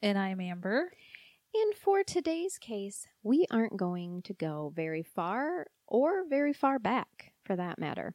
And 0.00 0.16
I'm 0.16 0.40
Amber. 0.40 0.92
And 1.52 1.74
for 1.74 2.04
today's 2.04 2.56
case, 2.56 3.08
we 3.24 3.46
aren't 3.50 3.76
going 3.76 4.22
to 4.22 4.32
go 4.32 4.72
very 4.76 5.02
far 5.02 5.66
or 5.88 6.24
very 6.28 6.52
far 6.52 6.78
back 6.78 7.32
for 7.44 7.56
that 7.56 7.80
matter. 7.80 8.14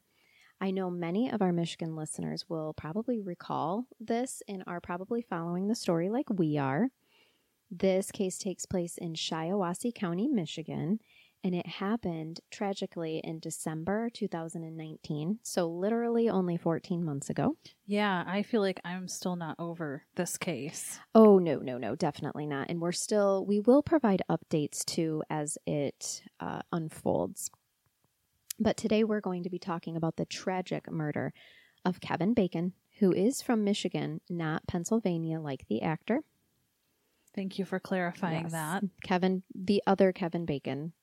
I 0.61 0.71
know 0.71 0.89
many 0.89 1.29
of 1.29 1.41
our 1.41 1.51
Michigan 1.51 1.97
listeners 1.97 2.45
will 2.47 2.73
probably 2.73 3.19
recall 3.19 3.85
this 3.99 4.41
and 4.47 4.63
are 4.65 4.79
probably 4.79 5.21
following 5.21 5.67
the 5.67 5.75
story 5.75 6.09
like 6.09 6.29
we 6.29 6.57
are. 6.57 6.87
This 7.69 8.11
case 8.11 8.37
takes 8.37 8.65
place 8.65 8.97
in 8.97 9.13
Shiawassee 9.13 9.93
County, 9.93 10.29
Michigan, 10.29 10.99
and 11.43 11.53
it 11.53 11.67
happened 11.67 12.39
tragically 12.51 13.19
in 13.23 13.39
December 13.39 14.09
2019, 14.09 15.39
so 15.43 15.67
literally 15.67 16.29
only 16.29 16.55
14 16.57 17.03
months 17.03 17.29
ago. 17.29 17.57
Yeah, 17.85 18.23
I 18.25 18.43
feel 18.43 18.61
like 18.61 18.79
I'm 18.85 19.07
still 19.07 19.35
not 19.35 19.55
over 19.59 20.03
this 20.15 20.37
case. 20.37 20.99
Oh, 21.13 21.39
no, 21.39 21.57
no, 21.59 21.77
no, 21.77 21.95
definitely 21.95 22.45
not. 22.47 22.69
And 22.69 22.79
we're 22.81 22.91
still, 22.93 23.45
we 23.45 23.59
will 23.59 23.83
provide 23.83 24.21
updates 24.29 24.85
too 24.85 25.23
as 25.29 25.57
it 25.65 26.23
uh, 26.39 26.61
unfolds. 26.71 27.51
But 28.59 28.77
today 28.77 29.03
we're 29.03 29.19
going 29.21 29.43
to 29.43 29.49
be 29.49 29.59
talking 29.59 29.97
about 29.97 30.15
the 30.15 30.25
tragic 30.25 30.89
murder 30.91 31.33
of 31.83 31.99
Kevin 31.99 32.33
Bacon, 32.33 32.73
who 32.99 33.11
is 33.11 33.41
from 33.41 33.63
Michigan, 33.63 34.21
not 34.29 34.65
Pennsylvania, 34.67 35.39
like 35.41 35.65
the 35.67 35.81
actor. 35.81 36.21
Thank 37.35 37.57
you 37.57 37.65
for 37.65 37.79
clarifying 37.79 38.43
Yes. 38.43 38.51
that. 38.51 38.83
Kevin, 39.03 39.43
the 39.53 39.81
other 39.87 40.11
Kevin 40.13 40.45
Bacon, 40.45 40.93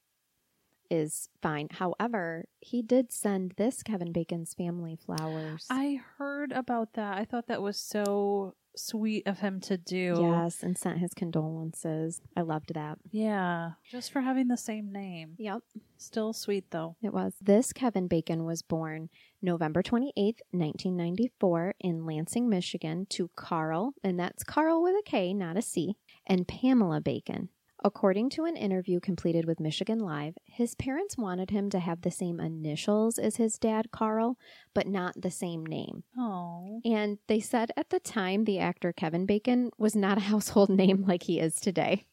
is 0.91 1.29
fine. 1.41 1.69
However, 1.71 2.47
he 2.61 2.83
did 2.83 3.13
send 3.13 3.55
this 3.57 3.83
Kevin 3.83 4.13
Bacon's 4.13 4.55
family 4.55 4.97
flowers. 4.97 5.67
I 5.71 6.01
heard 6.19 6.53
about 6.53 6.95
that. 6.95 7.17
I 7.17 7.25
thought 7.25 7.47
that 7.49 7.63
was 7.63 7.77
so 7.77 8.55
sweet 8.77 9.27
of 9.27 9.41
him 9.41 9.61
to 9.61 9.77
do. 9.77 10.17
yes, 10.21 10.63
and 10.63 10.79
sent 10.79 10.99
his 10.99 11.13
condolences. 11.13 12.21
I 12.37 12.43
loved 12.43 12.73
that. 12.75 12.99
Yeah. 13.11 13.73
Just 13.91 14.13
for 14.13 14.21
having 14.21 14.49
the 14.49 14.57
same 14.57 14.93
name. 14.93 15.35
Yep. 15.39 15.63
Still 15.99 16.33
sweet 16.33 16.71
though. 16.71 16.97
It 17.03 17.13
was. 17.13 17.35
This 17.41 17.73
Kevin 17.73 18.07
Bacon 18.07 18.45
was 18.45 18.63
born 18.63 19.09
November 19.43 19.83
28th, 19.83 20.41
1994, 20.53 21.75
in 21.81 22.07
Lansing, 22.07 22.49
Michigan, 22.49 23.07
to 23.11 23.31
Carl, 23.37 23.93
and 24.05 24.19
that's 24.19 24.45
Carl 24.45 24.83
with 24.83 24.95
a 24.95 25.03
K, 25.05 25.35
not 25.35 25.57
a 25.57 25.63
C, 25.63 25.97
and 26.27 26.47
Pamela 26.47 27.01
Bacon. 27.01 27.49
According 27.83 28.31
to 28.31 28.45
an 28.45 28.57
interview 28.57 29.01
completed 29.01 29.47
with 29.47 29.61
Michigan 29.61 29.99
Live, 30.01 30.35
his 30.45 30.75
parents 30.75 31.17
wanted 31.17 31.51
him 31.51 31.71
to 31.71 31.79
have 31.79 32.03
the 32.03 32.11
same 32.11 32.39
initials 32.39 33.19
as 33.19 33.37
his 33.37 33.59
dad, 33.59 33.91
Carl, 33.91 34.37
but 34.75 34.87
not 34.87 35.15
the 35.21 35.31
same 35.31 35.65
name. 35.65 36.05
Oh. 36.19 36.81
And 36.85 37.19
they 37.27 37.41
said 37.41 37.71
at 37.77 37.89
the 37.91 38.01
time 38.01 38.45
the 38.45 38.59
actor 38.59 38.93
Kevin 38.93 39.25
Bacon 39.25 39.71
was 39.79 39.97
not 39.97 40.19
a 40.19 40.21
household 40.31 40.69
name 40.69 41.05
like 41.07 41.23
he 41.23 41.41
is 41.41 41.55
today. 41.57 42.07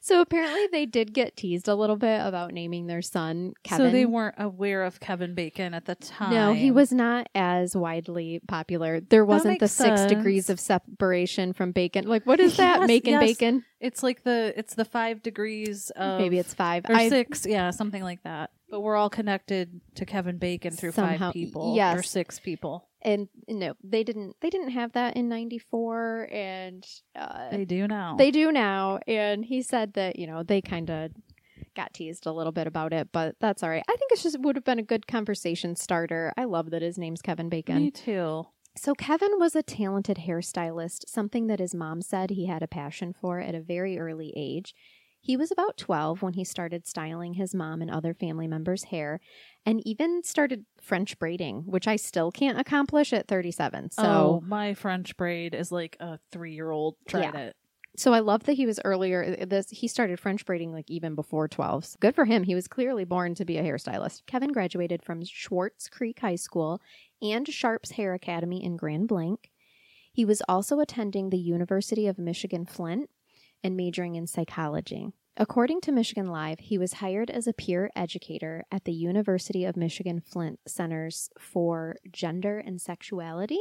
So 0.00 0.20
apparently 0.20 0.66
they 0.72 0.86
did 0.86 1.12
get 1.12 1.36
teased 1.36 1.68
a 1.68 1.74
little 1.74 1.96
bit 1.96 2.20
about 2.24 2.52
naming 2.52 2.86
their 2.86 3.02
son 3.02 3.54
Kevin. 3.62 3.86
So 3.86 3.90
they 3.92 4.06
weren't 4.06 4.36
aware 4.38 4.82
of 4.84 5.00
Kevin 5.00 5.34
Bacon 5.34 5.74
at 5.74 5.84
the 5.84 5.94
time. 5.94 6.32
No, 6.32 6.52
he 6.52 6.70
was 6.70 6.92
not 6.92 7.28
as 7.34 7.76
widely 7.76 8.40
popular. 8.46 9.00
There 9.00 9.24
wasn't 9.24 9.58
the 9.60 9.64
makes 9.64 9.72
six 9.72 10.04
degrees 10.06 10.50
of 10.50 10.58
separation 10.60 11.52
from 11.52 11.72
bacon. 11.72 12.06
Like, 12.08 12.24
what 12.26 12.40
is 12.40 12.56
that? 12.56 12.80
Yes, 12.80 12.88
Making 12.88 13.12
yes. 13.14 13.20
bacon? 13.20 13.64
It's 13.80 14.02
like 14.02 14.22
the 14.22 14.52
it's 14.56 14.74
the 14.74 14.84
five 14.84 15.22
degrees 15.22 15.90
of 15.96 16.20
Maybe 16.20 16.38
it's 16.38 16.54
five. 16.54 16.84
or 16.88 16.94
I- 16.94 17.08
six, 17.08 17.46
yeah, 17.46 17.70
something 17.70 18.02
like 18.02 18.22
that. 18.24 18.50
But 18.68 18.80
we're 18.80 18.96
all 18.96 19.10
connected 19.10 19.80
to 19.94 20.04
Kevin 20.04 20.38
Bacon 20.38 20.72
through 20.72 20.90
Somehow- 20.92 21.26
five 21.28 21.32
people 21.34 21.78
or 21.78 22.02
six 22.02 22.40
people. 22.40 22.88
And 23.06 23.28
no, 23.48 23.74
they 23.82 24.02
didn't. 24.02 24.36
They 24.40 24.50
didn't 24.50 24.70
have 24.70 24.92
that 24.92 25.16
in 25.16 25.28
'94, 25.28 26.28
and 26.32 26.84
uh, 27.18 27.50
They 27.50 27.64
do 27.64 27.86
now. 27.86 28.16
They 28.16 28.30
do 28.32 28.50
now. 28.50 28.98
And 29.06 29.44
he 29.44 29.62
said 29.62 29.94
that, 29.94 30.18
you 30.18 30.26
know, 30.26 30.42
they 30.42 30.60
kind 30.60 30.90
of 30.90 31.12
got 31.76 31.94
teased 31.94 32.26
a 32.26 32.32
little 32.32 32.52
bit 32.52 32.66
about 32.66 32.92
it, 32.92 33.08
but 33.12 33.36
that's 33.40 33.62
all 33.62 33.70
right. 33.70 33.84
I 33.88 33.96
think 33.96 34.10
it's 34.12 34.24
just 34.24 34.40
would 34.40 34.56
have 34.56 34.64
been 34.64 34.80
a 34.80 34.82
good 34.82 35.06
conversation 35.06 35.76
starter. 35.76 36.32
I 36.36 36.44
love 36.44 36.70
that 36.70 36.82
his 36.82 36.98
name's 36.98 37.22
Kevin 37.22 37.48
Bacon. 37.48 37.76
Me 37.76 37.90
too. 37.90 38.46
So, 38.76 38.92
Kevin 38.94 39.38
was 39.38 39.56
a 39.56 39.62
talented 39.62 40.18
hairstylist, 40.26 41.08
something 41.08 41.46
that 41.46 41.60
his 41.60 41.74
mom 41.74 42.02
said 42.02 42.30
he 42.30 42.46
had 42.46 42.62
a 42.62 42.68
passion 42.68 43.14
for 43.18 43.40
at 43.40 43.54
a 43.54 43.60
very 43.60 43.98
early 43.98 44.34
age. 44.36 44.74
He 45.26 45.36
was 45.36 45.50
about 45.50 45.76
12 45.76 46.22
when 46.22 46.34
he 46.34 46.44
started 46.44 46.86
styling 46.86 47.34
his 47.34 47.52
mom 47.52 47.82
and 47.82 47.90
other 47.90 48.14
family 48.14 48.46
members' 48.46 48.84
hair 48.84 49.18
and 49.64 49.84
even 49.84 50.22
started 50.22 50.64
French 50.80 51.18
braiding, 51.18 51.64
which 51.66 51.88
I 51.88 51.96
still 51.96 52.30
can't 52.30 52.60
accomplish 52.60 53.12
at 53.12 53.26
37. 53.26 53.90
So, 53.90 54.02
oh, 54.04 54.42
my 54.46 54.74
French 54.74 55.16
braid 55.16 55.52
is 55.52 55.72
like 55.72 55.96
a 55.98 56.20
three 56.30 56.54
year 56.54 56.70
old 56.70 56.94
tried 57.08 57.34
Yeah. 57.34 57.40
it. 57.40 57.56
So 57.98 58.12
I 58.12 58.20
love 58.20 58.44
that 58.44 58.52
he 58.52 58.66
was 58.66 58.78
earlier. 58.84 59.36
Uh, 59.40 59.46
this 59.46 59.70
he 59.70 59.88
started 59.88 60.20
French 60.20 60.44
braiding 60.44 60.70
like 60.72 60.88
even 60.90 61.16
before 61.16 61.48
12. 61.48 61.84
So 61.86 61.96
good 61.98 62.14
for 62.14 62.26
him. 62.26 62.44
He 62.44 62.54
was 62.54 62.68
clearly 62.68 63.04
born 63.04 63.34
to 63.34 63.44
be 63.44 63.56
a 63.58 63.64
hairstylist. 63.64 64.26
Kevin 64.26 64.52
graduated 64.52 65.02
from 65.02 65.24
Swartz 65.24 65.88
Creek 65.88 66.20
High 66.20 66.36
School 66.36 66.80
and 67.20 67.48
Sharps 67.48 67.92
Hair 67.92 68.14
Academy 68.14 68.62
in 68.62 68.76
Grand 68.76 69.08
Blanc. 69.08 69.50
He 70.12 70.24
was 70.24 70.40
also 70.48 70.78
attending 70.78 71.30
the 71.30 71.38
University 71.38 72.06
of 72.06 72.16
Michigan 72.16 72.64
Flint 72.64 73.10
and 73.66 73.76
majoring 73.76 74.14
in 74.14 74.26
psychology. 74.26 75.12
According 75.36 75.82
to 75.82 75.92
Michigan 75.92 76.28
Live, 76.28 76.60
he 76.60 76.78
was 76.78 76.94
hired 76.94 77.30
as 77.30 77.46
a 77.46 77.52
peer 77.52 77.90
educator 77.94 78.64
at 78.72 78.84
the 78.84 78.92
University 78.94 79.66
of 79.66 79.76
Michigan 79.76 80.20
Flint 80.20 80.60
Centers 80.66 81.28
for 81.38 81.96
Gender 82.10 82.58
and 82.58 82.80
Sexuality. 82.80 83.60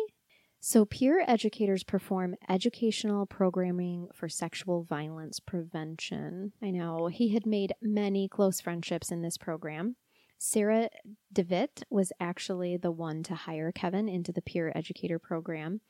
So, 0.62 0.86
peer 0.86 1.24
educators 1.28 1.84
perform 1.84 2.36
educational 2.48 3.26
programming 3.26 4.08
for 4.14 4.30
sexual 4.30 4.84
violence 4.84 5.42
prevention. 5.42 6.54
I 6.64 6.72
know 6.72 7.08
he 7.08 7.34
had 7.34 7.46
made 7.46 7.74
many 7.82 8.30
close 8.30 8.62
friendships 8.62 9.12
in 9.12 9.22
this 9.22 9.38
program. 9.38 9.98
Sarah 10.38 10.90
DeVitt 11.34 11.84
was 11.90 12.12
actually 12.20 12.78
the 12.78 12.92
one 12.92 13.22
to 13.24 13.36
hire 13.36 13.72
Kevin 13.72 14.08
into 14.08 14.32
the 14.32 14.42
peer 14.42 14.72
educator 14.76 15.20
program 15.20 15.82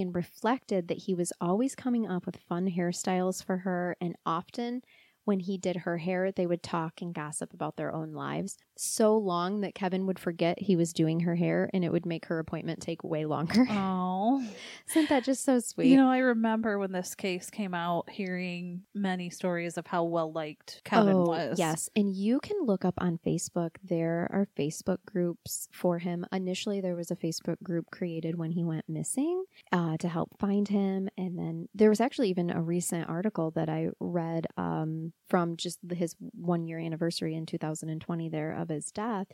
and 0.00 0.14
reflected 0.14 0.88
that 0.88 0.98
he 0.98 1.14
was 1.14 1.32
always 1.40 1.74
coming 1.74 2.06
up 2.06 2.26
with 2.26 2.36
fun 2.36 2.70
hairstyles 2.70 3.44
for 3.44 3.58
her 3.58 3.96
and 4.00 4.16
often 4.24 4.82
when 5.24 5.40
he 5.40 5.58
did 5.58 5.76
her 5.76 5.98
hair, 5.98 6.32
they 6.32 6.46
would 6.46 6.62
talk 6.62 7.02
and 7.02 7.12
gossip 7.12 7.52
about 7.52 7.76
their 7.76 7.94
own 7.94 8.12
lives 8.14 8.56
so 8.80 9.16
long 9.16 9.60
that 9.62 9.74
Kevin 9.74 10.06
would 10.06 10.18
forget 10.18 10.60
he 10.60 10.76
was 10.76 10.92
doing 10.92 11.20
her 11.20 11.34
hair 11.34 11.68
and 11.74 11.84
it 11.84 11.90
would 11.92 12.06
make 12.06 12.26
her 12.26 12.38
appointment 12.38 12.80
take 12.80 13.02
way 13.04 13.24
longer. 13.24 13.66
Oh. 14.18 14.44
Isn't 14.90 15.08
that 15.08 15.24
just 15.24 15.44
so 15.44 15.58
sweet? 15.60 15.88
You 15.88 15.96
know, 15.96 16.10
I 16.10 16.18
remember 16.18 16.78
when 16.78 16.92
this 16.92 17.14
case 17.14 17.50
came 17.50 17.72
out 17.72 18.10
hearing 18.10 18.82
many 18.94 19.30
stories 19.30 19.78
of 19.78 19.86
how 19.86 20.04
well 20.04 20.32
liked 20.32 20.82
Kevin 20.84 21.14
Oh, 21.14 21.22
was. 21.28 21.58
Yes. 21.58 21.88
And 21.94 22.14
you 22.14 22.40
can 22.40 22.56
look 22.64 22.84
up 22.84 22.94
on 22.98 23.18
Facebook. 23.24 23.70
There 23.82 24.28
are 24.30 24.48
Facebook 24.58 24.98
groups 25.06 25.68
for 25.72 25.98
him. 25.98 26.26
Initially, 26.32 26.80
there 26.80 26.96
was 26.96 27.10
a 27.10 27.16
Facebook 27.16 27.62
group 27.62 27.86
created 27.90 28.36
when 28.36 28.50
he 28.50 28.64
went 28.64 28.88
missing 28.88 29.44
uh, 29.72 29.96
to 29.98 30.08
help 30.08 30.38
find 30.38 30.68
him. 30.68 31.08
And 31.16 31.38
then 31.38 31.68
there 31.74 31.90
was 31.90 32.00
actually 32.00 32.28
even 32.30 32.50
a 32.50 32.60
recent 32.60 33.08
article 33.08 33.50
that 33.52 33.68
I 33.68 33.88
read 34.00 34.46
um, 34.56 35.12
from 35.28 35.56
just 35.56 35.78
his 35.90 36.16
one 36.34 36.66
year 36.66 36.78
anniversary 36.78 37.34
in 37.34 37.46
2020 37.46 38.28
there 38.28 38.52
of 38.52 38.67
his 38.68 38.90
death, 38.90 39.26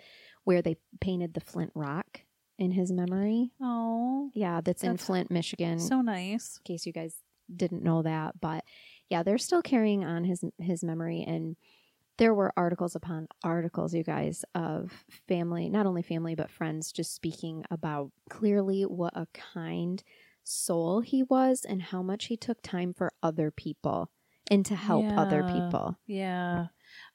where 0.44 0.62
they 0.62 0.76
painted 1.00 1.34
the 1.34 1.40
Flint 1.40 1.72
Rock 1.74 2.20
in 2.58 2.70
his 2.72 2.92
memory. 2.92 3.50
Oh. 3.60 4.30
Yeah, 4.34 4.60
that's, 4.62 4.84
in 4.84 4.96
Flint, 4.96 5.30
Michigan. 5.30 5.78
So 5.80 6.00
nice. 6.00 6.58
in 6.58 6.72
case 6.72 6.86
you 6.86 6.92
guys 6.92 7.16
didn't 7.54 7.82
know 7.82 8.00
that 8.02 8.40
but 8.40 8.64
yeah 9.10 9.22
they're 9.22 9.36
still 9.36 9.60
carrying 9.62 10.02
on 10.02 10.24
his 10.24 10.42
his 10.58 10.82
memory 10.82 11.22
and 11.26 11.56
there 12.16 12.32
were 12.32 12.52
articles 12.56 12.94
upon 12.94 13.28
articles 13.42 13.92
you 13.92 14.02
guys 14.02 14.44
of 14.54 15.04
family 15.28 15.68
not 15.68 15.84
only 15.84 16.02
family 16.02 16.34
but 16.34 16.50
friends 16.50 16.90
just 16.90 17.14
speaking 17.14 17.64
about 17.70 18.10
clearly 18.30 18.82
what 18.82 19.14
a 19.16 19.26
kind 19.32 20.02
soul 20.42 21.00
he 21.00 21.22
was 21.22 21.66
and 21.68 21.82
how 21.82 22.02
much 22.02 22.26
he 22.26 22.36
took 22.36 22.62
time 22.62 22.94
for 22.94 23.12
other 23.22 23.50
people 23.50 24.10
and 24.50 24.64
to 24.66 24.74
help 24.74 25.04
other 25.16 25.42
people 25.42 25.98
Yeah. 26.06 26.66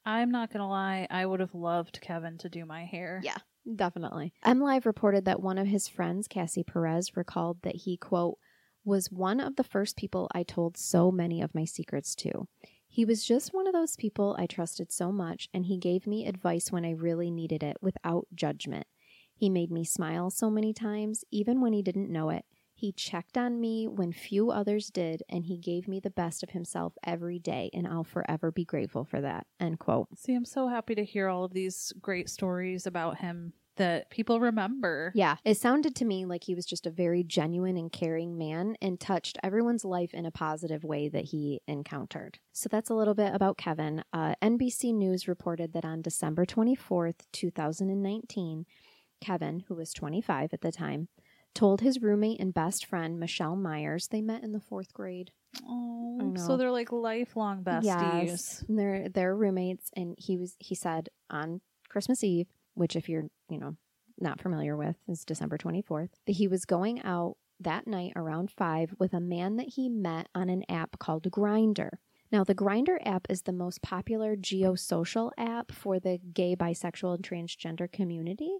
I'm 0.05 0.31
not 0.31 0.51
going 0.51 0.61
to 0.61 0.67
lie. 0.67 1.07
I 1.09 1.25
would 1.25 1.39
have 1.39 1.53
loved 1.53 2.01
Kevin 2.01 2.37
to 2.39 2.49
do 2.49 2.65
my 2.65 2.85
hair. 2.85 3.21
Yeah. 3.23 3.37
Definitely. 3.75 4.33
M 4.43 4.61
Live 4.61 4.85
reported 4.85 5.25
that 5.25 5.41
one 5.41 5.57
of 5.57 5.67
his 5.67 5.87
friends, 5.87 6.27
Cassie 6.27 6.63
Perez, 6.63 7.15
recalled 7.15 7.61
that 7.61 7.75
he, 7.75 7.97
quote, 7.97 8.37
was 8.83 9.11
one 9.11 9.39
of 9.39 9.57
the 9.57 9.63
first 9.63 9.97
people 9.97 10.29
I 10.33 10.43
told 10.43 10.77
so 10.77 11.11
many 11.11 11.41
of 11.41 11.53
my 11.53 11.65
secrets 11.65 12.15
to. 12.15 12.47
He 12.87 13.05
was 13.05 13.23
just 13.23 13.53
one 13.53 13.67
of 13.67 13.73
those 13.73 13.95
people 13.95 14.35
I 14.39 14.47
trusted 14.47 14.91
so 14.91 15.11
much, 15.11 15.49
and 15.53 15.65
he 15.65 15.77
gave 15.77 16.07
me 16.07 16.25
advice 16.25 16.71
when 16.71 16.85
I 16.85 16.91
really 16.91 17.29
needed 17.29 17.61
it 17.61 17.77
without 17.81 18.27
judgment. 18.33 18.87
He 19.35 19.49
made 19.49 19.69
me 19.69 19.85
smile 19.85 20.31
so 20.31 20.49
many 20.49 20.73
times, 20.73 21.23
even 21.29 21.61
when 21.61 21.73
he 21.73 21.83
didn't 21.83 22.11
know 22.11 22.29
it. 22.29 22.45
He 22.79 22.93
checked 22.93 23.37
on 23.37 23.59
me 23.59 23.89
when 23.89 24.13
few 24.13 24.51
others 24.51 24.89
did, 24.89 25.21
and 25.27 25.45
he 25.45 25.57
gave 25.57 25.85
me 25.85 25.99
the 25.99 26.09
best 26.09 26.43
of 26.43 26.51
himself 26.51 26.93
every 27.03 27.37
day, 27.37 27.69
and 27.73 27.85
I'll 27.85 28.05
forever 28.05 28.53
be 28.53 28.63
grateful 28.63 29.03
for 29.03 29.19
that. 29.19 29.45
End 29.59 29.79
quote. 29.79 30.07
See, 30.15 30.33
I'm 30.33 30.45
so 30.45 30.69
happy 30.69 30.95
to 30.95 31.03
hear 31.03 31.27
all 31.27 31.43
of 31.43 31.51
these 31.51 31.91
great 32.01 32.29
stories 32.29 32.87
about 32.87 33.17
him 33.17 33.51
that 33.75 34.09
people 34.09 34.39
remember. 34.39 35.11
Yeah, 35.13 35.35
it 35.43 35.57
sounded 35.57 35.93
to 35.97 36.05
me 36.05 36.23
like 36.23 36.45
he 36.45 36.55
was 36.55 36.65
just 36.65 36.87
a 36.87 36.89
very 36.89 37.21
genuine 37.21 37.75
and 37.75 37.91
caring 37.91 38.37
man 38.37 38.77
and 38.81 38.97
touched 38.97 39.37
everyone's 39.43 39.83
life 39.83 40.13
in 40.13 40.25
a 40.25 40.31
positive 40.31 40.85
way 40.85 41.09
that 41.09 41.25
he 41.25 41.59
encountered. 41.67 42.39
So 42.53 42.69
that's 42.71 42.89
a 42.89 42.95
little 42.95 43.13
bit 43.13 43.35
about 43.35 43.57
Kevin. 43.57 44.05
Uh, 44.13 44.35
NBC 44.41 44.93
News 44.93 45.27
reported 45.27 45.73
that 45.73 45.83
on 45.83 46.01
December 46.01 46.45
24th, 46.45 47.25
2019, 47.33 48.65
Kevin, 49.19 49.65
who 49.67 49.75
was 49.75 49.91
25 49.91 50.53
at 50.53 50.61
the 50.61 50.71
time, 50.71 51.09
told 51.53 51.81
his 51.81 52.01
roommate 52.01 52.39
and 52.39 52.53
best 52.53 52.85
friend, 52.85 53.19
Michelle 53.19 53.55
Myers, 53.55 54.07
they 54.09 54.21
met 54.21 54.43
in 54.43 54.51
the 54.51 54.59
fourth 54.59 54.93
grade. 54.93 55.31
Oh, 55.67 56.33
so 56.35 56.57
they're 56.57 56.71
like 56.71 56.91
lifelong 56.91 57.63
besties. 57.63 57.83
Yes, 57.83 58.63
and 58.67 58.77
they're 58.77 59.09
they're 59.09 59.35
roommates, 59.35 59.89
and 59.95 60.15
he 60.17 60.37
was 60.37 60.55
he 60.59 60.75
said 60.75 61.09
on 61.29 61.61
Christmas 61.89 62.23
Eve, 62.23 62.47
which 62.75 62.95
if 62.95 63.09
you're 63.09 63.25
you 63.49 63.57
know 63.57 63.75
not 64.19 64.41
familiar 64.41 64.77
with 64.77 64.95
is 65.07 65.25
December 65.25 65.57
twenty 65.57 65.81
fourth, 65.81 66.11
that 66.27 66.33
he 66.33 66.47
was 66.47 66.65
going 66.65 67.01
out 67.03 67.35
that 67.59 67.87
night 67.87 68.13
around 68.15 68.51
five 68.51 68.93
with 68.99 69.13
a 69.13 69.19
man 69.19 69.57
that 69.57 69.69
he 69.75 69.89
met 69.89 70.29
on 70.33 70.49
an 70.49 70.63
app 70.69 70.99
called 70.99 71.23
Grindr. 71.29 71.89
Now, 72.31 72.43
the 72.43 72.55
Grindr 72.55 72.99
app 73.05 73.25
is 73.27 73.41
the 73.41 73.51
most 73.51 73.81
popular 73.81 74.35
geosocial 74.35 75.31
app 75.37 75.71
for 75.71 75.99
the 75.99 76.19
gay, 76.31 76.55
bisexual, 76.55 77.15
and 77.15 77.23
transgender 77.23 77.91
community, 77.91 78.59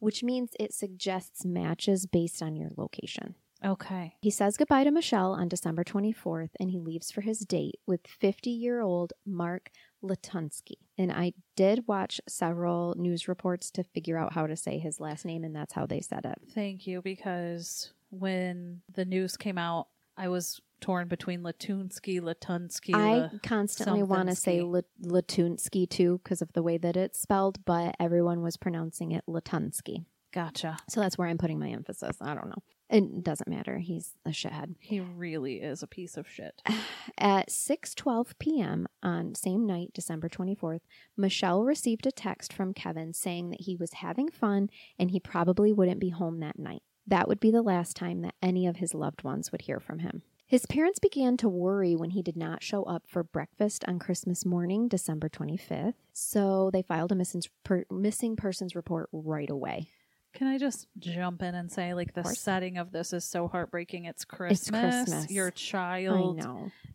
which 0.00 0.22
means 0.24 0.50
it 0.58 0.74
suggests 0.74 1.44
matches 1.44 2.06
based 2.06 2.42
on 2.42 2.56
your 2.56 2.70
location. 2.76 3.36
Okay. 3.64 4.14
He 4.22 4.30
says 4.30 4.56
goodbye 4.56 4.84
to 4.84 4.90
Michelle 4.90 5.32
on 5.32 5.48
December 5.48 5.84
24th 5.84 6.50
and 6.58 6.70
he 6.70 6.78
leaves 6.78 7.10
for 7.10 7.20
his 7.20 7.40
date 7.40 7.78
with 7.86 8.00
50 8.06 8.50
year 8.50 8.80
old 8.80 9.12
Mark 9.26 9.70
Latunski. 10.02 10.76
And 10.96 11.12
I 11.12 11.34
did 11.56 11.86
watch 11.86 12.20
several 12.28 12.94
news 12.96 13.28
reports 13.28 13.70
to 13.72 13.84
figure 13.84 14.16
out 14.16 14.32
how 14.32 14.46
to 14.46 14.56
say 14.56 14.78
his 14.78 15.00
last 15.00 15.24
name, 15.24 15.44
and 15.44 15.54
that's 15.54 15.74
how 15.74 15.86
they 15.86 16.00
said 16.00 16.24
it. 16.24 16.38
Thank 16.54 16.86
you, 16.86 17.02
because 17.02 17.92
when 18.10 18.80
the 18.92 19.04
news 19.04 19.36
came 19.36 19.58
out, 19.58 19.88
I 20.16 20.28
was 20.28 20.60
torn 20.80 21.08
between 21.08 21.42
Latunski, 21.42 22.20
Latunski. 22.20 22.94
I 22.94 23.30
constantly 23.46 24.02
want 24.02 24.28
to 24.28 24.34
say 24.34 24.58
somethingsky. 24.60 24.84
La- 25.06 25.20
Latunski 25.20 25.88
too 25.88 26.20
because 26.22 26.42
of 26.42 26.52
the 26.52 26.62
way 26.62 26.78
that 26.78 26.96
it's 26.96 27.20
spelled, 27.20 27.64
but 27.64 27.94
everyone 28.00 28.42
was 28.42 28.56
pronouncing 28.56 29.12
it 29.12 29.24
Latunski. 29.28 30.04
Gotcha. 30.32 30.76
So 30.88 31.00
that's 31.00 31.18
where 31.18 31.28
I'm 31.28 31.38
putting 31.38 31.58
my 31.58 31.70
emphasis. 31.70 32.16
I 32.20 32.34
don't 32.34 32.48
know. 32.48 32.62
It 32.88 33.22
doesn't 33.22 33.48
matter. 33.48 33.78
He's 33.78 34.14
a 34.26 34.30
shithead. 34.30 34.74
He 34.80 34.98
really 34.98 35.56
is 35.56 35.82
a 35.82 35.86
piece 35.86 36.16
of 36.16 36.28
shit. 36.28 36.60
At 37.18 37.48
6:12 37.48 38.32
p.m. 38.38 38.86
on 39.02 39.34
same 39.34 39.66
night, 39.66 39.90
December 39.94 40.28
24th, 40.28 40.80
Michelle 41.16 41.64
received 41.64 42.06
a 42.06 42.12
text 42.12 42.52
from 42.52 42.74
Kevin 42.74 43.12
saying 43.12 43.50
that 43.50 43.62
he 43.62 43.76
was 43.76 43.94
having 43.94 44.28
fun 44.28 44.70
and 44.98 45.10
he 45.10 45.20
probably 45.20 45.72
wouldn't 45.72 46.00
be 46.00 46.10
home 46.10 46.40
that 46.40 46.58
night. 46.58 46.82
That 47.06 47.28
would 47.28 47.40
be 47.40 47.50
the 47.50 47.62
last 47.62 47.96
time 47.96 48.22
that 48.22 48.34
any 48.42 48.66
of 48.66 48.76
his 48.76 48.94
loved 48.94 49.22
ones 49.22 49.52
would 49.52 49.62
hear 49.62 49.80
from 49.80 50.00
him. 50.00 50.22
His 50.50 50.66
parents 50.66 50.98
began 50.98 51.36
to 51.36 51.48
worry 51.48 51.94
when 51.94 52.10
he 52.10 52.22
did 52.22 52.36
not 52.36 52.60
show 52.60 52.82
up 52.82 53.04
for 53.06 53.22
breakfast 53.22 53.84
on 53.86 54.00
Christmas 54.00 54.44
morning, 54.44 54.88
December 54.88 55.28
25th. 55.28 55.94
So 56.12 56.70
they 56.72 56.82
filed 56.82 57.12
a 57.12 57.14
missing, 57.14 57.42
per, 57.62 57.84
missing 57.88 58.34
persons 58.34 58.74
report 58.74 59.08
right 59.12 59.48
away. 59.48 59.90
Can 60.32 60.48
I 60.48 60.58
just 60.58 60.88
jump 60.98 61.40
in 61.44 61.54
and 61.54 61.70
say, 61.70 61.94
like, 61.94 62.14
the 62.14 62.24
setting 62.24 62.78
of 62.78 62.90
this 62.90 63.12
is 63.12 63.24
so 63.24 63.46
heartbreaking. 63.46 64.06
It's 64.06 64.24
Christmas. 64.24 65.04
Christmas. 65.04 65.30
Your 65.30 65.52
child 65.52 66.44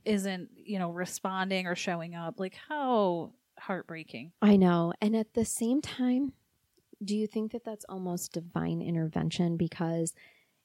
isn't, 0.03 0.49
you 0.57 0.77
know, 0.77 0.89
responding 0.91 1.65
or 1.65 1.75
showing 1.75 2.13
up. 2.13 2.41
Like, 2.41 2.57
how 2.67 3.31
heartbreaking. 3.57 4.33
I 4.41 4.57
know. 4.57 4.91
And 4.99 5.15
at 5.15 5.33
the 5.33 5.45
same 5.45 5.81
time, 5.81 6.33
do 7.01 7.15
you 7.15 7.25
think 7.25 7.53
that 7.53 7.63
that's 7.63 7.85
almost 7.87 8.33
divine 8.33 8.81
intervention? 8.81 9.55
Because 9.55 10.13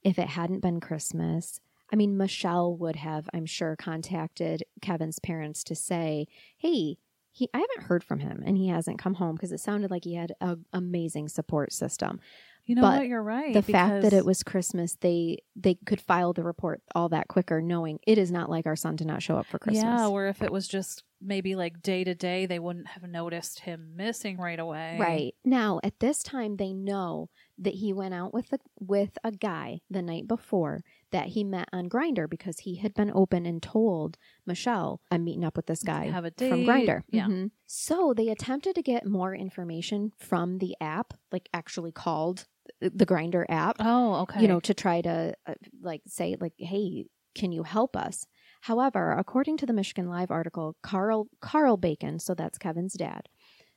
if 0.03 0.19
it 0.19 0.27
hadn't 0.27 0.59
been 0.59 0.81
Christmas, 0.81 1.61
I 1.93 1.97
mean, 1.97 2.17
Michelle 2.17 2.77
would 2.77 2.97
have, 2.97 3.29
I'm 3.35 3.47
sure, 3.47 3.77
contacted 3.77 4.63
Kevin's 4.81 5.19
parents 5.19 5.65
to 5.65 5.75
say, 5.75 6.27
hey, 6.59 6.99
he, 7.33 7.49
I 7.55 7.59
haven't 7.59 7.89
heard 7.89 8.03
from 8.05 8.21
him 8.21 8.43
and 8.45 8.57
he 8.57 8.69
hasn't 8.69 8.99
come 8.99 9.15
home 9.15 9.37
because 9.37 9.53
it 9.53 9.61
sounded 9.61 9.91
like 9.91 10.05
he 10.05 10.15
had 10.15 10.35
an 10.41 10.65
amazing 10.73 11.29
support 11.29 11.73
system. 11.73 12.21
You 12.67 12.77
know 12.77 12.83
But 12.83 12.99
what? 12.99 13.09
You're 13.09 13.23
right. 13.23 13.53
the 13.55 13.63
fact 13.63 14.03
that 14.03 14.13
it 14.13 14.25
was 14.25 14.43
Christmas, 14.43 14.97
they 15.01 15.39
they 15.57 15.75
could 15.87 16.01
file 16.01 16.33
the 16.33 16.45
report 16.45 16.83
all 16.95 17.09
that 17.09 17.27
quicker, 17.27 17.61
knowing 17.61 17.99
it 18.07 18.19
is 18.19 18.31
not 18.31 18.51
like 18.51 18.67
our 18.67 18.77
son 18.77 18.97
to 18.99 19.05
not 19.05 19.23
show 19.23 19.37
up 19.37 19.47
for 19.47 19.59
Christmas. 19.59 19.83
Yeah, 19.83 20.07
where 20.09 20.29
if 20.29 20.43
it 20.43 20.53
was 20.53 20.69
just 20.69 21.03
maybe 21.21 21.57
like 21.57 21.83
day 21.83 22.05
to 22.05 22.15
day, 22.15 22.47
they 22.47 22.59
wouldn't 22.59 22.87
have 22.89 23.03
noticed 23.03 23.61
him 23.61 23.95
missing 23.97 24.37
right 24.37 24.59
away. 24.61 24.99
Right. 25.01 25.35
Now, 25.45 25.81
at 25.83 25.99
this 26.01 26.23
time 26.23 26.57
they 26.57 26.73
know 26.73 27.31
that 27.59 27.75
he 27.75 27.93
went 27.93 28.15
out 28.15 28.33
with 28.33 28.53
a 28.53 28.59
with 28.79 29.19
a 29.25 29.33
guy 29.33 29.81
the 29.91 30.03
night 30.03 30.29
before 30.29 30.83
that 31.13 31.29
he 31.29 31.45
met 31.45 31.69
on 31.73 31.89
Grindr 31.89 32.29
because 32.29 32.61
he 32.61 32.77
had 32.77 32.95
been 32.95 33.11
open 33.15 33.47
and 33.47 33.63
told 33.63 34.17
Michelle, 34.47 35.01
I'm 35.11 35.25
meeting 35.25 35.45
up 35.45 35.57
with 35.57 35.67
this 35.67 35.83
guy 35.83 36.07
Have 36.07 36.25
a 36.25 36.31
from. 36.31 36.65
Grindr. 36.65 37.03
Yeah. 37.09 37.29
So 37.67 38.15
they 38.17 38.29
attempted 38.29 38.75
to 38.77 38.83
get 38.83 39.07
more 39.07 39.35
information 39.35 40.13
from 40.19 40.59
the 40.59 40.77
app, 40.81 41.15
like 41.33 41.49
actually 41.53 41.93
called 41.93 42.47
the 42.81 43.07
Grindr 43.07 43.45
app 43.49 43.77
Oh, 43.81 44.23
okay. 44.23 44.43
you 44.43 44.49
know, 44.49 44.61
to 44.61 44.75
try 44.75 45.01
to 45.03 45.35
uh, 45.47 45.55
like 45.83 46.03
say 46.07 46.37
like, 46.41 46.55
"Hey, 46.57 47.07
can 47.35 47.53
you 47.53 47.65
help 47.65 47.97
us?" 47.97 48.27
However, 48.63 49.13
according 49.13 49.57
to 49.59 49.67
the 49.67 49.73
Michigan 49.73 50.09
Live 50.09 50.31
article, 50.31 50.77
Carl 50.83 51.29
Carl 51.41 51.77
Bacon, 51.77 52.19
so 52.21 52.35
that's 52.35 52.59
Kevin's 52.59 52.95
dad, 52.95 53.29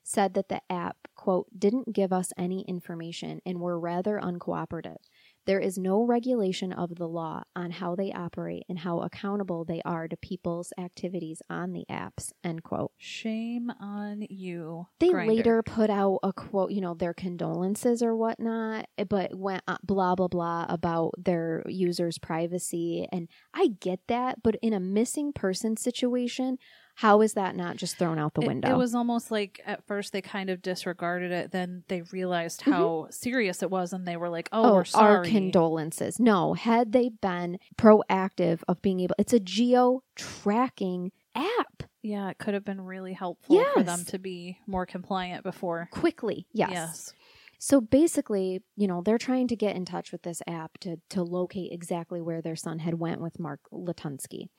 said 0.03 0.33
that 0.35 0.49
the 0.49 0.61
app 0.69 0.97
quote 1.15 1.47
didn't 1.57 1.93
give 1.93 2.11
us 2.13 2.31
any 2.37 2.65
information 2.67 3.39
and 3.45 3.59
were 3.59 3.79
rather 3.79 4.19
uncooperative. 4.21 4.97
There 5.45 5.59
is 5.59 5.77
no 5.77 6.03
regulation 6.03 6.71
of 6.71 6.95
the 6.95 7.07
law 7.07 7.43
on 7.55 7.71
how 7.71 7.95
they 7.95 8.11
operate 8.11 8.63
and 8.69 8.79
how 8.79 8.99
accountable 8.99 9.65
they 9.65 9.81
are 9.83 10.07
to 10.07 10.15
people's 10.15 10.71
activities 10.77 11.41
on 11.49 11.73
the 11.73 11.85
apps. 11.89 12.31
End 12.43 12.63
quote. 12.63 12.91
Shame 12.97 13.69
on 13.79 14.25
you. 14.29 14.87
They 14.99 15.09
Grindr. 15.09 15.27
later 15.27 15.63
put 15.63 15.89
out 15.89 16.19
a 16.23 16.31
quote, 16.31 16.71
you 16.71 16.81
know, 16.81 16.93
their 16.93 17.13
condolences 17.13 18.01
or 18.01 18.15
whatnot, 18.15 18.87
but 19.09 19.35
went 19.35 19.63
uh, 19.67 19.77
blah, 19.83 20.15
blah, 20.15 20.27
blah 20.27 20.65
about 20.69 21.11
their 21.17 21.63
users' 21.67 22.17
privacy. 22.17 23.07
And 23.11 23.27
I 23.53 23.69
get 23.79 23.99
that, 24.07 24.41
but 24.43 24.55
in 24.61 24.73
a 24.73 24.79
missing 24.79 25.33
person 25.33 25.75
situation, 25.77 26.57
how 26.95 27.21
is 27.21 27.33
that 27.33 27.55
not 27.55 27.77
just 27.77 27.97
thrown 27.97 28.19
out 28.19 28.33
the 28.35 28.41
It- 28.41 28.47
window? 28.47 28.69
It, 28.69 28.77
was 28.77 28.93
almost 28.95 29.31
like 29.31 29.61
at 29.65 29.83
first 29.85 30.13
they 30.13 30.21
kind 30.21 30.49
of 30.49 30.61
disregarded 30.61 31.31
it, 31.31 31.51
then 31.51 31.83
they 31.87 32.01
realized 32.03 32.61
Mhm. 32.61 32.71
how 32.73 33.07
serious 33.09 33.63
it 33.63 33.71
was, 33.71 33.93
and 33.93 34.07
they 34.07 34.15
were 34.17 34.29
like, 34.29 34.49
"Oh, 34.51 34.73
we're 34.75 34.85
our 34.95 35.23
condolences. 35.23 36.19
No, 36.19 36.53
had 36.53 36.91
they 36.91 37.09
been 37.09 37.57
proactive 37.77 38.61
of 38.67 38.81
being 38.81 38.99
able, 38.99 39.15
it's 39.17 39.33
a 39.33 39.39
geo 39.39 40.03
tracking 40.15 41.11
app 41.35 41.83
yeah, 42.05 42.29
it 42.29 42.37
could 42.37 42.53
have 42.53 42.65
been 42.65 42.81
really 42.81 43.13
helpful 43.13 43.63
for 43.73 43.81
them 43.81 44.03
to 44.05 44.19
be 44.19 44.57
more 44.67 44.85
compliant 44.85 45.41
before. 45.41 45.87
quickly. 45.89 46.45
Yes. 46.51 46.69
Yes. 46.71 47.13
So 47.59 47.79
basically, 47.79 48.61
you 48.75 48.87
know, 48.87 49.01
they're 49.01 49.17
trying 49.17 49.47
to 49.47 49.55
get 49.55 49.77
in 49.77 49.85
touch 49.85 50.11
with 50.11 50.23
this 50.23 50.41
app 50.45 50.77
to 50.79 50.97
to 51.11 51.23
locate 51.23 51.71
exactly 51.71 52.19
where 52.19 52.41
their 52.41 52.57
son 52.57 52.79
had 52.79 52.95
went 52.99 53.21
with 53.21 53.39
Mark 53.39 53.61
Latunski. 53.71 54.49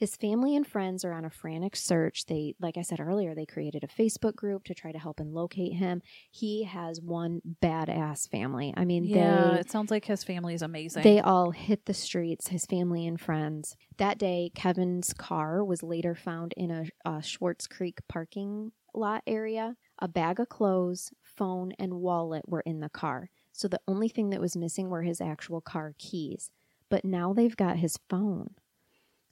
His 0.00 0.16
family 0.16 0.56
and 0.56 0.66
friends 0.66 1.04
are 1.04 1.12
on 1.12 1.26
a 1.26 1.30
frantic 1.30 1.76
search. 1.76 2.24
They, 2.24 2.54
like 2.58 2.78
I 2.78 2.82
said 2.82 3.00
earlier, 3.00 3.34
they 3.34 3.44
created 3.44 3.84
a 3.84 3.86
Facebook 3.86 4.34
group 4.34 4.64
to 4.64 4.74
try 4.74 4.92
to 4.92 4.98
help 4.98 5.20
and 5.20 5.34
locate 5.34 5.74
him. 5.74 6.00
He 6.30 6.64
has 6.64 7.02
one 7.02 7.42
badass 7.62 8.26
family. 8.30 8.72
I 8.74 8.86
mean, 8.86 9.04
Yeah, 9.04 9.50
they 9.52 9.60
it 9.60 9.70
sounds 9.70 9.90
like 9.90 10.06
his 10.06 10.24
family 10.24 10.54
is 10.54 10.62
amazing. 10.62 11.02
they 11.02 11.20
all 11.20 11.50
hit 11.50 11.84
the 11.84 11.92
streets, 11.92 12.48
his 12.48 12.64
family 12.64 13.06
and 13.06 13.20
friends. 13.20 13.76
That 13.98 14.16
day, 14.16 14.50
Kevin's 14.54 15.12
car 15.12 15.62
was 15.62 15.82
later 15.82 16.14
found 16.14 16.54
in 16.56 16.70
a, 16.70 16.86
a 17.04 17.22
Swartz 17.22 17.66
Creek 17.66 17.98
parking 18.08 18.72
lot 18.94 19.22
area. 19.26 19.76
A 19.98 20.08
bag 20.08 20.40
of 20.40 20.48
clothes, 20.48 21.10
phone, 21.22 21.72
and 21.78 22.00
wallet 22.00 22.44
were 22.48 22.62
in 22.62 22.80
the 22.80 22.88
car. 22.88 23.28
So 23.52 23.68
the 23.68 23.82
only 23.86 24.08
thing 24.08 24.30
that 24.30 24.40
was 24.40 24.56
missing 24.56 24.88
were 24.88 25.02
his 25.02 25.20
actual 25.20 25.60
car 25.60 25.94
keys. 25.98 26.50
But 26.88 27.04
now 27.04 27.34
they've 27.34 27.54
got 27.54 27.76
his 27.76 27.98
phone. 28.08 28.54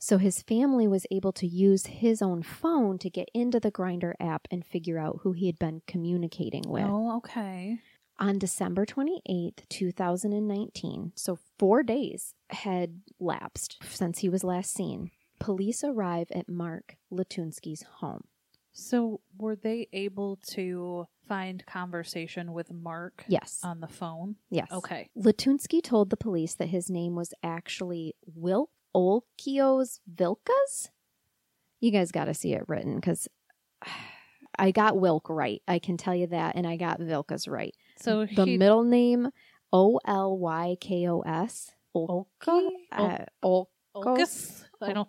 So 0.00 0.18
his 0.18 0.42
family 0.42 0.86
was 0.86 1.06
able 1.10 1.32
to 1.32 1.46
use 1.46 1.86
his 1.86 2.22
own 2.22 2.42
phone 2.42 2.98
to 2.98 3.10
get 3.10 3.28
into 3.34 3.58
the 3.58 3.72
Grindr 3.72 4.14
app 4.20 4.46
and 4.50 4.64
figure 4.64 4.98
out 4.98 5.20
who 5.22 5.32
he 5.32 5.46
had 5.46 5.58
been 5.58 5.82
communicating 5.86 6.62
with. 6.66 6.84
oh, 6.86 7.16
okay. 7.18 7.78
On 8.20 8.38
December 8.38 8.84
28th, 8.84 9.68
2019, 9.68 11.12
so 11.14 11.38
four 11.58 11.82
days 11.82 12.34
had 12.50 13.00
lapsed 13.20 13.76
since 13.88 14.18
he 14.20 14.28
was 14.28 14.42
last 14.44 14.72
seen, 14.72 15.10
police 15.38 15.84
arrive 15.84 16.28
at 16.34 16.48
Mark 16.48 16.96
Latunski's 17.12 17.84
home. 18.00 18.24
So 18.72 19.20
were 19.36 19.56
they 19.56 19.88
able 19.92 20.36
to 20.48 21.06
find 21.28 21.64
conversation 21.66 22.52
with 22.52 22.72
Mark 22.72 23.24
Yes. 23.28 23.60
on 23.62 23.80
the 23.80 23.88
phone? 23.88 24.36
yes. 24.50 24.68
Okay. 24.72 25.08
Latunski 25.16 25.82
told 25.82 26.10
the 26.10 26.16
police 26.16 26.54
that 26.54 26.68
his 26.68 26.88
name 26.90 27.14
was 27.14 27.32
actually 27.42 28.14
Wilk 28.34 28.70
Olkios 28.98 30.00
Vilkas. 30.12 30.88
You 31.80 31.92
guys 31.92 32.10
got 32.10 32.24
to 32.24 32.34
see 32.34 32.52
it 32.54 32.64
written 32.66 32.96
because 32.96 33.28
I 34.58 34.72
got 34.72 34.98
Wilk 34.98 35.28
right. 35.30 35.62
I 35.68 35.78
can 35.78 35.96
tell 35.96 36.16
you 36.16 36.26
that, 36.28 36.56
and 36.56 36.66
I 36.66 36.76
got 36.76 36.98
Vilkas 37.00 37.48
right. 37.48 37.74
So 38.00 38.26
the 38.26 38.44
he 38.44 38.56
middle 38.58 38.82
name 38.82 39.28
O 39.72 40.00
L 40.04 40.36
Y 40.36 40.76
K 40.80 41.08
O 41.08 41.20
S. 41.20 41.70
Olka? 41.96 42.68
Uh, 42.92 43.18
Ol- 43.42 43.70
Olkus? 43.94 44.64
I 44.80 44.92
don't 44.92 45.08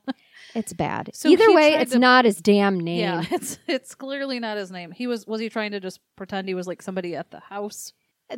it's 0.55 0.73
bad. 0.73 1.11
So 1.13 1.29
Either 1.29 1.53
way, 1.53 1.73
it's 1.75 1.91
to- 1.93 1.99
not 1.99 2.25
his 2.25 2.37
damn 2.37 2.79
name. 2.79 2.99
Yeah, 2.99 3.23
it's 3.31 3.57
it's 3.67 3.95
clearly 3.95 4.39
not 4.39 4.57
his 4.57 4.71
name. 4.71 4.91
He 4.91 5.07
was 5.07 5.25
was 5.25 5.41
he 5.41 5.49
trying 5.49 5.71
to 5.71 5.79
just 5.79 5.99
pretend 6.15 6.47
he 6.47 6.53
was 6.55 6.67
like 6.67 6.81
somebody 6.81 7.15
at 7.15 7.31
the 7.31 7.39
house? 7.39 7.93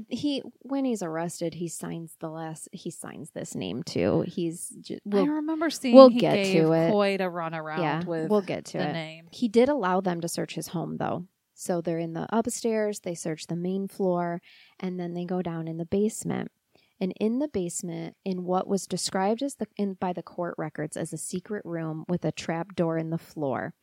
He 0.10 0.42
when 0.60 0.86
he's 0.86 1.04
arrested, 1.04 1.56
he 1.56 1.68
signs 1.68 2.16
the 2.20 2.30
last. 2.30 2.70
He 2.72 2.92
signs 2.92 3.32
this 3.32 3.56
name 3.56 3.84
too. 3.84 4.24
He's 4.28 4.70
just, 4.82 5.02
I 5.06 5.16
we'll, 5.16 5.28
remember 5.28 5.70
seeing 5.70 5.96
we'll 5.96 6.10
he 6.10 6.20
get 6.20 6.36
gave 6.36 6.64
to 6.64 6.72
it. 6.74 6.92
quite 6.92 7.22
a 7.22 7.30
run 7.30 7.54
around 7.54 7.82
yeah, 7.82 8.04
with 8.06 8.30
we'll 8.30 8.42
get 8.42 8.66
to 8.66 8.78
the 8.78 8.90
it. 8.90 8.94
name. 8.94 9.28
He 9.32 9.48
did 9.48 9.70
allow 9.70 10.02
them 10.02 10.22
to 10.22 10.28
search 10.28 10.56
his 10.56 10.68
home 10.68 10.98
though. 10.98 11.26
So 11.54 11.82
they're 11.82 12.00
in 12.00 12.14
the 12.14 12.28
upstairs, 12.36 13.02
they 13.02 13.14
search 13.14 13.48
the 13.48 13.56
main 13.56 13.88
floor, 13.88 14.42
and 14.80 15.00
then 15.00 15.14
they 15.14 15.26
go 15.26 15.42
down 15.42 15.68
in 15.68 15.78
the 15.78 15.86
basement. 15.86 16.52
And 17.00 17.14
in 17.20 17.40
the 17.40 17.48
basement, 17.48 18.16
in 18.24 18.46
what 18.46 18.68
was 18.68 18.88
described 18.88 19.42
as 19.44 19.56
the 19.56 19.68
in 19.76 19.96
by 19.96 20.14
the 20.14 20.24
court 20.24 20.56
records 20.58 20.96
as 20.96 21.14
a 21.14 21.18
secret 21.18 21.64
room 21.66 22.06
with 22.08 22.24
a 22.26 22.32
trap 22.32 22.76
door 22.76 22.98
in 22.98 23.10
the 23.10 23.18
floor, 23.18 23.74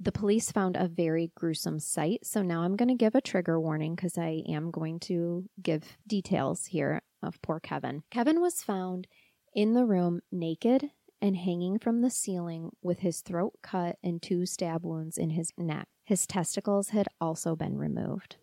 the 0.00 0.12
police 0.12 0.50
found 0.50 0.76
a 0.76 0.88
very 0.88 1.30
gruesome 1.34 1.78
sight. 1.78 2.26
So 2.26 2.42
now 2.42 2.62
I'm 2.62 2.76
going 2.76 2.88
to 2.88 2.94
give 2.94 3.14
a 3.14 3.20
trigger 3.20 3.60
warning 3.60 3.94
because 3.94 4.18
I 4.18 4.42
am 4.48 4.70
going 4.70 5.00
to 5.00 5.48
give 5.62 5.96
details 6.06 6.66
here 6.66 7.02
of 7.22 7.40
poor 7.42 7.60
Kevin. 7.60 8.02
Kevin 8.10 8.40
was 8.40 8.62
found 8.62 9.06
in 9.54 9.74
the 9.74 9.84
room 9.84 10.20
naked 10.32 10.90
and 11.22 11.36
hanging 11.36 11.78
from 11.78 12.02
the 12.02 12.10
ceiling 12.10 12.70
with 12.82 12.98
his 12.98 13.20
throat 13.20 13.54
cut 13.62 13.96
and 14.02 14.20
two 14.20 14.44
stab 14.44 14.84
wounds 14.84 15.16
in 15.16 15.30
his 15.30 15.52
neck. 15.56 15.88
His 16.04 16.26
testicles 16.26 16.90
had 16.90 17.08
also 17.20 17.56
been 17.56 17.76
removed. 17.76 18.36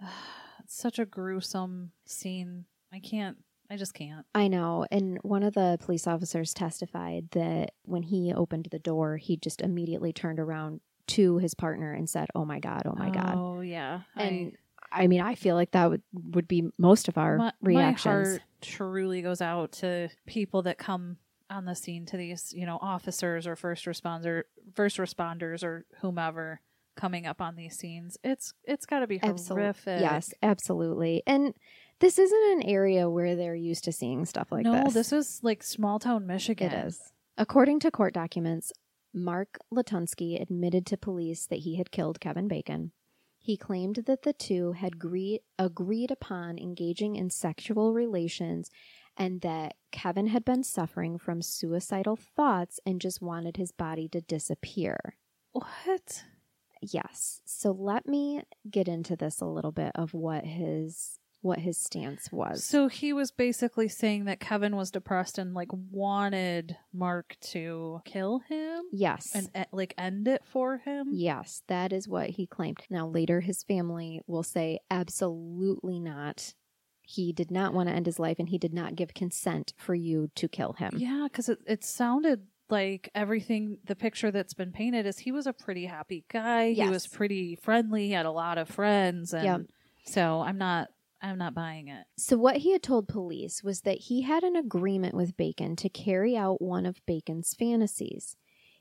It's 0.64 0.74
such 0.76 0.98
a 0.98 1.06
gruesome 1.06 1.92
scene. 2.06 2.64
I 2.92 2.98
can't. 2.98 3.36
I 3.70 3.76
just 3.76 3.94
can't. 3.94 4.26
I 4.34 4.48
know. 4.48 4.84
And 4.90 5.16
one 5.22 5.44
of 5.44 5.54
the 5.54 5.78
police 5.80 6.08
officers 6.08 6.52
testified 6.52 7.30
that 7.30 7.70
when 7.84 8.02
he 8.02 8.32
opened 8.34 8.66
the 8.72 8.80
door, 8.80 9.16
he 9.16 9.36
just 9.36 9.60
immediately 9.60 10.12
turned 10.12 10.40
around 10.40 10.80
to 11.08 11.38
his 11.38 11.54
partner 11.54 11.92
and 11.92 12.08
said, 12.08 12.28
Oh 12.34 12.44
my 12.44 12.58
God, 12.60 12.82
oh 12.86 12.94
my 12.94 13.10
God. 13.10 13.34
Oh 13.36 13.60
yeah. 13.60 14.00
And 14.16 14.56
I 14.92 15.06
mean, 15.06 15.20
I 15.20 15.34
feel 15.34 15.54
like 15.54 15.72
that 15.72 15.90
would, 15.90 16.02
would 16.12 16.48
be 16.48 16.70
most 16.78 17.08
of 17.08 17.18
our 17.18 17.36
my, 17.36 17.52
reactions. 17.60 18.04
My 18.24 18.30
heart 18.30 18.42
truly 18.60 19.22
goes 19.22 19.40
out 19.40 19.72
to 19.72 20.08
people 20.26 20.62
that 20.62 20.78
come 20.78 21.16
on 21.50 21.64
the 21.64 21.74
scene 21.74 22.06
to 22.06 22.16
these, 22.16 22.52
you 22.52 22.66
know, 22.66 22.78
officers 22.80 23.46
or 23.46 23.56
first 23.56 23.84
responder, 23.84 24.42
first 24.74 24.96
responders 24.98 25.62
or 25.62 25.86
whomever 26.00 26.60
coming 26.96 27.26
up 27.26 27.40
on 27.40 27.56
these 27.56 27.76
scenes. 27.76 28.16
It's 28.24 28.52
it's 28.64 28.86
got 28.86 29.00
to 29.00 29.06
be 29.06 29.18
Absol- 29.20 29.48
horrific. 29.48 30.00
Yes, 30.00 30.32
absolutely. 30.42 31.22
And 31.26 31.54
this 32.00 32.18
isn't 32.18 32.52
an 32.52 32.62
area 32.62 33.08
where 33.08 33.36
they're 33.36 33.54
used 33.54 33.84
to 33.84 33.92
seeing 33.92 34.24
stuff 34.24 34.50
like 34.50 34.64
no, 34.64 34.72
this. 34.72 34.84
No, 34.84 34.90
this 34.90 35.12
is 35.12 35.40
like 35.42 35.62
small 35.62 35.98
town 35.98 36.26
Michigan. 36.26 36.72
It 36.72 36.86
is. 36.86 37.00
According 37.38 37.80
to 37.80 37.90
court 37.90 38.14
documents, 38.14 38.72
Mark 39.16 39.58
Latunski 39.72 40.40
admitted 40.40 40.84
to 40.86 40.98
police 40.98 41.46
that 41.46 41.60
he 41.60 41.76
had 41.76 41.90
killed 41.90 42.20
Kevin 42.20 42.48
Bacon. 42.48 42.92
He 43.38 43.56
claimed 43.56 43.96
that 44.06 44.22
the 44.22 44.34
two 44.34 44.72
had 44.72 44.94
agree- 44.94 45.40
agreed 45.58 46.10
upon 46.10 46.58
engaging 46.58 47.16
in 47.16 47.30
sexual 47.30 47.94
relations 47.94 48.70
and 49.16 49.40
that 49.40 49.76
Kevin 49.90 50.26
had 50.26 50.44
been 50.44 50.62
suffering 50.62 51.16
from 51.16 51.40
suicidal 51.40 52.16
thoughts 52.16 52.78
and 52.84 53.00
just 53.00 53.22
wanted 53.22 53.56
his 53.56 53.72
body 53.72 54.06
to 54.08 54.20
disappear. 54.20 55.16
What? 55.52 56.24
Yes. 56.82 57.40
So 57.46 57.70
let 57.70 58.06
me 58.06 58.42
get 58.70 58.86
into 58.86 59.16
this 59.16 59.40
a 59.40 59.46
little 59.46 59.72
bit 59.72 59.92
of 59.94 60.12
what 60.12 60.44
his 60.44 61.18
what 61.46 61.60
his 61.60 61.78
stance 61.78 62.30
was. 62.30 62.64
So 62.64 62.88
he 62.88 63.12
was 63.12 63.30
basically 63.30 63.88
saying 63.88 64.24
that 64.26 64.40
Kevin 64.40 64.76
was 64.76 64.90
depressed 64.90 65.38
and 65.38 65.54
like 65.54 65.68
wanted 65.72 66.76
Mark 66.92 67.36
to 67.52 68.00
kill 68.04 68.40
him 68.40 68.82
yes. 68.92 69.30
and 69.34 69.48
eh, 69.54 69.64
like 69.72 69.94
end 69.96 70.28
it 70.28 70.42
for 70.44 70.78
him. 70.78 71.08
Yes, 71.12 71.62
that 71.68 71.92
is 71.92 72.08
what 72.08 72.30
he 72.30 72.46
claimed. 72.46 72.78
Now, 72.90 73.06
later, 73.06 73.40
his 73.40 73.62
family 73.62 74.20
will 74.26 74.42
say 74.42 74.80
absolutely 74.90 76.00
not. 76.00 76.54
He 77.02 77.32
did 77.32 77.50
not 77.50 77.72
want 77.72 77.88
to 77.88 77.94
end 77.94 78.06
his 78.06 78.18
life 78.18 78.38
and 78.38 78.48
he 78.48 78.58
did 78.58 78.74
not 78.74 78.96
give 78.96 79.14
consent 79.14 79.72
for 79.76 79.94
you 79.94 80.28
to 80.34 80.48
kill 80.48 80.72
him. 80.72 80.94
Yeah, 80.96 81.26
because 81.30 81.48
it, 81.48 81.60
it 81.66 81.84
sounded 81.84 82.42
like 82.68 83.10
everything, 83.14 83.78
the 83.84 83.94
picture 83.94 84.32
that's 84.32 84.54
been 84.54 84.72
painted 84.72 85.06
is 85.06 85.18
he 85.18 85.30
was 85.30 85.46
a 85.46 85.52
pretty 85.52 85.86
happy 85.86 86.24
guy. 86.30 86.72
He 86.72 86.88
was 86.88 87.06
pretty 87.06 87.54
friendly, 87.56 88.06
he 88.08 88.12
had 88.12 88.26
a 88.26 88.32
lot 88.32 88.58
of 88.58 88.68
friends. 88.68 89.32
And 89.32 89.44
Yep. 89.44 89.60
so 90.04 90.40
I'm 90.40 90.58
not, 90.58 90.88
I'm 91.26 91.38
not 91.38 91.54
buying 91.54 91.88
it. 91.88 92.06
So, 92.16 92.36
what 92.36 92.58
he 92.58 92.72
had 92.72 92.82
told 92.82 93.08
police 93.08 93.62
was 93.62 93.80
that 93.80 93.98
he 93.98 94.22
had 94.22 94.44
an 94.44 94.54
agreement 94.54 95.14
with 95.14 95.36
Bacon 95.36 95.74
to 95.76 95.88
carry 95.88 96.36
out 96.36 96.62
one 96.62 96.86
of 96.86 97.04
Bacon's 97.04 97.54
fantasies. 97.58 98.36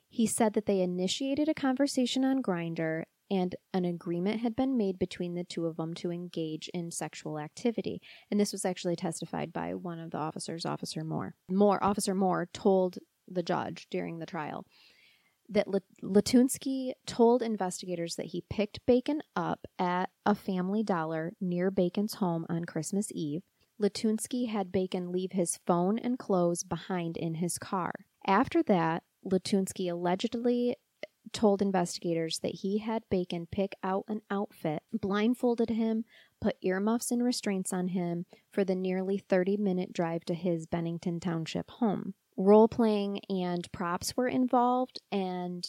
He 0.08 0.28
said 0.28 0.54
that 0.54 0.68
they 0.68 0.82
initiated 0.82 1.50
a 1.50 1.54
conversation 1.54 2.24
on 2.24 2.44
Grindr 2.44 3.04
and 3.32 3.56
an 3.74 3.86
agreement 3.86 4.42
had 4.42 4.56
been 4.56 4.78
made 4.78 5.00
between 5.00 5.34
the 5.34 5.44
two 5.44 5.66
of 5.66 5.78
them 5.78 5.96
to 5.96 6.12
engage 6.12 6.70
in 6.74 6.92
sexual 6.92 7.40
activity. 7.40 8.00
And 8.30 8.40
this 8.40 8.52
was 8.52 8.64
actually 8.64 8.96
testified 8.96 9.52
by 9.52 9.74
one 9.74 10.00
of 10.00 10.12
the 10.12 10.18
officers, 10.18 10.66
Officer 10.66 11.04
Moore. 11.04 11.34
Moore, 11.50 11.84
Officer 11.84 12.14
Moore 12.14 12.48
told 12.54 13.00
the 13.28 13.42
judge 13.42 13.88
during 13.90 14.20
the 14.20 14.28
trial 14.28 14.66
that 15.50 15.68
Lat- 15.68 15.84
Latunski 16.02 16.94
told 17.06 17.42
investigators 17.42 18.16
that 18.16 18.28
he 18.28 18.44
picked 18.50 18.86
Bacon 18.86 19.22
up 19.36 19.68
at 19.78 20.10
a 20.26 20.36
family 20.36 20.84
dollar 20.84 21.34
near 21.40 21.72
Bacon's 21.72 22.16
home 22.16 22.46
on 22.50 22.66
Christmas 22.66 23.10
Eve. 23.14 23.44
Latunski 23.82 24.48
had 24.50 24.72
Bacon 24.72 25.12
leave 25.12 25.34
his 25.34 25.60
phone 25.66 26.00
and 26.00 26.18
clothes 26.18 26.64
behind 26.64 27.18
in 27.18 27.36
his 27.36 27.58
car. 27.58 27.92
After 28.26 28.64
that, 28.64 29.04
Latunski 29.26 29.92
allegedly 29.92 30.76
told 31.34 31.62
investigators 31.62 32.40
that 32.40 32.56
he 32.56 32.78
had 32.78 33.04
Bacon 33.10 33.48
pick 33.52 33.74
out 33.84 34.06
an 34.08 34.22
outfit, 34.30 34.84
blindfolded 34.94 35.70
him, 35.70 36.06
put 36.40 36.56
earmuffs 36.62 37.12
and 37.12 37.24
restraints 37.24 37.74
on 37.74 37.90
him 37.90 38.26
for 38.52 38.64
the 38.64 38.76
nearly 38.76 39.18
30 39.18 39.58
minute 39.58 39.92
drive 39.92 40.24
to 40.26 40.34
his 40.34 40.66
Bennington 40.66 41.20
Township 41.20 41.70
home. 41.72 42.14
Role 42.38 42.68
playing 42.68 43.22
and 43.30 43.72
props 43.72 44.16
were 44.18 44.28
involved, 44.28 45.00
and 45.12 45.66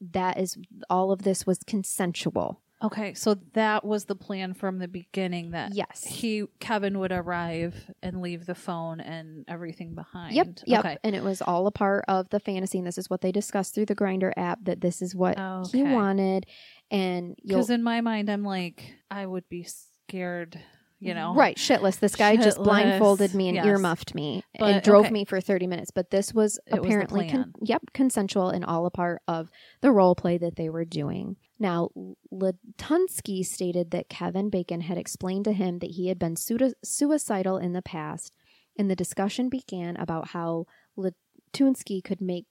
that 0.00 0.38
is 0.38 0.58
all 0.90 1.10
of 1.12 1.22
this 1.22 1.46
was 1.46 1.58
consensual. 1.66 2.60
Okay, 2.82 3.14
so 3.14 3.34
that 3.54 3.82
was 3.84 4.04
the 4.04 4.16
plan 4.16 4.52
from 4.52 4.78
the 4.78 4.88
beginning 4.88 5.52
that 5.52 5.74
Yes. 5.74 6.04
he 6.04 6.44
Kevin 6.60 6.98
would 6.98 7.12
arrive 7.12 7.90
and 8.02 8.20
leave 8.20 8.44
the 8.44 8.54
phone 8.54 9.00
and 9.00 9.44
everything 9.48 9.94
behind. 9.94 10.34
Yep, 10.34 10.48
yep. 10.66 10.80
Okay. 10.80 10.98
And 11.02 11.16
it 11.16 11.22
was 11.22 11.40
all 11.40 11.66
a 11.66 11.70
part 11.70 12.04
of 12.08 12.28
the 12.28 12.40
fantasy, 12.40 12.76
and 12.76 12.86
this 12.86 12.98
is 12.98 13.08
what 13.08 13.22
they 13.22 13.32
discussed 13.32 13.74
through 13.74 13.86
the 13.86 13.94
Grindr 13.94 14.32
app 14.36 14.58
that 14.64 14.82
this 14.82 15.00
is 15.00 15.14
what 15.14 15.38
he 15.72 15.82
wanted. 15.82 16.44
And 16.90 17.36
Because 17.42 17.70
in 17.70 17.82
my 17.82 18.02
mind, 18.02 18.28
I'm 18.28 18.44
like, 18.44 18.92
I 19.10 19.24
would 19.24 19.48
be 19.48 19.66
scared, 20.08 20.60
you 21.00 21.14
know? 21.14 21.34
right 21.34 21.56
shitless. 21.56 21.98
This 21.98 22.16
guy 22.16 22.36
just 22.36 22.58
blindfolded 22.58 23.34
me 23.34 23.48
and 23.48 23.56
yes. 23.56 23.66
earmuffed 23.66 24.14
me 24.14 24.42
and 24.54 24.82
drove 24.82 25.06
okay. 25.06 25.12
me 25.12 25.24
for 25.24 25.40
thirty 25.40 25.66
minutes. 25.66 25.90
But 25.90 26.10
this 26.10 26.32
was 26.32 26.58
It 26.66 26.80
was 26.80 26.86
apparently 26.86 27.30
con- 27.30 27.52
yep 27.62 27.82
consensual 27.92 28.50
and 28.50 28.64
all 28.64 28.86
a 28.86 28.90
part 28.90 29.22
of 29.28 29.50
the 29.80 29.92
role 29.92 30.14
play 30.14 30.38
that 30.38 30.56
they 30.56 30.68
were 30.68 30.84
doing. 30.84 31.36
Now, 31.58 31.90
Latunski 32.32 33.44
stated 33.44 33.90
that 33.92 34.08
Kevin 34.08 34.50
Bacon 34.50 34.82
had 34.82 34.98
explained 34.98 35.44
to 35.44 35.52
him 35.52 35.78
that 35.78 35.92
he 35.92 36.08
had 36.08 36.18
been 36.18 36.36
sui- 36.36 36.74
suicidal 36.84 37.58
in 37.58 37.72
the 37.72 37.82
past, 37.82 38.34
and 38.78 38.90
the 38.90 38.96
discussion 38.96 39.48
began 39.48 39.96
about 39.96 40.28
how 40.28 40.66
Latunski 40.98 42.02
could 42.02 42.20
make 42.20 42.46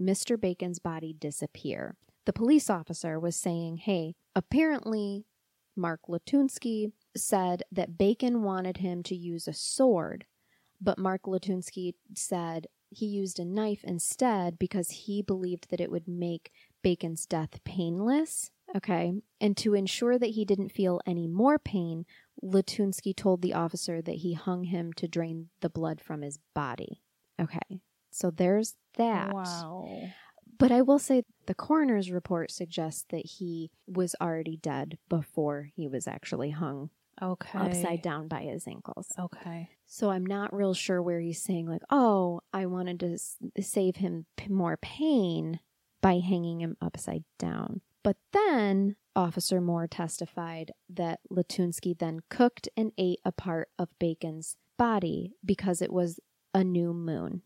Mr. 0.00 0.40
Bacon's 0.40 0.78
body 0.78 1.14
disappear. 1.18 1.96
The 2.26 2.32
police 2.32 2.68
officer 2.68 3.18
was 3.18 3.36
saying, 3.36 3.78
hey, 3.78 4.14
apparently 4.34 5.24
Mark 5.76 6.00
Latunski 6.08 6.92
said 7.18 7.62
that 7.72 7.98
Bacon 7.98 8.42
wanted 8.42 8.78
him 8.78 9.02
to 9.04 9.14
use 9.14 9.46
a 9.46 9.52
sword, 9.52 10.26
but 10.80 10.98
Mark 10.98 11.22
Latunski 11.22 11.94
said 12.14 12.66
he 12.90 13.06
used 13.06 13.38
a 13.38 13.44
knife 13.44 13.84
instead 13.84 14.58
because 14.58 14.90
he 14.90 15.22
believed 15.22 15.70
that 15.70 15.80
it 15.80 15.90
would 15.90 16.08
make 16.08 16.50
Bacon's 16.82 17.26
death 17.26 17.62
painless. 17.64 18.50
Okay. 18.74 19.12
And 19.40 19.56
to 19.58 19.74
ensure 19.74 20.18
that 20.18 20.30
he 20.30 20.44
didn't 20.44 20.72
feel 20.72 21.00
any 21.06 21.26
more 21.26 21.58
pain, 21.58 22.04
Latunski 22.42 23.14
told 23.14 23.42
the 23.42 23.54
officer 23.54 24.00
that 24.02 24.16
he 24.16 24.34
hung 24.34 24.64
him 24.64 24.92
to 24.94 25.08
drain 25.08 25.48
the 25.60 25.70
blood 25.70 26.00
from 26.00 26.22
his 26.22 26.38
body. 26.54 27.02
Okay, 27.40 27.80
so 28.10 28.30
there's 28.30 28.74
that. 28.96 29.32
Wow. 29.32 30.10
But 30.58 30.72
I 30.72 30.82
will 30.82 30.98
say 30.98 31.22
the 31.46 31.54
coroner's 31.54 32.10
report 32.10 32.50
suggests 32.50 33.04
that 33.10 33.24
he 33.24 33.70
was 33.86 34.16
already 34.20 34.56
dead 34.56 34.98
before 35.08 35.70
he 35.76 35.86
was 35.86 36.08
actually 36.08 36.50
hung 36.50 36.90
Okay. 37.22 37.58
upside 37.58 38.02
down 38.02 38.28
by 38.28 38.42
his 38.42 38.66
ankles. 38.66 39.08
Okay. 39.18 39.70
So 39.86 40.10
I'm 40.10 40.24
not 40.26 40.54
real 40.54 40.74
sure 40.74 41.02
where 41.02 41.20
he's 41.20 41.42
saying, 41.42 41.66
like, 41.66 41.82
oh, 41.90 42.40
I 42.52 42.66
wanted 42.66 43.00
to 43.00 43.14
s- 43.14 43.36
save 43.60 43.96
him 43.96 44.26
p- 44.36 44.48
more 44.48 44.76
pain 44.76 45.60
by 46.00 46.18
hanging 46.18 46.60
him 46.60 46.76
upside 46.80 47.24
down. 47.38 47.80
But 48.04 48.16
then 48.32 48.96
Officer 49.16 49.60
Moore 49.60 49.86
testified 49.88 50.72
that 50.88 51.20
Latunski 51.30 51.98
then 51.98 52.20
cooked 52.30 52.68
and 52.76 52.92
ate 52.96 53.20
a 53.24 53.32
part 53.32 53.68
of 53.78 53.88
Bacon's 53.98 54.56
body 54.76 55.34
because 55.44 55.82
it 55.82 55.92
was 55.92 56.20
a 56.54 56.62
new 56.62 56.94
moon. 56.94 57.42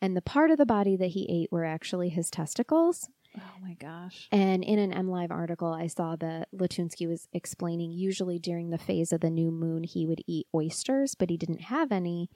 And 0.00 0.16
the 0.16 0.22
part 0.22 0.50
of 0.50 0.58
the 0.58 0.64
body 0.66 0.96
that 0.96 1.08
he 1.08 1.26
ate 1.28 1.50
were 1.52 1.64
actually 1.64 2.08
his 2.08 2.30
testicles. 2.30 3.08
Oh 3.36 3.60
my 3.62 3.74
gosh. 3.74 4.28
And 4.32 4.64
in 4.64 4.78
an 4.78 4.92
MLive 5.06 5.30
article, 5.30 5.72
I 5.72 5.86
saw 5.86 6.16
that 6.16 6.48
Latunski 6.54 7.06
was 7.08 7.28
explaining 7.32 7.92
usually 7.92 8.38
during 8.38 8.70
the 8.70 8.78
phase 8.78 9.12
of 9.12 9.20
the 9.20 9.30
new 9.30 9.50
moon, 9.50 9.84
he 9.84 10.06
would 10.06 10.20
eat 10.26 10.46
oysters, 10.54 11.14
but 11.14 11.30
he 11.30 11.36
didn't 11.36 11.62
have 11.62 11.92
any. 11.92 12.28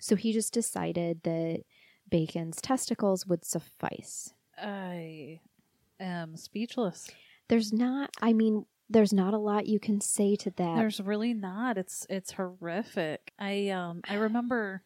So 0.00 0.16
he 0.16 0.32
just 0.32 0.52
decided 0.52 1.22
that 1.22 1.62
Bacon's 2.10 2.60
testicles 2.60 3.24
would 3.26 3.44
suffice. 3.44 4.34
I 4.58 5.40
am 6.00 6.36
speechless. 6.36 7.08
There's 7.48 7.72
not, 7.72 8.10
I 8.20 8.32
mean, 8.32 8.66
there's 8.90 9.12
not 9.12 9.34
a 9.34 9.38
lot 9.38 9.66
you 9.66 9.78
can 9.78 10.00
say 10.00 10.36
to 10.36 10.50
that. 10.50 10.76
There's 10.76 11.00
really 11.00 11.34
not. 11.34 11.78
It's 11.78 12.06
it's 12.10 12.32
horrific. 12.32 13.32
I 13.38 13.68
um 13.70 14.02
I 14.08 14.14
remember 14.16 14.82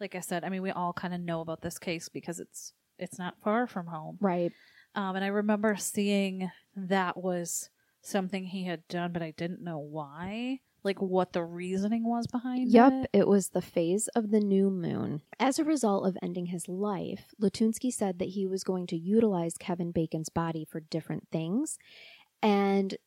like 0.00 0.14
I 0.14 0.20
said, 0.20 0.44
I 0.44 0.48
mean 0.48 0.62
we 0.62 0.70
all 0.70 0.92
kind 0.92 1.12
of 1.12 1.20
know 1.20 1.40
about 1.40 1.60
this 1.60 1.78
case 1.78 2.08
because 2.08 2.40
it's 2.40 2.72
it's 2.98 3.18
not 3.18 3.40
far 3.42 3.66
from 3.66 3.86
home. 3.86 4.18
right. 4.20 4.52
Um 4.94 5.16
and 5.16 5.24
I 5.24 5.28
remember 5.28 5.76
seeing 5.76 6.50
that 6.76 7.16
was 7.16 7.70
something 8.02 8.44
he 8.44 8.64
had 8.64 8.86
done 8.88 9.12
but 9.12 9.22
I 9.22 9.32
didn't 9.36 9.62
know 9.62 9.78
why. 9.78 10.60
Like 10.82 11.00
what 11.00 11.32
the 11.32 11.42
reasoning 11.42 12.04
was 12.06 12.26
behind 12.26 12.70
Yup, 12.70 12.92
it. 12.92 12.96
Yep, 12.96 13.06
it 13.14 13.28
was 13.28 13.48
the 13.48 13.62
phase 13.62 14.08
of 14.08 14.30
the 14.30 14.40
new 14.40 14.68
moon. 14.70 15.22
As 15.40 15.58
a 15.58 15.64
result 15.64 16.06
of 16.06 16.18
ending 16.22 16.46
his 16.46 16.68
life, 16.68 17.34
Latunski 17.40 17.90
said 17.90 18.18
that 18.18 18.28
he 18.28 18.46
was 18.46 18.64
going 18.64 18.86
to 18.88 18.96
utilize 18.96 19.54
Kevin 19.56 19.92
Bacon's 19.92 20.28
body 20.28 20.66
for 20.70 20.80
different 20.80 21.28
things. 21.32 21.78
And 22.42 22.98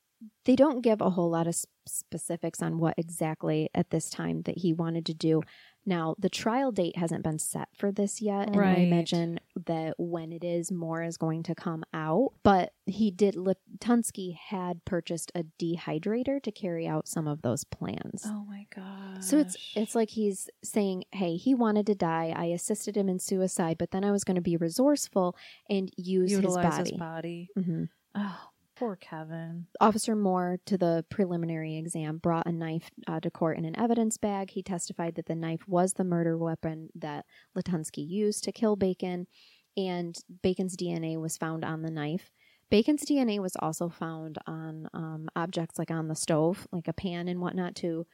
they 0.46 0.56
don't 0.56 0.82
give 0.82 1.02
a 1.02 1.12
whole 1.12 1.30
lot 1.30 1.46
of 1.46 1.56
specifics 1.86 2.62
on 2.64 2.80
what 2.80 2.96
exactly 2.98 3.70
at 3.76 3.92
this 3.92 4.10
time 4.10 4.42
that 4.44 4.58
he 4.58 4.74
wanted 4.74 5.06
to 5.06 5.14
do. 5.14 5.44
Now, 5.88 6.16
the 6.20 6.30
trial 6.30 6.74
date 6.74 6.98
hasn't 6.98 7.24
been 7.24 7.40
set 7.40 7.70
for 7.78 7.94
this 7.94 8.22
yet, 8.22 8.50
and 8.50 8.62
I 8.62 8.76
imagine 8.80 9.40
that 9.66 9.96
when 9.98 10.34
it 10.34 10.44
is, 10.44 10.70
more 10.70 11.02
is 11.02 11.16
going 11.16 11.44
to 11.44 11.56
come 11.56 11.86
out. 11.94 12.34
But 12.44 12.74
he 12.86 13.10
did, 13.10 13.36
Latunski 13.36 14.36
had 14.36 14.84
purchased 14.84 15.32
a 15.34 15.46
dehydrator 15.58 16.44
to 16.44 16.52
carry 16.52 16.86
out 16.86 17.08
some 17.08 17.26
of 17.26 17.42
those 17.42 17.64
plans. 17.64 18.24
Oh 18.26 18.44
my 18.50 18.68
god. 18.76 19.24
So 19.24 19.38
it's 19.40 19.56
it's 19.76 19.96
like 19.96 20.10
he's 20.10 20.50
saying, 20.62 21.06
"Hey, 21.14 21.38
he 21.38 21.56
wanted 21.56 21.86
to 21.88 21.96
die. 21.96 22.34
I 22.36 22.46
assisted 22.48 22.98
him 22.98 23.08
in 23.08 23.20
suicide, 23.20 23.78
but 23.78 23.92
then 23.92 24.04
I 24.04 24.12
was 24.12 24.26
going 24.26 24.36
to 24.36 24.42
be 24.42 24.58
resourceful 24.58 25.38
and 25.70 25.90
use 25.96 26.32
utilize 26.32 26.66
his 26.66 26.90
his 26.90 26.98
body." 26.98 27.50
body. 27.56 27.66
hmm 27.66 27.84
Oh, 28.14 28.40
poor 28.78 28.96
Kevin. 28.96 29.66
Officer 29.82 30.16
Moore, 30.16 30.60
to 30.66 30.78
the 30.78 31.04
preliminary 31.10 31.78
exam, 31.78 32.18
brought 32.18 32.46
a 32.46 32.52
knife 32.52 32.92
uh, 33.08 33.20
to 33.20 33.32
court 33.32 33.58
in 33.58 33.66
an 33.66 33.78
evidence 33.78 34.18
bag. 34.18 34.52
He 34.52 34.62
testified 34.62 35.16
that 35.16 35.26
the 35.26 35.36
knife 35.36 35.62
was 35.68 35.94
the 35.94 36.04
murder 36.04 36.38
weapon 36.38 36.90
that 36.96 37.26
Latunski 37.58 38.08
used 38.08 38.44
to 38.44 38.52
kill 38.52 38.76
Bacon, 38.76 39.28
and 39.76 40.16
Bacon's 40.44 40.78
DNA 40.78 41.20
was 41.20 41.38
found 41.38 41.66
on 41.66 41.82
the 41.82 41.92
knife. 41.92 42.30
Bacon's 42.70 43.06
DNA 43.06 43.40
was 43.40 43.56
also 43.60 43.90
found 43.90 44.38
on 44.46 44.88
um, 44.94 45.30
objects 45.36 45.80
like 45.80 45.92
on 45.92 46.08
the 46.08 46.16
stove, 46.16 46.68
like 46.72 46.88
a 46.88 46.94
pan 46.94 47.28
and 47.28 47.40
whatnot, 47.40 47.76
to 47.76 48.06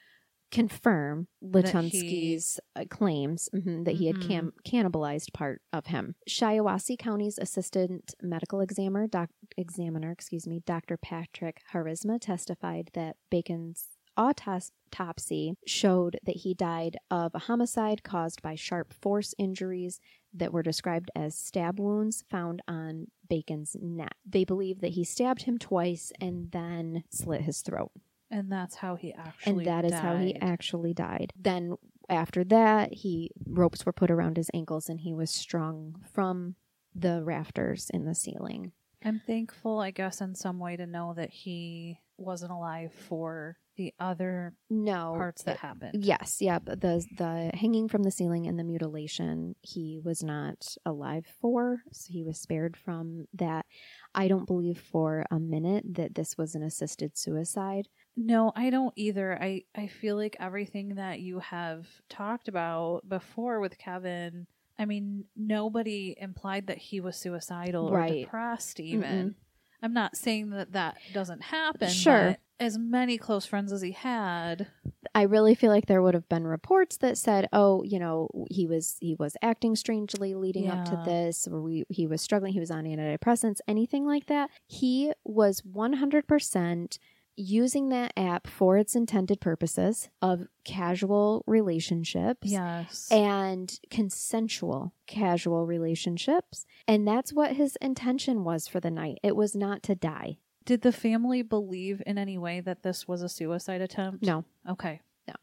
confirm 0.53 1.27
That 1.41 1.65
he- 1.91 2.37
uh, 2.75 2.85
claims 2.89 3.49
mhm, 3.53 3.85
that 3.85 3.95
he 3.95 4.05
had 4.07 4.17
Mhm. 4.17 4.27
cam- 4.27 4.53
cannibalized 4.65 5.33
part 5.33 5.61
of 5.73 5.87
him. 5.87 6.15
Shiawassee 6.29 6.97
County's 6.97 7.37
assistant 7.39 8.13
medical 8.21 8.61
examiner, 8.61 9.07
doc- 9.07 9.31
examiner, 9.57 10.11
excuse 10.11 10.47
me, 10.47 10.61
Dr. 10.65 10.95
Patrick 10.97 11.61
Hansma 11.73 12.19
testified 12.21 12.89
that 12.93 13.17
Bacon's 13.29 13.89
autopsy 14.15 15.55
showed 15.65 16.19
that 16.23 16.37
he 16.37 16.53
died 16.53 16.97
of 17.09 17.33
a 17.33 17.39
homicide 17.39 18.03
caused 18.03 18.41
by 18.43 18.53
sharp 18.53 18.93
force 18.93 19.33
injuries 19.39 19.99
that 20.31 20.53
were 20.53 20.61
described 20.63 21.09
as 21.15 21.35
stab 21.35 21.79
wounds 21.79 22.23
found 22.29 22.61
on 22.67 23.07
Bacon's 23.27 23.75
neck. 23.81 24.15
They 24.23 24.43
believe 24.45 24.81
that 24.81 24.91
he 24.91 25.03
stabbed 25.03 25.43
him 25.43 25.57
twice 25.57 26.11
and 26.21 26.51
then 26.51 27.03
slit 27.09 27.41
his 27.41 27.61
throat. 27.63 27.91
And 28.33 28.51
that's 28.51 28.75
how 28.75 28.95
he 28.95 29.13
actually 29.13 29.65
And 29.65 29.65
that 29.67 29.85
is 29.85 29.93
how 29.93 30.17
he 30.17 30.33
died. 30.33 30.39
actually 30.43 30.93
died. 30.93 31.33
Then 31.39 31.75
after 32.09 32.43
that, 32.45 32.93
he 32.93 33.31
ropes 33.45 33.85
were 33.85 33.93
put 33.93 34.09
around 34.11 34.37
his 34.37 34.49
ankles 34.53 34.89
and 34.89 34.99
he 35.01 35.13
was 35.13 35.29
strung 35.31 36.03
from 36.11 36.55
the 36.95 37.23
rafters 37.23 37.89
in 37.93 38.05
the 38.05 38.15
ceiling. 38.15 38.71
I'm 39.05 39.21
thankful, 39.25 39.79
I 39.79 39.91
guess, 39.91 40.19
in 40.21 40.33
some 40.35 40.59
way 40.59 40.75
to 40.77 40.85
know 40.87 41.13
that 41.15 41.29
he 41.29 41.99
wasn't 42.17 42.51
alive 42.51 42.93
for 42.93 43.57
the 43.75 43.93
other 43.99 44.53
No 44.69 45.13
parts 45.17 45.43
that 45.43 45.55
it- 45.55 45.59
happened. 45.59 46.03
Yes, 46.05 46.37
yeah, 46.39 46.59
the 46.59 46.75
the 47.17 47.49
hanging 47.55 47.87
from 47.89 48.03
the 48.03 48.11
ceiling 48.11 48.45
and 48.47 48.57
the 48.59 48.63
mutilation 48.63 49.55
he 49.61 49.99
was 50.03 50.23
not 50.23 50.75
alive 50.85 51.25
for, 51.41 51.81
so 51.91 52.13
he 52.13 52.23
was 52.23 52.39
spared 52.39 52.77
from 52.77 53.25
that. 53.33 53.65
I 54.13 54.27
don't 54.27 54.45
believe 54.45 54.77
for 54.79 55.25
a 55.31 55.39
minute 55.39 55.85
that 55.95 56.13
this 56.15 56.37
was 56.37 56.53
an 56.55 56.61
assisted 56.63 57.17
suicide. 57.17 57.87
No, 58.15 58.51
I 58.55 58.69
don't 58.69 58.93
either. 58.95 59.37
I, 59.41 59.63
I 59.75 59.87
feel 59.87 60.15
like 60.15 60.35
everything 60.39 60.95
that 60.95 61.19
you 61.19 61.39
have 61.39 61.87
talked 62.09 62.47
about 62.47 63.07
before 63.07 63.59
with 63.59 63.77
Kevin, 63.77 64.45
I 64.77 64.85
mean, 64.85 65.25
nobody 65.35 66.15
implied 66.19 66.67
that 66.67 66.77
he 66.77 66.99
was 66.99 67.15
suicidal 67.15 67.87
or 67.87 68.07
depressed, 68.07 68.79
even. 68.79 69.35
I'm 69.81 69.93
not 69.93 70.15
saying 70.15 70.51
that 70.51 70.71
that 70.73 70.97
doesn't 71.13 71.43
happen. 71.43 71.89
Sure. 71.89 72.29
but 72.29 72.39
as 72.59 72.77
many 72.77 73.17
close 73.17 73.45
friends 73.45 73.73
as 73.73 73.81
he 73.81 73.91
had, 73.91 74.67
I 75.13 75.23
really 75.23 75.55
feel 75.55 75.69
like 75.69 75.87
there 75.87 76.01
would 76.01 76.13
have 76.13 76.29
been 76.29 76.47
reports 76.47 76.97
that 76.97 77.17
said, 77.17 77.49
"Oh, 77.51 77.83
you 77.83 77.99
know, 77.99 78.29
he 78.49 78.65
was 78.65 78.95
he 79.01 79.15
was 79.15 79.35
acting 79.41 79.75
strangely 79.75 80.33
leading 80.33 80.69
up 80.69 80.85
to 80.85 81.01
this, 81.05 81.47
or 81.51 81.61
we 81.61 81.83
he 81.89 82.07
was 82.07 82.21
struggling, 82.21 82.53
he 82.53 82.59
was 82.61 82.71
on 82.71 82.85
antidepressants, 82.85 83.59
anything 83.67 84.05
like 84.05 84.27
that." 84.27 84.49
He 84.65 85.11
was 85.25 85.61
100% 85.61 86.97
using 87.35 87.89
that 87.89 88.13
app 88.15 88.47
for 88.47 88.77
its 88.77 88.95
intended 88.95 89.41
purposes 89.41 90.09
of 90.21 90.47
casual 90.63 91.43
relationships. 91.47 92.49
yes. 92.51 93.07
And 93.11 93.77
consensual 93.89 94.93
casual 95.07 95.65
relationships. 95.65 96.65
And 96.87 97.07
that's 97.07 97.33
what 97.33 97.53
his 97.53 97.75
intention 97.81 98.43
was 98.43 98.67
for 98.67 98.79
the 98.79 98.91
night. 98.91 99.19
It 99.23 99.35
was 99.35 99.55
not 99.55 99.83
to 99.83 99.95
die. 99.95 100.37
Did 100.65 100.81
the 100.81 100.91
family 100.91 101.41
believe 101.41 102.01
in 102.05 102.17
any 102.17 102.37
way 102.37 102.61
that 102.61 102.83
this 102.83 103.07
was 103.07 103.21
a 103.21 103.29
suicide 103.29 103.81
attempt? 103.81 104.25
No. 104.25 104.45
Okay. 104.69 105.01
no 105.27 105.33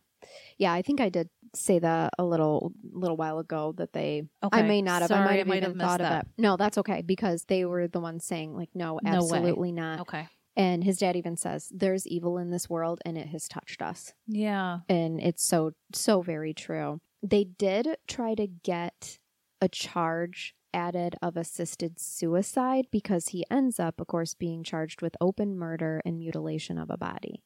Yeah, 0.57 0.73
I 0.73 0.83
think 0.83 1.01
I 1.01 1.09
did 1.11 1.29
say 1.55 1.79
that 1.81 2.13
a 2.19 2.25
little 2.25 2.73
little 2.93 3.17
while 3.17 3.39
ago 3.41 3.75
that 3.77 3.93
they 3.93 4.23
Okay. 4.43 4.61
I 4.61 4.63
may 4.63 4.81
not 4.81 5.03
have. 5.03 5.11
I 5.11 5.15
Sorry, 5.15 5.25
might 5.27 5.39
have 5.39 5.47
might 5.49 5.57
even 5.65 5.79
have 5.79 5.89
thought 5.89 5.99
that. 6.01 6.13
of 6.13 6.21
it. 6.21 6.29
No, 6.39 6.57
that's 6.57 6.79
okay 6.79 7.03
because 7.03 7.45
they 7.45 7.65
were 7.65 7.89
the 7.89 8.01
ones 8.01 8.25
saying 8.25 8.57
like, 8.57 8.71
no, 8.75 8.99
No 9.03 9.11
absolutely 9.11 9.73
not. 9.73 10.01
Okay. 10.01 10.27
And 10.57 10.85
his 10.85 10.99
dad 10.99 11.17
even 11.17 11.37
says, 11.37 11.69
"There's 11.71 12.07
evil 12.07 12.39
in 12.39 12.51
this 12.51 12.69
world, 12.69 13.01
and 13.05 13.17
it 13.17 13.29
has 13.29 13.49
touched 13.49 13.83
us." 13.83 14.13
Yeah. 14.27 14.81
And 14.89 15.21
it's 15.21 15.45
so 15.45 15.73
so 15.93 16.23
very 16.23 16.53
true. 16.53 17.01
They 17.23 17.45
did 17.45 17.97
try 18.09 18.35
to 18.35 18.47
get 18.47 19.19
a 19.61 19.69
charge 19.69 20.55
added 20.73 21.17
of 21.21 21.37
assisted 21.37 21.99
suicide 21.99 22.87
because 22.91 23.29
he 23.29 23.45
ends 23.51 23.81
up, 23.81 24.01
of 24.01 24.07
course, 24.07 24.35
being 24.35 24.63
charged 24.63 25.03
with 25.03 25.17
open 25.21 25.57
murder 25.57 26.01
and 26.05 26.19
mutilation 26.19 26.79
of 26.79 26.91
a 26.91 26.97
body. 26.97 27.43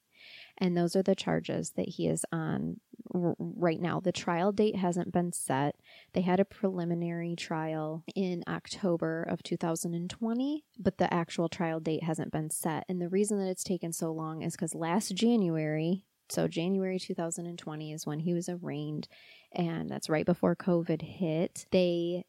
And 0.59 0.77
those 0.77 0.95
are 0.95 1.03
the 1.03 1.15
charges 1.15 1.73
that 1.77 1.89
he 1.89 2.07
is 2.07 2.25
on 2.33 2.81
r- 3.13 3.35
right 3.39 3.81
now. 3.81 4.01
The 4.01 4.13
trial 4.13 4.53
date 4.53 4.77
hasn't 4.77 5.13
been 5.13 5.33
set. 5.33 5.77
They 6.13 6.21
had 6.21 6.41
a 6.41 6.45
preliminary 6.45 7.35
trial 7.37 8.05
in 8.15 8.45
October 8.49 9.23
of 9.23 9.43
2020, 9.43 10.65
but 10.79 10.99
the 10.99 11.13
actual 11.13 11.49
trial 11.49 11.81
date 11.81 12.05
hasn't 12.05 12.33
been 12.33 12.51
set. 12.51 12.85
And 12.89 13.01
the 13.01 13.09
reason 13.09 13.39
that 13.39 13.51
it's 13.51 13.65
taken 13.65 13.93
so 13.93 14.13
long 14.13 14.43
is 14.43 14.53
because 14.53 14.75
last 14.75 15.15
January, 15.15 16.05
so 16.29 16.49
January 16.49 16.99
2020 16.99 17.93
is 17.93 18.07
when 18.07 18.21
he 18.21 18.33
was 18.33 18.49
arraigned, 18.49 19.09
and 19.53 19.89
that's 19.89 20.09
right 20.09 20.27
before 20.27 20.57
COVID 20.57 21.03
hit. 21.03 21.67
They, 21.71 22.25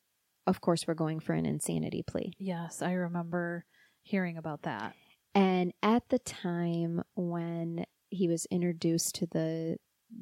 of 0.48 0.62
course, 0.62 0.88
were 0.88 0.96
going 0.96 1.20
for 1.20 1.34
an 1.34 1.46
insanity 1.46 2.04
plea. 2.06 2.34
Yes, 2.38 2.82
I 2.82 2.94
remember 2.94 3.66
hearing 4.04 4.38
about 4.38 4.64
that. 4.64 4.94
And 5.34 5.74
at 5.84 6.08
the 6.10 6.20
time 6.20 7.04
when 7.16 7.86
he 8.10 8.28
was 8.28 8.46
introduced 8.52 9.16
to 9.16 9.28
the 9.28 9.78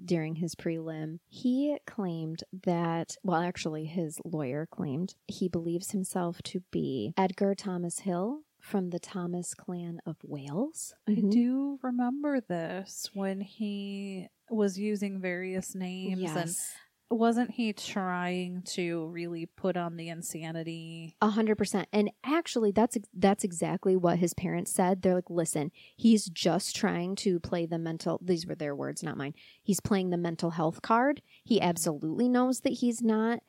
during 0.06 0.36
his 0.36 0.56
prelim, 0.56 1.20
he 1.28 1.78
claimed 1.86 2.44
that, 2.64 3.16
well, 3.22 3.42
actually, 3.42 3.86
his 3.86 4.20
lawyer 4.26 4.66
claimed 4.72 5.14
he 5.28 5.50
believes 5.50 5.92
himself 5.92 6.42
to 6.44 6.62
be 6.72 7.14
Edgar 7.18 7.54
Thomas 7.54 8.00
Hill 8.00 8.42
from 8.60 8.90
the 8.92 9.00
Thomas 9.00 9.54
clan 9.54 10.00
of 10.06 10.16
Wales. 10.24 10.94
I 11.08 11.12
Mhm. 11.16 11.32
do 11.32 11.80
remember 11.84 12.40
this 12.40 13.10
when 13.14 13.42
he 13.42 14.30
was 14.50 14.80
using 14.80 15.20
various 15.20 15.76
names 15.76 16.14
and 16.14 16.22
Yes. 16.22 16.72
Wasn't 17.14 17.52
he 17.52 17.74
trying 17.74 18.62
to 18.74 19.08
really 19.08 19.46
put 19.46 19.78
on 19.78 19.98
the 19.98 20.10
insanity? 20.10 21.16
A 21.22 21.30
hundred 21.30 21.58
percent. 21.58 21.88
And 21.94 22.12
actually, 22.24 22.72
that's 22.72 22.98
that's 23.14 23.44
exactly 23.44 23.96
what 23.96 24.20
his 24.20 24.34
parents 24.34 24.72
said. 24.72 25.02
They're 25.02 25.16
like, 25.16 25.30
"Listen, 25.30 25.72
he's 25.96 26.26
just 26.26 26.76
trying 26.76 27.16
to 27.18 27.40
play 27.40 27.66
the 27.66 27.80
mental." 27.80 28.20
These 28.22 28.48
were 28.48 28.56
their 28.56 28.76
words, 28.76 29.04
not 29.04 29.18
mine. 29.18 29.34
He's 29.62 29.80
playing 29.80 30.10
the 30.10 30.18
mental 30.18 30.52
health 30.52 30.82
card. 30.82 31.22
He 31.44 31.62
absolutely 31.62 32.28
knows 32.28 32.62
that 32.62 32.74
he's 32.74 33.02
not 33.02 33.40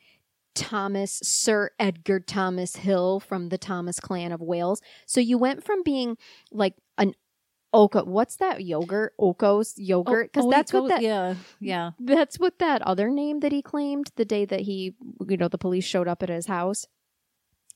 Thomas 0.54 1.20
Sir 1.22 1.70
Edgar 1.78 2.20
Thomas 2.20 2.76
Hill 2.76 3.20
from 3.20 3.48
the 3.48 3.58
Thomas 3.58 3.98
clan 4.00 4.32
of 4.32 4.40
Wales. 4.40 4.80
So 5.06 5.20
you 5.20 5.36
went 5.36 5.64
from 5.64 5.82
being 5.82 6.16
like 6.52 6.74
Oka. 7.74 8.04
What's 8.04 8.36
that 8.36 8.64
yogurt? 8.64 9.12
Oko's 9.18 9.74
yogurt? 9.76 10.26
Oh, 10.26 10.28
because 10.32 10.44
Oh, 10.46 10.50
that's 10.50 10.72
what 10.72 10.88
that 10.88 11.02
yeah, 11.02 11.34
yeah. 11.60 11.90
that's 11.98 12.38
what 12.38 12.58
that 12.60 12.80
other 12.82 13.10
name 13.10 13.40
that 13.40 13.52
he 13.52 13.60
claimed 13.62 14.10
the 14.16 14.24
day 14.24 14.44
that 14.46 14.60
he, 14.60 14.94
you 15.28 15.36
know, 15.36 15.48
the 15.48 15.58
police 15.58 15.84
showed 15.84 16.08
up 16.08 16.22
at 16.22 16.28
his 16.28 16.46
house, 16.46 16.86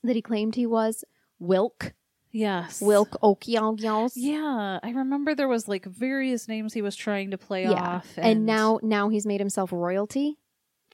that 0.03 0.15
he 0.15 0.21
claimed 0.21 0.55
he 0.55 0.65
was 0.65 1.03
Wilk, 1.39 1.93
Yes. 2.31 2.79
Wilk 2.81 3.17
Okiagyals. 3.23 4.13
Yeah, 4.15 4.79
I 4.83 4.91
remember 4.91 5.33
there 5.35 5.47
was 5.47 5.67
like 5.67 5.85
various 5.85 6.47
names 6.47 6.73
he 6.73 6.81
was 6.81 6.95
trying 6.95 7.31
to 7.31 7.37
play 7.37 7.63
Yeah. 7.63 7.73
off, 7.97 8.07
And 8.17 8.45
now, 8.45 8.79
now 8.83 9.09
he's 9.09 9.25
made 9.25 9.39
himself 9.39 9.71
royalty. 9.71 10.37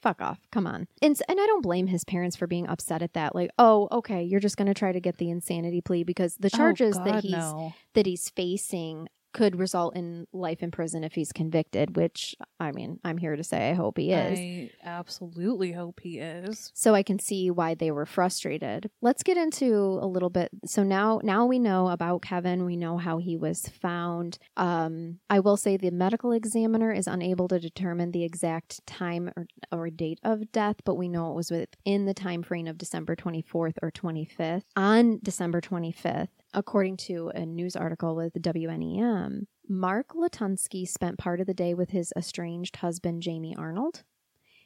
Fuck 0.06 0.22
off. 0.22 0.38
Come 0.52 0.68
on. 0.68 0.86
And, 1.02 1.20
and 1.28 1.40
I 1.40 1.46
don't 1.46 1.62
blame 1.62 1.88
his 1.88 2.04
parents 2.04 2.36
for 2.36 2.46
being 2.46 2.68
upset 2.68 3.02
at 3.02 3.14
that. 3.14 3.34
Like, 3.34 3.50
oh, 3.58 3.88
okay, 3.90 4.22
you're 4.22 4.38
just 4.38 4.56
going 4.56 4.68
to 4.68 4.74
try 4.74 4.92
to 4.92 5.00
get 5.00 5.16
the 5.16 5.30
insanity 5.30 5.80
plea 5.80 6.04
because 6.04 6.36
the 6.36 6.48
Oh, 6.54 6.56
charges 6.56 6.96
that 6.98 7.24
he's 7.24 7.32
no. 7.32 7.72
that 7.94 8.06
he's 8.06 8.30
facing 8.30 9.08
could 9.36 9.56
result 9.56 9.94
in 9.94 10.26
life 10.32 10.62
in 10.62 10.70
prison 10.70 11.04
if 11.04 11.12
he's 11.12 11.30
convicted, 11.30 11.94
which 11.94 12.34
I 12.58 12.72
mean, 12.72 12.98
I'm 13.04 13.18
here 13.18 13.36
to 13.36 13.44
say 13.44 13.68
I 13.68 13.74
hope 13.74 13.98
he 13.98 14.10
is. 14.10 14.38
I 14.38 14.70
absolutely 14.82 15.72
hope 15.72 16.00
he 16.00 16.18
is. 16.18 16.70
so 16.72 16.94
I 16.94 17.02
can 17.02 17.18
see 17.18 17.50
why 17.50 17.74
they 17.74 17.90
were 17.90 18.06
frustrated. 18.06 18.90
Let's 19.02 19.22
get 19.22 19.36
into 19.36 19.74
a 20.00 20.06
little 20.06 20.30
bit. 20.30 20.48
So 20.64 20.82
now, 20.82 21.20
now 21.22 21.44
we 21.44 21.58
know 21.58 21.88
about 21.88 22.22
Kevin. 22.22 22.64
We 22.64 22.76
know 22.76 22.96
how 22.96 23.18
he 23.18 23.36
was 23.36 23.68
found. 23.68 24.38
Um, 24.56 25.18
I 25.28 25.40
will 25.40 25.58
say 25.58 25.76
the 25.76 25.90
medical 25.90 26.32
examiner 26.32 26.90
is 26.90 27.06
unable 27.06 27.46
to 27.48 27.60
determine 27.60 28.12
the 28.12 28.24
exact 28.24 28.86
time 28.86 29.30
or, 29.36 29.46
or 29.70 29.90
date 29.90 30.18
of 30.24 30.50
death, 30.50 30.76
but 30.86 30.94
we 30.94 31.08
know 31.08 31.30
it 31.30 31.36
was 31.36 31.50
within 31.50 32.06
the 32.06 32.14
time 32.14 32.42
frame 32.42 32.66
of 32.66 32.78
December 32.78 33.14
24th 33.14 33.74
or 33.82 33.90
25th. 33.90 34.62
On 34.76 35.20
December 35.22 35.60
25th, 35.60 36.28
according 36.56 36.96
to 36.96 37.30
a 37.34 37.44
news 37.44 37.76
article 37.76 38.16
with 38.16 38.32
WNEM, 38.32 39.42
Mark 39.68 40.14
Latunski 40.14 40.88
spent 40.88 41.18
part 41.18 41.38
of 41.38 41.46
the 41.46 41.54
day 41.54 41.74
with 41.74 41.90
his 41.90 42.14
estranged 42.16 42.76
husband, 42.76 43.22
Jamie 43.22 43.54
Arnold. 43.54 44.04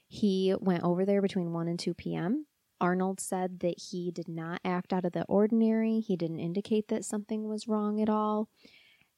He 0.06 0.54
went 0.60 0.84
over 0.84 1.04
there 1.04 1.20
between 1.20 1.52
1 1.52 1.66
and 1.66 1.78
2 1.78 1.94
p.m. 1.94 2.46
Arnold 2.80 3.20
said 3.20 3.58
that 3.60 3.74
he 3.90 4.12
did 4.12 4.28
not 4.28 4.60
act 4.64 4.92
out 4.92 5.04
of 5.04 5.12
the 5.12 5.24
ordinary. 5.24 5.98
He 5.98 6.16
didn't 6.16 6.38
indicate 6.38 6.86
that 6.88 7.04
something 7.04 7.48
was 7.48 7.66
wrong 7.66 8.00
at 8.00 8.08
all. 8.08 8.48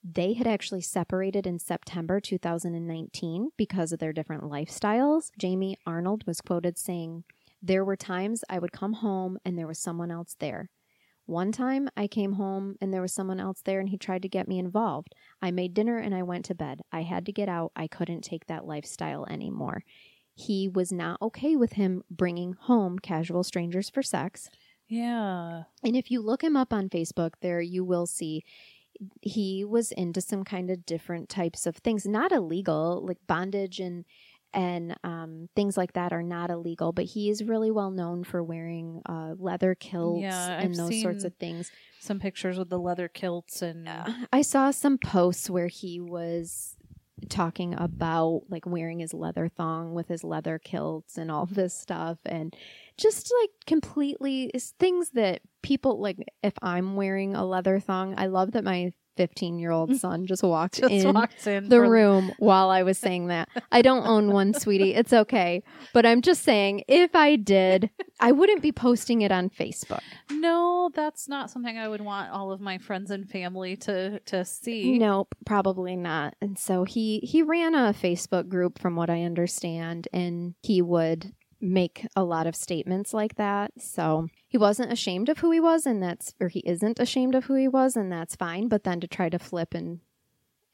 They 0.03 0.33
had 0.33 0.47
actually 0.47 0.81
separated 0.81 1.47
in 1.47 1.59
September 1.59 2.21
2019 2.21 3.51
because 3.57 3.93
of 3.93 4.01
their 4.01 4.15
different 4.15 4.45
lifestyles. 4.45 5.31
Jamie 5.39 5.77
Arnold 5.87 6.27
was 6.27 6.41
quoted 6.41 6.79
saying, 6.79 7.25
There 7.63 7.85
were 7.85 7.97
times 7.97 8.43
I 8.49 8.59
would 8.59 8.73
come 8.73 8.95
home 8.95 9.39
and 9.45 9.59
there 9.59 9.69
was 9.69 9.79
someone 9.79 10.11
else 10.11 10.35
there. 10.41 10.71
One 11.27 11.53
time 11.53 11.89
I 11.97 12.07
came 12.09 12.33
home 12.33 12.77
and 12.81 12.93
there 12.93 13.03
was 13.03 13.13
someone 13.13 13.41
else 13.41 13.63
there 13.65 13.81
and 13.81 13.89
he 13.89 13.97
tried 13.97 14.23
to 14.23 14.29
get 14.29 14.49
me 14.49 14.59
involved. 14.59 15.15
I 15.41 15.51
made 15.51 15.75
dinner 15.75 15.99
and 15.99 16.15
I 16.15 16.23
went 16.23 16.45
to 16.47 16.55
bed. 16.55 16.83
I 16.93 17.03
had 17.03 17.25
to 17.27 17.33
get 17.33 17.49
out. 17.49 17.73
I 17.77 17.87
couldn't 17.87 18.23
take 18.23 18.47
that 18.47 18.67
lifestyle 18.67 19.27
anymore 19.31 19.83
he 20.35 20.69
was 20.69 20.93
not 20.93 21.21
okay 21.21 21.57
with 21.57 21.75
him 21.75 22.03
bringing 22.11 22.55
home 22.55 22.99
casual 22.99 23.43
strangers 23.43 23.91
for 23.91 24.03
sex. 24.03 24.49
Yeah. 24.89 25.65
And 25.83 25.97
if 25.97 26.11
you 26.11 26.21
look 26.21 26.43
him 26.43 26.57
up 26.57 26.73
on 26.73 26.89
Facebook, 26.89 27.33
there 27.41 27.61
you 27.61 27.85
will 27.85 28.07
see 28.07 28.43
he 29.21 29.65
was 29.65 29.91
into 29.93 30.21
some 30.21 30.45
kind 30.45 30.71
of 30.71 30.87
different 30.87 31.29
types 31.29 31.67
of 31.67 31.77
things, 31.77 32.07
not 32.07 32.31
illegal, 32.31 33.05
like 33.05 33.19
bondage 33.27 33.81
and 33.81 34.05
and 34.55 34.97
um, 35.05 35.49
things 35.57 35.77
like 35.77 35.95
that 35.95 36.13
are 36.13 36.23
not 36.23 36.51
illegal. 36.51 36.93
But 36.93 37.07
he 37.07 37.31
is 37.31 37.45
really 37.45 37.71
well 37.71 37.91
known 37.91 38.25
for 38.25 38.43
wearing 38.43 39.03
uh, 39.07 39.35
leather 39.39 39.75
kilts 39.75 40.23
Yeah, 40.23 40.59
and 40.59 40.73
I've 40.73 40.77
those 40.77 41.03
sorts 41.03 41.25
of 41.25 41.35
things. 41.37 41.71
Some 42.01 42.19
pictures 42.19 42.59
with 42.59 42.69
the 42.69 42.79
leather 42.79 43.09
kilts 43.09 43.63
and 43.63 43.89
Uh, 43.89 44.05
I 44.33 44.43
saw 44.43 44.71
some 44.71 44.99
posts 44.99 45.49
where 45.49 45.69
he 45.69 46.01
was 46.01 46.77
talking 47.29 47.75
about 47.75 48.43
like 48.49 48.67
wearing 48.67 48.99
his 48.99 49.15
leather 49.15 49.49
thong 49.49 49.95
with 49.95 50.09
his 50.09 50.25
leather 50.25 50.59
kilts 50.59 51.17
and 51.17 51.31
all 51.31 51.47
this 51.47 51.73
stuff 51.73 52.19
and 52.27 52.57
just 52.97 53.33
like 53.41 53.51
completely 53.67 54.51
is 54.55 54.75
things 54.81 55.11
that 55.11 55.41
people 55.63 56.01
like 56.01 56.19
if 56.43 56.55
I'm 56.63 56.97
wearing 56.97 57.37
a 57.37 57.45
leather 57.45 57.79
thong 57.79 58.15
I 58.19 58.27
love 58.27 58.53
that 58.53 58.65
my 58.65 58.93
15 59.17 59.59
year 59.59 59.71
old 59.71 59.91
mm. 59.91 59.99
son 59.99 60.27
just 60.27 60.43
walked 60.43 60.81
just 60.81 60.93
in 60.93 61.13
walked 61.13 61.47
in 61.47 61.69
the 61.69 61.81
room 61.81 62.33
while 62.39 62.71
I 62.71 62.83
was 62.83 62.99
saying 62.99 63.29
that. 63.29 63.49
I 63.71 63.83
don't 63.83 64.07
own 64.07 64.33
one, 64.33 64.55
sweetie. 64.59 64.95
It's 64.95 65.13
okay. 65.13 65.63
But 65.93 66.07
I'm 66.07 66.23
just 66.23 66.43
saying, 66.43 66.85
if 66.89 67.15
I 67.15 67.37
did, 67.37 67.91
I 68.21 68.33
wouldn't 68.33 68.63
be 68.63 68.73
posting 68.73 69.23
it 69.23 69.33
on 69.33 69.51
Facebook. 69.51 70.01
No, 70.31 70.91
that's 70.95 71.29
not 71.29 71.51
something 71.51 71.77
I 71.79 71.89
would 71.89 72.01
want 72.01 72.31
all 72.31 72.53
of 72.53 72.61
my 72.61 72.79
friends 72.79 73.11
and 73.11 73.29
family 73.29 73.77
to 73.79 74.21
to 74.21 74.45
see. 74.45 74.99
Nope, 74.99 75.35
probably 75.45 75.97
not. 75.97 76.35
And 76.41 76.59
so 76.59 76.85
he 76.85 77.21
he 77.21 77.43
ran 77.43 77.75
a 77.75 77.93
Facebook 77.93 78.49
group 78.49 78.79
from 78.79 78.97
what 78.97 79.11
I 79.11 79.23
understand 79.23 80.09
and 80.13 80.55
he 80.63 80.83
would 80.83 81.33
make 81.63 82.07
a 82.17 82.25
lot 82.25 82.47
of 82.47 82.57
statements 82.57 83.15
like 83.15 83.37
that. 83.37 83.71
So 83.81 84.29
he 84.49 84.59
wasn't 84.59 84.93
ashamed 84.93 85.29
of 85.29 85.39
who 85.39 85.51
he 85.53 85.61
was 85.61 85.87
and 85.87 86.03
that's 86.03 86.35
or 86.41 86.49
he 86.49 86.61
isn't 86.67 86.99
ashamed 86.99 87.35
of 87.35 87.45
who 87.45 87.55
he 87.55 87.69
was 87.69 87.97
and 87.97 88.11
that's 88.13 88.35
fine, 88.37 88.69
but 88.69 88.85
then 88.85 89.01
to 89.01 89.07
try 89.07 89.29
to 89.29 89.39
flip 89.39 89.73
and 89.73 90.01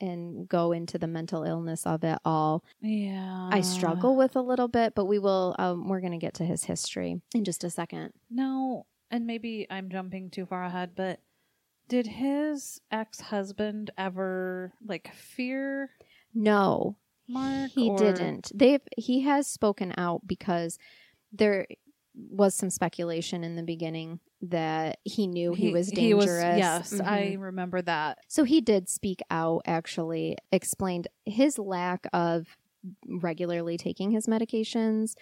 and 0.00 0.48
go 0.48 0.70
into 0.72 0.96
the 0.96 1.08
mental 1.08 1.42
illness 1.42 1.84
of 1.84 2.04
it 2.04 2.18
all 2.24 2.64
Yeah. 2.80 3.50
I 3.52 3.60
struggle 3.60 4.16
with 4.16 4.36
a 4.36 4.40
little 4.40 4.68
bit, 4.68 4.94
but 4.94 5.04
we 5.06 5.18
will 5.18 5.54
um, 5.58 5.88
we're 5.88 6.00
going 6.00 6.12
to 6.12 6.18
get 6.18 6.34
to 6.34 6.44
his 6.44 6.64
history 6.64 7.20
in 7.34 7.44
just 7.44 7.64
a 7.64 7.70
second. 7.70 8.12
No, 8.30 8.86
and 9.10 9.26
maybe 9.26 9.66
I'm 9.68 9.90
jumping 9.90 10.30
too 10.30 10.46
far 10.46 10.62
ahead, 10.64 10.92
but 10.96 11.20
did 11.88 12.06
his 12.06 12.80
ex-husband 12.92 13.90
ever 13.98 14.72
like 14.86 15.12
fear 15.14 15.90
No, 16.34 16.96
Mark? 17.28 17.70
He 17.72 17.90
or- 17.90 17.98
didn't. 17.98 18.50
They've 18.54 18.80
he 18.96 19.20
has 19.22 19.46
spoken 19.46 19.92
out 19.96 20.26
because 20.26 20.78
there 21.32 21.66
was 22.14 22.54
some 22.54 22.70
speculation 22.70 23.44
in 23.44 23.54
the 23.56 23.62
beginning 23.62 24.18
that 24.42 24.98
he 25.04 25.26
knew 25.26 25.52
he, 25.52 25.72
was 25.72 25.90
dangerous. 25.90 26.58
yes, 26.58 26.92
Mhm. 26.94 27.06
I 27.06 27.32
remember 27.34 27.82
that. 27.82 28.18
so 28.28 28.44
he 28.44 28.60
did 28.60 28.88
speak 28.88 29.20
out 29.30 29.62
actually 29.66 30.36
explained 30.52 31.08
his 31.26 31.58
lack 31.58 32.06
of 32.12 32.56
regularly 33.06 33.76
taking 33.76 34.10
his 34.12 34.26
medications 34.26 35.14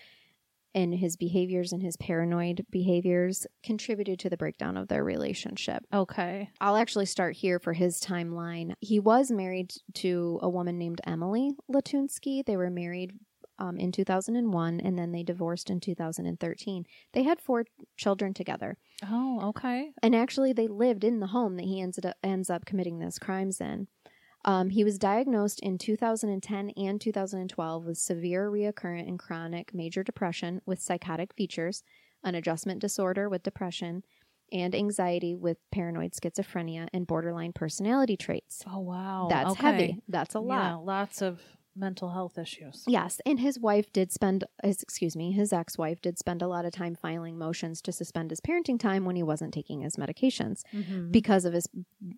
and 0.76 0.94
his 0.94 1.16
behaviors 1.16 1.72
and 1.72 1.82
his 1.82 1.96
paranoid 1.96 2.66
behaviors 2.70 3.46
contributed 3.64 4.18
to 4.20 4.28
the 4.28 4.36
breakdown 4.36 4.76
of 4.76 4.88
their 4.88 5.02
relationship. 5.02 5.82
Okay. 5.92 6.50
I'll 6.60 6.76
actually 6.76 7.06
start 7.06 7.34
here 7.34 7.58
for 7.58 7.72
his 7.72 7.98
timeline. 7.98 8.74
He 8.80 9.00
was 9.00 9.30
married 9.30 9.72
to 9.94 10.38
a 10.42 10.50
woman 10.50 10.76
named 10.76 11.00
Emily 11.06 11.52
Latunski. 11.72 12.44
They 12.44 12.58
were 12.58 12.68
married 12.68 13.14
um, 13.58 13.78
in 13.78 13.90
2001 13.90 14.80
and 14.80 14.98
then 14.98 15.12
they 15.12 15.22
divorced 15.22 15.70
in 15.70 15.80
2013. 15.80 16.84
They 17.14 17.22
had 17.22 17.40
four 17.40 17.64
children 17.96 18.34
together. 18.34 18.76
Oh, 19.02 19.48
okay. 19.48 19.92
And 20.02 20.14
actually, 20.14 20.52
they 20.52 20.68
lived 20.68 21.04
in 21.04 21.20
the 21.20 21.28
home 21.28 21.56
that 21.56 21.64
he 21.64 21.80
ends 21.80 21.98
up, 22.04 22.16
ends 22.22 22.50
up 22.50 22.66
committing 22.66 22.98
those 22.98 23.18
crimes 23.18 23.62
in. 23.62 23.88
Um, 24.46 24.70
he 24.70 24.84
was 24.84 24.98
diagnosed 24.98 25.58
in 25.60 25.76
2010 25.76 26.70
and 26.70 27.00
2012 27.00 27.84
with 27.84 27.98
severe 27.98 28.48
recurrent 28.48 29.08
and 29.08 29.18
chronic 29.18 29.74
major 29.74 30.04
depression 30.04 30.62
with 30.64 30.80
psychotic 30.80 31.34
features, 31.34 31.82
an 32.22 32.36
adjustment 32.36 32.80
disorder 32.80 33.28
with 33.28 33.42
depression, 33.42 34.04
and 34.52 34.72
anxiety 34.74 35.34
with 35.34 35.58
paranoid 35.72 36.12
schizophrenia 36.12 36.86
and 36.92 37.08
borderline 37.08 37.52
personality 37.52 38.16
traits. 38.16 38.62
Oh, 38.66 38.78
wow. 38.78 39.26
That's 39.28 39.50
okay. 39.52 39.62
heavy. 39.62 40.02
That's 40.08 40.36
a 40.36 40.40
lot. 40.40 40.58
Yeah, 40.58 40.74
lots 40.76 41.22
of 41.22 41.42
mental 41.76 42.10
health 42.10 42.38
issues. 42.38 42.84
Yes, 42.86 43.20
and 43.26 43.38
his 43.38 43.58
wife 43.58 43.92
did 43.92 44.10
spend 44.12 44.44
his 44.64 44.82
excuse 44.82 45.14
me, 45.16 45.32
his 45.32 45.52
ex-wife 45.52 46.00
did 46.00 46.18
spend 46.18 46.42
a 46.42 46.48
lot 46.48 46.64
of 46.64 46.72
time 46.72 46.94
filing 46.94 47.36
motions 47.38 47.80
to 47.82 47.92
suspend 47.92 48.30
his 48.30 48.40
parenting 48.40 48.78
time 48.80 49.04
when 49.04 49.16
he 49.16 49.22
wasn't 49.22 49.52
taking 49.54 49.82
his 49.82 49.96
medications 49.96 50.62
Mhm. 50.72 51.12
because 51.12 51.44
of 51.44 51.52
his 51.52 51.68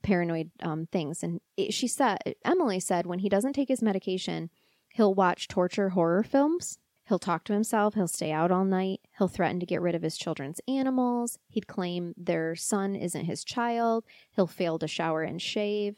paranoid 0.03 0.51
um, 0.63 0.87
things. 0.87 1.23
And 1.23 1.41
it, 1.57 1.75
she 1.75 1.89
said, 1.89 2.19
Emily 2.45 2.81
said, 2.81 3.07
when 3.07 3.19
he 3.21 3.29
doesn't 3.29 3.53
take 3.55 3.69
his 3.69 3.83
medication, 3.83 4.51
he'll 4.95 5.15
watch 5.15 5.49
torture 5.49 5.91
horror 5.91 6.23
films. 6.23 6.79
He'll 7.09 7.19
talk 7.19 7.45
to 7.45 7.55
himself. 7.55 7.95
He'll 7.95 8.07
stay 8.07 8.33
out 8.33 8.51
all 8.51 8.67
night. 8.67 9.01
He'll 9.17 9.29
threaten 9.29 9.61
to 9.61 9.67
get 9.67 9.81
rid 9.81 9.95
of 9.95 10.03
his 10.03 10.19
children's 10.19 10.61
animals. 10.69 11.39
He'd 11.49 11.67
claim 11.67 12.13
their 12.19 12.55
son 12.55 12.95
isn't 12.95 13.25
his 13.25 13.45
child. 13.45 14.05
He'll 14.37 14.47
fail 14.47 14.79
to 14.79 14.87
shower 14.87 15.23
and 15.23 15.41
shave. 15.41 15.97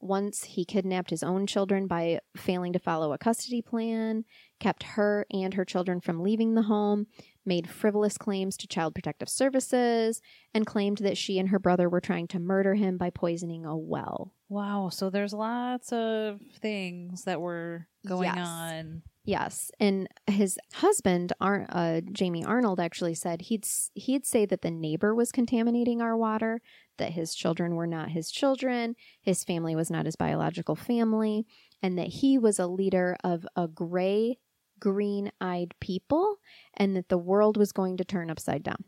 Once 0.00 0.44
he 0.44 0.64
kidnapped 0.64 1.10
his 1.10 1.22
own 1.24 1.46
children 1.46 1.86
by 1.86 2.20
failing 2.36 2.72
to 2.72 2.78
follow 2.78 3.12
a 3.12 3.18
custody 3.18 3.60
plan, 3.60 4.24
kept 4.60 4.82
her 4.84 5.26
and 5.32 5.54
her 5.54 5.64
children 5.64 6.00
from 6.00 6.22
leaving 6.22 6.54
the 6.54 6.62
home, 6.62 7.06
made 7.44 7.68
frivolous 7.68 8.16
claims 8.16 8.56
to 8.56 8.68
Child 8.68 8.94
Protective 8.94 9.28
Services, 9.28 10.20
and 10.54 10.66
claimed 10.66 10.98
that 10.98 11.16
she 11.18 11.38
and 11.38 11.48
her 11.48 11.58
brother 11.58 11.88
were 11.88 12.00
trying 12.00 12.28
to 12.28 12.38
murder 12.38 12.74
him 12.74 12.96
by 12.96 13.10
poisoning 13.10 13.64
a 13.64 13.76
well. 13.76 14.32
Wow. 14.48 14.88
So 14.90 15.10
there's 15.10 15.32
lots 15.32 15.92
of 15.92 16.40
things 16.60 17.24
that 17.24 17.40
were 17.40 17.86
going 18.06 18.32
Yes. 18.34 18.46
on. 18.46 19.02
Yes, 19.28 19.70
and 19.78 20.08
his 20.26 20.58
husband, 20.74 21.34
Ar- 21.40 21.66
uh, 21.68 22.00
Jamie 22.12 22.44
Arnold, 22.44 22.80
actually 22.80 23.14
said 23.14 23.42
he'd 23.42 23.64
s- 23.64 23.90
he'd 23.94 24.24
say 24.24 24.46
that 24.46 24.62
the 24.62 24.70
neighbor 24.70 25.14
was 25.14 25.30
contaminating 25.30 26.00
our 26.00 26.16
water, 26.16 26.62
that 26.96 27.12
his 27.12 27.34
children 27.34 27.74
were 27.74 27.86
not 27.86 28.10
his 28.10 28.30
children, 28.30 28.96
his 29.20 29.44
family 29.44 29.76
was 29.76 29.90
not 29.90 30.06
his 30.06 30.16
biological 30.16 30.74
family, 30.74 31.46
and 31.82 31.98
that 31.98 32.08
he 32.08 32.38
was 32.38 32.58
a 32.58 32.66
leader 32.66 33.16
of 33.22 33.46
a 33.54 33.68
gray, 33.68 34.38
green-eyed 34.80 35.74
people, 35.80 36.36
and 36.74 36.96
that 36.96 37.08
the 37.08 37.18
world 37.18 37.56
was 37.56 37.70
going 37.72 37.96
to 37.98 38.04
turn 38.04 38.30
upside 38.30 38.62
down. 38.62 38.82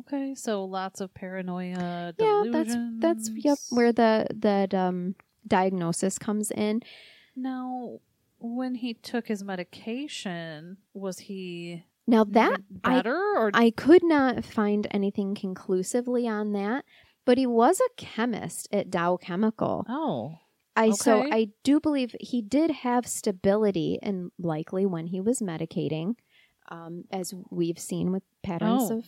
Okay. 0.00 0.34
So 0.34 0.64
lots 0.64 1.00
of 1.00 1.14
paranoia. 1.14 2.14
Yeah, 2.18 2.44
that's 2.50 2.74
that's 2.98 3.30
yep 3.36 3.58
where 3.70 3.92
the 3.92 4.26
that 4.34 4.74
um 4.74 5.14
diagnosis 5.46 6.18
comes 6.18 6.50
in. 6.50 6.80
Now, 7.36 8.00
when 8.38 8.74
he 8.76 8.94
took 8.94 9.28
his 9.28 9.42
medication, 9.42 10.78
was 10.92 11.18
he 11.20 11.84
Now 12.06 12.24
that 12.24 12.60
I 12.84 12.96
better 12.96 13.16
or 13.36 13.50
I 13.54 13.70
could 13.70 14.02
not 14.04 14.44
find 14.44 14.86
anything 14.90 15.34
conclusively 15.34 16.28
on 16.28 16.52
that, 16.52 16.84
but 17.24 17.38
he 17.38 17.46
was 17.46 17.80
a 17.80 17.88
chemist 17.96 18.68
at 18.72 18.90
Dow 18.90 19.16
Chemical. 19.16 19.84
oh 19.88 20.38
I 20.76 20.90
so. 20.90 21.22
I 21.30 21.50
do 21.62 21.78
believe 21.78 22.16
he 22.20 22.42
did 22.42 22.70
have 22.70 23.06
stability 23.06 23.98
and 24.02 24.32
likely 24.38 24.84
when 24.84 25.06
he 25.06 25.20
was 25.20 25.38
medicating, 25.40 26.16
um, 26.68 27.04
as 27.12 27.32
we've 27.50 27.78
seen 27.78 28.10
with 28.10 28.24
patterns 28.42 28.90
Oh. 28.90 28.98
of 28.98 29.04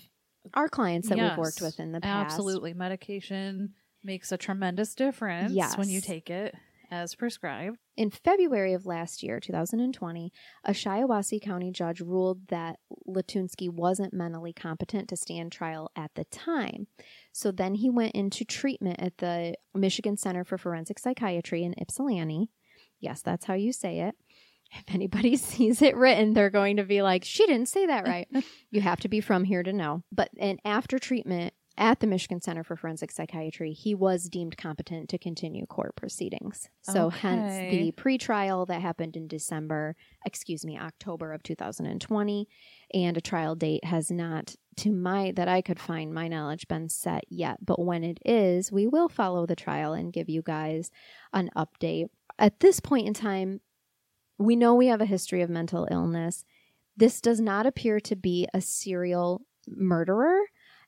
our 0.54 0.68
clients 0.68 1.08
that 1.08 1.18
we've 1.18 1.36
worked 1.36 1.60
with 1.60 1.80
in 1.80 1.90
the 1.90 2.00
past. 2.00 2.34
absolutely 2.34 2.72
medication 2.72 3.74
makes 4.04 4.30
a 4.30 4.36
tremendous 4.38 4.94
difference 4.94 5.52
when 5.76 5.88
you 5.88 6.00
take 6.00 6.30
it 6.30 6.54
as 6.90 7.14
prescribed. 7.14 7.78
In 7.96 8.10
February 8.10 8.72
of 8.72 8.86
last 8.86 9.22
year, 9.22 9.40
2020, 9.40 10.32
a 10.64 10.72
Shiawassee 10.72 11.42
County 11.42 11.70
judge 11.70 12.00
ruled 12.00 12.48
that 12.48 12.78
Latunski 13.08 13.70
wasn't 13.70 14.12
mentally 14.12 14.52
competent 14.52 15.08
to 15.08 15.16
stand 15.16 15.52
trial 15.52 15.90
at 15.96 16.10
the 16.14 16.24
time. 16.24 16.86
So 17.32 17.50
then 17.50 17.74
he 17.74 17.90
went 17.90 18.14
into 18.14 18.44
treatment 18.44 19.00
at 19.00 19.18
the 19.18 19.54
Michigan 19.74 20.16
Center 20.16 20.44
for 20.44 20.58
Forensic 20.58 20.98
Psychiatry 20.98 21.62
in 21.64 21.74
Ypsilanti. 21.80 22.50
Yes, 23.00 23.22
that's 23.22 23.46
how 23.46 23.54
you 23.54 23.72
say 23.72 24.00
it. 24.00 24.14
If 24.72 24.92
anybody 24.92 25.36
sees 25.36 25.80
it 25.80 25.96
written, 25.96 26.34
they're 26.34 26.50
going 26.50 26.78
to 26.78 26.84
be 26.84 27.00
like, 27.00 27.24
she 27.24 27.46
didn't 27.46 27.68
say 27.68 27.86
that 27.86 28.04
right. 28.04 28.26
you 28.72 28.80
have 28.80 28.98
to 29.00 29.08
be 29.08 29.20
from 29.20 29.44
here 29.44 29.62
to 29.62 29.72
know. 29.72 30.02
But 30.10 30.30
and 30.38 30.58
after 30.64 30.98
treatment 30.98 31.54
at 31.78 32.00
the 32.00 32.06
Michigan 32.06 32.40
Center 32.40 32.64
for 32.64 32.76
Forensic 32.76 33.10
Psychiatry, 33.10 33.72
he 33.72 33.94
was 33.94 34.28
deemed 34.28 34.56
competent 34.56 35.08
to 35.10 35.18
continue 35.18 35.66
court 35.66 35.94
proceedings. 35.96 36.68
So 36.82 37.10
hence 37.10 37.58
Okay. 37.58 37.68
the 37.70 37.92
pretrial 37.92 38.66
that 38.68 38.80
happened 38.80 39.16
in 39.16 39.28
December, 39.28 39.94
excuse 40.24 40.64
me, 40.64 40.78
October 40.78 41.32
of 41.32 41.42
2020, 41.42 42.48
and 42.94 43.16
a 43.16 43.20
trial 43.20 43.54
date 43.54 43.84
has 43.84 44.10
not 44.10 44.54
to 44.78 44.92
my 44.92 45.32
that 45.36 45.48
I 45.48 45.62
could 45.62 45.80
find 45.80 46.12
my 46.12 46.28
knowledge 46.28 46.68
been 46.68 46.88
set 46.88 47.24
yet, 47.28 47.64
but 47.64 47.78
when 47.78 48.04
it 48.04 48.18
is, 48.24 48.70
we 48.70 48.86
will 48.86 49.08
follow 49.08 49.46
the 49.46 49.56
trial 49.56 49.92
and 49.92 50.12
give 50.12 50.28
you 50.28 50.42
guys 50.42 50.90
an 51.32 51.50
update. 51.56 52.06
At 52.38 52.60
this 52.60 52.80
point 52.80 53.06
in 53.06 53.14
time, 53.14 53.60
we 54.38 54.54
know 54.56 54.74
we 54.74 54.88
have 54.88 55.00
a 55.00 55.06
history 55.06 55.40
of 55.42 55.48
mental 55.50 55.88
illness. 55.90 56.44
This 56.96 57.20
does 57.20 57.40
not 57.40 57.66
appear 57.66 58.00
to 58.00 58.16
be 58.16 58.46
a 58.52 58.60
serial 58.60 59.42
murderer. 59.68 60.38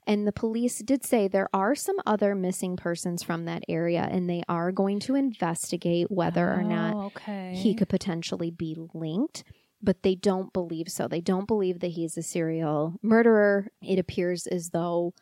And 0.09 0.27
the 0.27 0.33
police 0.33 0.79
did 0.79 1.05
say 1.05 1.29
there 1.29 1.51
are 1.53 1.75
some 1.75 1.97
other 2.07 2.35
missing 2.35 2.77
persons 2.77 3.23
from 3.23 3.45
that 3.45 3.63
area, 3.69 4.09
and 4.11 4.29
they 4.29 4.43
are 4.49 4.73
going 4.73 4.99
to 5.01 5.15
investigate 5.15 6.11
whether 6.11 6.51
or 6.53 6.65
not 6.65 6.95
Oh, 6.97 7.01
okay. 7.15 7.55
he 7.55 7.75
could 7.75 7.91
potentially 7.91 8.51
be 8.51 8.75
linked, 8.95 9.45
but 9.83 10.03
they 10.03 10.15
don't 10.15 10.53
believe 10.53 10.89
so. 10.89 11.07
They 11.09 11.21
don't 11.21 11.47
believe 11.47 11.81
that 11.81 11.89
he's 11.93 12.17
a 12.17 12.23
serial 12.23 12.95
murderer. 13.03 13.69
It 13.83 13.99
appears 13.99 14.47
as 14.47 14.71
though 14.71 15.13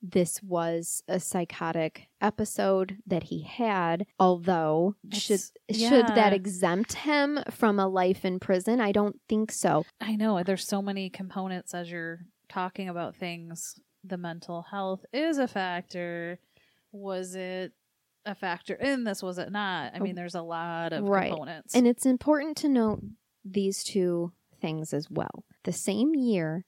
this 0.00 0.40
was 0.42 1.02
a 1.08 1.18
psychotic 1.18 2.06
episode 2.20 2.98
that 3.06 3.24
he 3.24 3.42
had, 3.42 4.06
although 4.20 4.94
should 5.12 5.40
It's- 5.66 5.80
should 5.88 6.06
that 6.06 6.32
exempt 6.32 6.92
him 6.92 7.40
from 7.50 7.80
a 7.80 7.88
life 7.88 8.24
in 8.24 8.38
prison? 8.38 8.80
I 8.80 8.92
don't 8.92 9.20
think 9.28 9.50
so. 9.50 9.84
I 10.00 10.14
know 10.14 10.40
there's 10.44 10.68
so 10.68 10.80
many 10.80 11.10
components 11.10 11.74
as 11.74 11.90
you're 11.90 12.20
talking 12.48 12.88
about 12.88 13.16
things. 13.16 13.80
The 14.06 14.16
mental 14.16 14.62
health 14.62 15.04
is 15.12 15.38
a 15.38 15.48
factor. 15.48 16.38
Was 16.92 17.34
it 17.34 17.72
a 18.24 18.34
factor 18.34 18.74
in 18.74 19.04
this? 19.04 19.22
Was 19.22 19.38
it 19.38 19.50
not? 19.50 19.94
I 19.94 19.98
oh, 19.98 20.02
mean, 20.02 20.14
there's 20.14 20.34
a 20.34 20.42
lot 20.42 20.92
of 20.92 21.08
Right. 21.08 21.30
components. 21.30 21.74
And 21.74 21.86
it's 21.86 22.06
important 22.06 22.56
to 22.58 22.68
note 22.68 23.02
these 23.44 23.82
two 23.82 24.32
things 24.60 24.92
as 24.92 25.10
well. 25.10 25.44
The 25.64 25.72
same 25.72 26.14
year, 26.14 26.64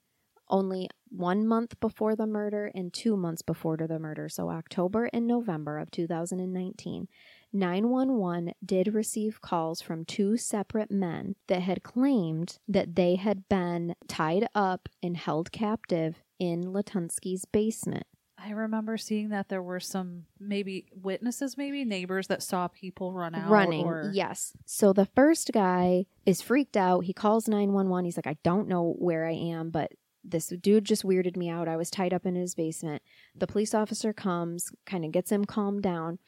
only 0.49 0.89
one 1.09 1.47
month 1.47 1.79
before 1.79 2.15
the 2.15 2.27
murder 2.27 2.71
and 2.73 2.93
two 2.93 3.15
months 3.15 3.41
before 3.41 3.77
the 3.77 3.99
murder, 3.99 4.29
so 4.29 4.49
October 4.49 5.09
and 5.13 5.27
November 5.27 5.77
of 5.77 5.91
2019, 5.91 7.07
911 7.51 8.53
did 8.63 8.93
receive 8.93 9.41
calls 9.41 9.81
from 9.81 10.05
two 10.05 10.37
separate 10.37 10.91
men 10.91 11.35
that 11.47 11.61
had 11.61 11.83
claimed 11.83 12.59
that 12.67 12.95
they 12.95 13.15
had 13.15 13.47
been 13.49 13.95
tied 14.07 14.47
up 14.53 14.87
and 15.01 15.17
held 15.17 15.51
captive 15.51 16.21
in 16.39 16.65
Latunski's 16.65 17.45
basement. 17.45 18.07
I 18.41 18.51
remember 18.51 18.97
seeing 18.97 19.29
that 19.29 19.49
there 19.49 19.61
were 19.61 19.81
some 19.81 20.23
maybe 20.39 20.85
witnesses, 20.95 21.57
maybe 21.57 21.83
neighbors 21.83 22.27
that 22.27 22.41
saw 22.41 22.69
people 22.69 23.13
run 23.13 23.35
out. 23.35 23.49
running. 23.49 23.85
Or, 23.85 24.11
Yes. 24.13 24.53
So 24.65 24.93
the 24.93 25.05
first 25.05 25.51
guy 25.53 26.05
is 26.25 26.41
freaked 26.41 26.77
out. 26.77 27.03
He 27.03 27.13
calls 27.13 27.49
911. 27.49 28.05
He's 28.05 28.17
like, 28.17 28.27
I 28.27 28.37
don't 28.43 28.69
know 28.69 28.95
where 28.97 29.25
I 29.25 29.33
am, 29.33 29.71
but 29.71 29.91
this 30.23 30.47
dude 30.47 30.85
just 30.85 31.03
weirded 31.03 31.35
me 31.35 31.49
out. 31.49 31.67
I 31.67 31.75
was 31.75 31.89
tied 31.89 32.13
up 32.13 32.25
in 32.25 32.35
his 32.35 32.55
basement. 32.55 33.01
The 33.35 33.47
police 33.47 33.73
officer 33.73 34.13
comes, 34.13 34.71
kind 34.85 35.03
of 35.03 35.11
gets 35.11 35.31
him 35.31 35.45
calmed 35.45 35.83
down. 35.83 36.19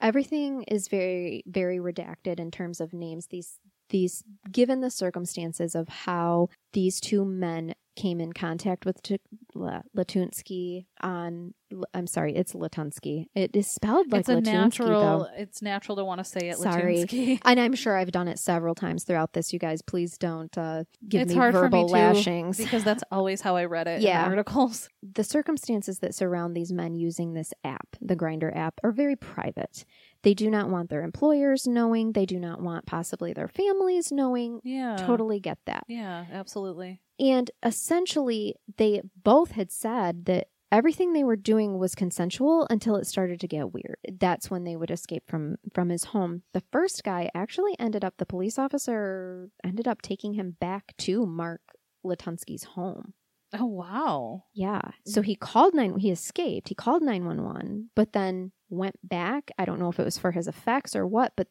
Everything 0.00 0.64
is 0.64 0.88
very, 0.88 1.44
very 1.46 1.78
redacted 1.78 2.40
in 2.40 2.50
terms 2.50 2.80
of 2.80 2.92
names. 2.92 3.28
These, 3.28 3.60
these, 3.92 4.24
given 4.50 4.80
the 4.80 4.90
circumstances 4.90 5.76
of 5.76 5.88
how 5.88 6.48
these 6.72 6.98
two 7.00 7.24
men 7.24 7.74
came 7.94 8.20
in 8.20 8.32
contact 8.32 8.84
with 8.86 9.00
T- 9.02 9.20
Latunski 9.96 10.86
on, 11.00 11.54
I'm 11.94 12.06
sorry, 12.06 12.34
it's 12.34 12.52
Latunski. 12.54 13.26
It 13.34 13.54
is 13.54 13.66
spelled 13.66 14.10
like 14.12 14.20
it's 14.20 14.28
a 14.28 14.36
Latunsky, 14.36 14.44
natural. 14.52 15.00
though. 15.20 15.26
It's 15.36 15.62
natural 15.62 15.96
to 15.96 16.04
want 16.04 16.18
to 16.18 16.24
say 16.24 16.48
it. 16.48 16.56
Sorry. 16.58 17.04
Latunski. 17.04 17.40
And 17.44 17.60
I'm 17.60 17.74
sure 17.74 17.96
I've 17.96 18.12
done 18.12 18.28
it 18.28 18.38
several 18.38 18.74
times 18.74 19.04
throughout 19.04 19.32
this. 19.32 19.52
You 19.52 19.58
guys, 19.58 19.82
please 19.82 20.16
don't 20.18 20.56
uh, 20.56 20.84
give 21.08 21.22
It's 21.22 21.30
me 21.32 21.36
hard 21.36 21.54
for 21.54 21.64
me 21.64 21.68
verbal 21.68 21.88
too, 21.88 21.92
lashings. 21.94 22.56
because 22.64 22.84
that's 22.84 23.04
always 23.10 23.40
how 23.42 23.56
I 23.56 23.64
read 23.66 23.86
it 23.88 24.00
Yeah. 24.02 24.24
in 24.24 24.30
articles. 24.30 24.88
the 25.02 25.24
circumstances 25.24 25.98
that 25.98 26.14
surround 26.14 26.54
these 26.56 26.72
men 26.72 26.94
using 26.94 27.34
this 27.34 27.52
app, 27.64 27.96
the 28.00 28.16
Grindr 28.16 28.54
app, 28.56 28.74
are 28.82 28.92
very 28.92 29.16
private. 29.16 29.84
They 30.22 30.34
do 30.34 30.50
not 30.50 30.68
want 30.68 30.88
their 30.88 31.02
employers 31.02 31.66
knowing. 31.66 32.12
They 32.12 32.26
do 32.26 32.38
not 32.38 32.60
want 32.60 32.86
possibly 32.86 33.32
their 33.32 33.48
families 33.48 34.12
knowing. 34.12 34.60
Yeah. 34.62 34.96
Totally 34.96 35.40
get 35.40 35.58
that. 35.66 35.84
Yeah, 35.88 36.26
absolutely. 36.32 37.00
And 37.18 37.50
essentially, 37.62 38.56
they 38.76 39.02
both 39.22 39.52
had 39.52 39.70
said 39.72 40.26
that 40.26 40.48
everything 40.72 41.12
they 41.12 41.22
were 41.22 41.36
doing 41.36 41.78
was 41.78 41.94
consensual 41.94 42.66
until 42.70 42.96
it 42.96 43.06
started 43.06 43.38
to 43.40 43.46
get 43.46 43.72
weird. 43.72 43.98
That's 44.18 44.50
when 44.50 44.64
they 44.64 44.74
would 44.74 44.90
escape 44.90 45.24
from 45.28 45.56
from 45.72 45.90
his 45.90 46.04
home. 46.04 46.42
The 46.54 46.62
first 46.72 47.04
guy 47.04 47.30
actually 47.34 47.76
ended 47.78 48.04
up 48.04 48.14
the 48.16 48.26
police 48.26 48.58
officer 48.58 49.50
ended 49.62 49.86
up 49.86 50.02
taking 50.02 50.34
him 50.34 50.56
back 50.58 50.94
to 50.98 51.26
Mark 51.26 51.60
Latunski's 52.04 52.64
home. 52.64 53.14
Oh 53.52 53.66
wow. 53.66 54.44
Yeah. 54.54 54.80
So 55.06 55.20
he 55.20 55.36
called 55.36 55.74
nine 55.74 55.98
he 55.98 56.10
escaped. 56.10 56.70
He 56.70 56.74
called 56.74 57.02
911, 57.02 57.90
but 57.94 58.12
then 58.14 58.52
went 58.72 58.96
back. 59.08 59.50
I 59.58 59.64
don't 59.64 59.78
know 59.78 59.88
if 59.88 60.00
it 60.00 60.04
was 60.04 60.18
for 60.18 60.32
his 60.32 60.48
effects 60.48 60.96
or 60.96 61.06
what, 61.06 61.32
but 61.36 61.48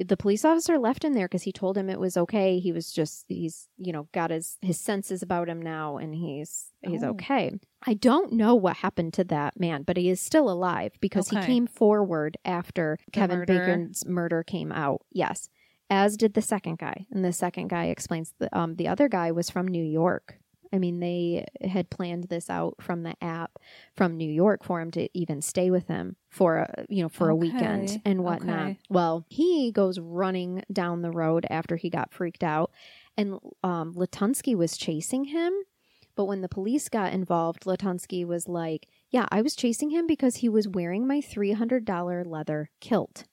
the 0.00 0.16
police 0.16 0.42
officer 0.42 0.78
left 0.78 1.04
him 1.04 1.12
there 1.12 1.28
because 1.28 1.42
he 1.42 1.52
told 1.52 1.76
him 1.76 1.90
it 1.90 2.00
was 2.00 2.16
okay. 2.16 2.58
He 2.58 2.72
was 2.72 2.90
just 2.90 3.26
he's 3.28 3.68
you 3.76 3.92
know 3.92 4.08
got 4.12 4.30
his 4.30 4.56
his 4.62 4.80
senses 4.80 5.22
about 5.22 5.48
him 5.50 5.60
now, 5.60 5.98
and 5.98 6.14
he's 6.14 6.72
he's 6.80 7.04
Oh. 7.04 7.10
okay. 7.10 7.52
I 7.86 7.94
don't 7.94 8.32
know 8.32 8.54
what 8.54 8.76
happened 8.78 9.12
to 9.14 9.24
that 9.24 9.60
man, 9.60 9.82
but 9.82 9.96
he 9.98 10.08
is 10.08 10.20
still 10.20 10.48
alive 10.48 10.92
because 11.00 11.28
he 11.28 11.36
came 11.42 11.66
forward 11.66 12.38
after 12.44 12.98
Kevin 13.12 13.40
murder. 13.40 13.58
Bacon's 13.58 14.06
murder 14.06 14.42
came 14.42 14.72
out. 14.72 15.02
Yes, 15.12 15.50
as 15.90 16.16
did 16.16 16.32
the 16.32 16.40
second 16.42 16.78
guy, 16.78 17.04
and 17.10 17.22
the 17.22 17.32
second 17.32 17.68
guy 17.68 17.86
explains 17.86 18.32
the 18.38 18.48
um 18.58 18.76
the 18.76 18.88
other 18.88 19.08
guy 19.08 19.30
was 19.30 19.50
from 19.50 19.68
New 19.68 19.84
York. 19.84 20.38
I 20.72 20.78
mean, 20.78 21.00
they 21.00 21.44
had 21.62 21.90
planned 21.90 22.24
this 22.24 22.48
out 22.48 22.76
from 22.80 23.02
the 23.02 23.14
app 23.22 23.58
from 23.94 24.16
New 24.16 24.30
York 24.30 24.64
for 24.64 24.80
him 24.80 24.90
to 24.92 25.08
even 25.12 25.42
stay 25.42 25.70
with 25.70 25.86
him 25.88 26.16
for 26.30 26.56
a 26.58 26.86
you 26.88 27.02
know 27.02 27.08
for 27.08 27.28
a 27.28 27.36
weekend 27.36 28.00
and 28.04 28.24
whatnot. 28.24 28.62
okay. 28.62 28.78
Well, 28.88 29.24
he 29.28 29.70
goes 29.72 29.98
running 30.00 30.64
down 30.72 31.02
the 31.02 31.10
road 31.10 31.46
after 31.50 31.76
he 31.76 31.90
got 31.90 32.12
freaked 32.14 32.42
out, 32.42 32.70
and 33.16 33.38
um, 33.62 33.94
Latunski 33.94 34.54
was 34.56 34.76
chasing 34.76 35.24
him. 35.26 35.52
But 36.14 36.24
when 36.26 36.42
the 36.42 36.48
police 36.48 36.88
got 36.90 37.12
involved, 37.14 37.64
Latunski 37.64 38.26
was 38.26 38.46
like, 38.48 38.86
"Yeah, 39.10 39.26
I 39.30 39.40
was 39.42 39.54
chasing 39.56 39.90
him 39.90 40.06
because 40.06 40.36
he 40.36 40.48
was 40.48 40.68
wearing 40.68 41.06
my 41.06 41.20
three 41.20 41.52
hundred 41.52 41.84
dollar 41.84 42.22
leather 42.24 42.70
kilt, 42.80 43.24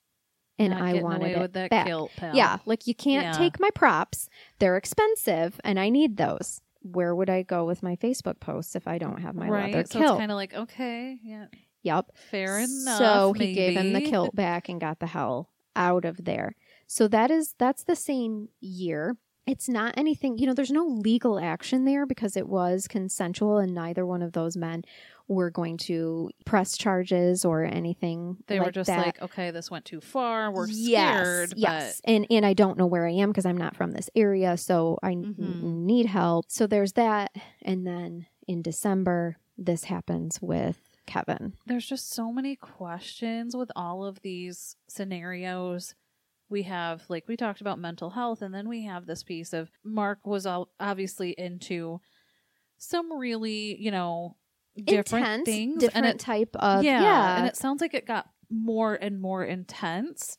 and 0.57 0.71
Not 0.73 0.81
I 0.81 1.01
wanted 1.01 1.31
it 1.31 1.39
with 1.39 1.53
that 1.53 1.69
back." 1.69 1.87
kilt. 1.87 2.11
Yeah, 2.21 2.59
like 2.65 2.87
you 2.87 2.95
can't 2.95 3.25
Yeah. 3.27 3.31
take 3.31 3.59
my 3.59 3.69
props. 3.75 4.29
They're 4.59 4.77
expensive 4.77 5.59
and 5.63 5.79
I 5.79 5.89
need 5.89 6.15
those. 6.17 6.61
Where 6.81 7.13
would 7.13 7.29
I 7.29 7.43
go 7.43 7.65
with 7.65 7.83
my 7.83 7.95
Facebook 7.95 8.39
posts 8.39 8.75
if 8.75 8.87
I 8.87 8.97
don't 8.97 9.21
have 9.21 9.35
my 9.35 9.49
right. 9.49 9.73
leather 9.73 9.87
so 9.89 9.99
kilt? 9.99 10.11
it's 10.11 10.19
kind 10.19 10.31
of 10.31 10.35
like 10.35 10.53
okay, 10.53 11.17
yeah, 11.23 11.45
yep. 11.83 12.11
fair 12.31 12.59
enough. 12.59 12.97
So 12.97 13.33
he 13.33 13.53
gave 13.53 13.77
him 13.77 13.93
the 13.93 14.01
kilt 14.01 14.35
back 14.35 14.69
and 14.69 14.79
got 14.79 14.99
the 14.99 15.07
hell 15.07 15.49
out 15.75 16.05
of 16.05 16.25
there. 16.25 16.55
So 16.87 17.07
that 17.07 17.31
is 17.31 17.55
that's 17.57 17.83
the 17.83 17.95
same 17.95 18.49
year. 18.59 19.17
It's 19.45 19.67
not 19.67 19.95
anything, 19.97 20.37
you 20.37 20.45
know, 20.45 20.53
there's 20.53 20.69
no 20.69 20.85
legal 20.85 21.39
action 21.39 21.85
there 21.85 22.05
because 22.05 22.37
it 22.37 22.47
was 22.47 22.87
consensual 22.87 23.57
and 23.57 23.73
neither 23.73 24.05
one 24.05 24.21
of 24.21 24.33
those 24.33 24.55
men 24.55 24.83
were 25.29 25.49
going 25.51 25.77
to 25.77 26.29
press 26.43 26.75
charges 26.75 27.45
or 27.45 27.63
anything. 27.63 28.35
They 28.47 28.59
were 28.59 28.71
just 28.71 28.87
that. 28.87 29.05
like, 29.05 29.21
okay, 29.21 29.51
this 29.51 29.71
went 29.71 29.85
too 29.85 30.01
far. 30.01 30.51
We're 30.51 30.67
yes, 30.67 31.15
scared. 31.23 31.53
Yes, 31.55 32.01
and 32.03 32.27
and 32.29 32.45
I 32.45 32.53
don't 32.53 32.77
know 32.77 32.87
where 32.87 33.07
I 33.07 33.11
am 33.11 33.29
because 33.29 33.45
I'm 33.45 33.55
not 33.57 33.75
from 33.77 33.91
this 33.91 34.09
area, 34.15 34.57
so 34.57 34.97
I 35.01 35.11
n- 35.11 35.35
Mhm. 35.39 35.61
need 35.85 36.07
help. 36.07 36.45
So 36.49 36.67
there's 36.67 36.93
that, 36.93 37.31
and 37.61 37.85
then 37.87 38.25
in 38.47 38.61
December, 38.61 39.37
this 39.57 39.85
happens 39.85 40.41
with 40.41 40.79
Kevin. 41.05 41.53
There's 41.65 41.85
just 41.87 42.11
so 42.11 42.31
many 42.33 42.55
questions 42.55 43.55
with 43.55 43.71
all 43.75 44.03
of 44.03 44.21
these 44.21 44.75
scenarios. 44.87 45.93
We 46.49 46.63
have, 46.63 47.03
like, 47.09 47.27
we 47.27 47.37
talked 47.37 47.61
about 47.61 47.77
mental 47.77 48.09
health, 48.09 48.41
and 48.41 48.51
then 48.53 48.67
we 48.67 48.85
have 48.85 49.05
this 49.05 49.21
piece 49.21 49.53
of 49.53 49.69
Mark 49.83 50.25
was 50.25 50.47
all 50.47 50.69
obviously 50.79 51.31
into 51.37 52.01
some 52.77 53.13
really, 53.13 53.79
you 53.79 53.91
know, 53.91 54.35
different 54.75 55.25
Intense, 55.25 55.45
things. 55.45 55.79
different 55.79 56.05
and 56.07 56.15
it, 56.15 56.19
type 56.19 56.55
of 56.55 56.83
yeah, 56.83 57.01
yeah. 57.01 57.37
and 57.37 57.47
it 57.47 57.55
sounds 57.57 57.81
like 57.81 57.93
it 57.93 58.05
got 58.05 58.29
more 58.49 58.93
and 58.95 59.19
more 59.21 59.43
intense. 59.43 60.37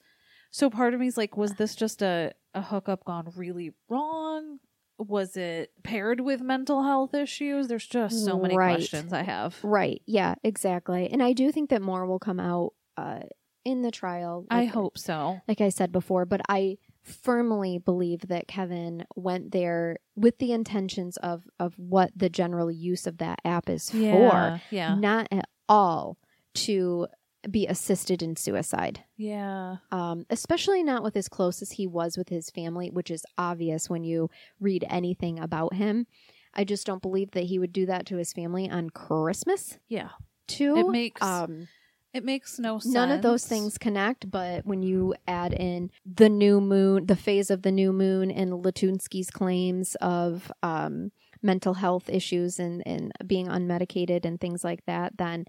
So 0.50 0.68
part 0.70 0.94
of 0.94 1.00
me 1.00 1.06
is 1.06 1.16
like, 1.16 1.36
was 1.36 1.52
this 1.54 1.74
just 1.76 2.02
a, 2.02 2.32
a 2.54 2.62
hookup 2.62 3.04
gone 3.04 3.30
really 3.36 3.72
wrong? 3.88 4.58
Was 4.98 5.36
it 5.36 5.70
paired 5.82 6.20
with 6.20 6.40
mental 6.40 6.82
health 6.82 7.14
issues? 7.14 7.68
There's 7.68 7.86
just 7.86 8.24
so 8.24 8.38
many 8.38 8.56
Right. 8.56 8.74
questions 8.74 9.12
I 9.12 9.22
have. 9.22 9.56
right, 9.62 10.02
yeah, 10.06 10.34
exactly. 10.42 11.08
And 11.10 11.22
I 11.22 11.32
do 11.32 11.52
think 11.52 11.70
that 11.70 11.80
more 11.82 12.04
will 12.06 12.18
come 12.18 12.40
out 12.40 12.72
uh, 12.96 13.20
in 13.64 13.82
the 13.82 13.90
trial. 13.90 14.46
I 14.50 14.64
hope 14.64 14.98
so. 14.98 15.40
like 15.48 15.60
I 15.60 15.68
said 15.70 15.92
before, 15.92 16.24
but 16.26 16.40
I 16.48 16.78
firmly 17.02 17.78
believe 17.78 18.28
that 18.28 18.46
Kevin 18.48 19.04
went 19.16 19.52
there 19.52 19.96
with 20.16 20.38
the 20.38 20.52
intentions 20.52 21.16
of 21.18 21.44
of 21.58 21.74
what 21.78 22.10
the 22.14 22.28
general 22.28 22.70
use 22.70 23.06
of 23.06 23.18
that 23.18 23.38
app 23.44 23.68
is 23.68 23.90
for. 23.90 23.98
Yeah. 24.02 24.58
Yeah. 24.70 24.94
not 24.96 25.28
at 25.30 25.46
all 25.68 26.18
to 26.54 27.06
be 27.50 27.66
assisted 27.66 28.22
in 28.22 28.36
suicide. 28.36 29.02
Yeah. 29.16 29.76
Um, 29.90 30.26
especially 30.28 30.82
not 30.82 31.02
with 31.02 31.16
as 31.16 31.28
close 31.28 31.62
as 31.62 31.72
he 31.72 31.86
was 31.86 32.18
with 32.18 32.28
his 32.28 32.50
family, 32.50 32.90
which 32.90 33.10
is 33.10 33.24
obvious 33.38 33.88
when 33.88 34.04
you 34.04 34.28
read 34.60 34.84
anything 34.90 35.38
about 35.38 35.72
him. 35.74 36.06
I 36.52 36.64
just 36.64 36.86
don't 36.86 37.00
believe 37.00 37.30
that 37.30 37.44
he 37.44 37.58
would 37.58 37.72
do 37.72 37.86
that 37.86 38.04
to 38.06 38.16
his 38.16 38.32
family 38.34 38.68
on 38.68 38.90
Christmas 38.90 39.78
Yeah. 39.88 40.10
too. 40.48 40.76
It 40.76 40.88
makes 40.90 41.22
um, 41.22 41.68
it 42.12 42.24
makes 42.24 42.58
no 42.58 42.78
sense. 42.78 42.94
none 42.94 43.10
of 43.10 43.22
those 43.22 43.46
things 43.46 43.78
connect, 43.78 44.30
but 44.30 44.66
when 44.66 44.82
you 44.82 45.14
add 45.26 45.52
in 45.52 45.90
the 46.04 46.28
new 46.28 46.60
moon, 46.60 47.06
the 47.06 47.16
phase 47.16 47.50
of 47.50 47.62
the 47.62 47.72
new 47.72 47.92
moon, 47.92 48.30
and 48.30 48.52
Latunski's 48.64 49.30
claims 49.30 49.94
of 49.96 50.50
um, 50.62 51.12
mental 51.42 51.74
health 51.74 52.08
issues 52.08 52.58
and, 52.58 52.82
and 52.86 53.12
being 53.26 53.46
unmedicated 53.46 54.24
and 54.24 54.40
things 54.40 54.64
like 54.64 54.84
that, 54.86 55.16
then 55.18 55.44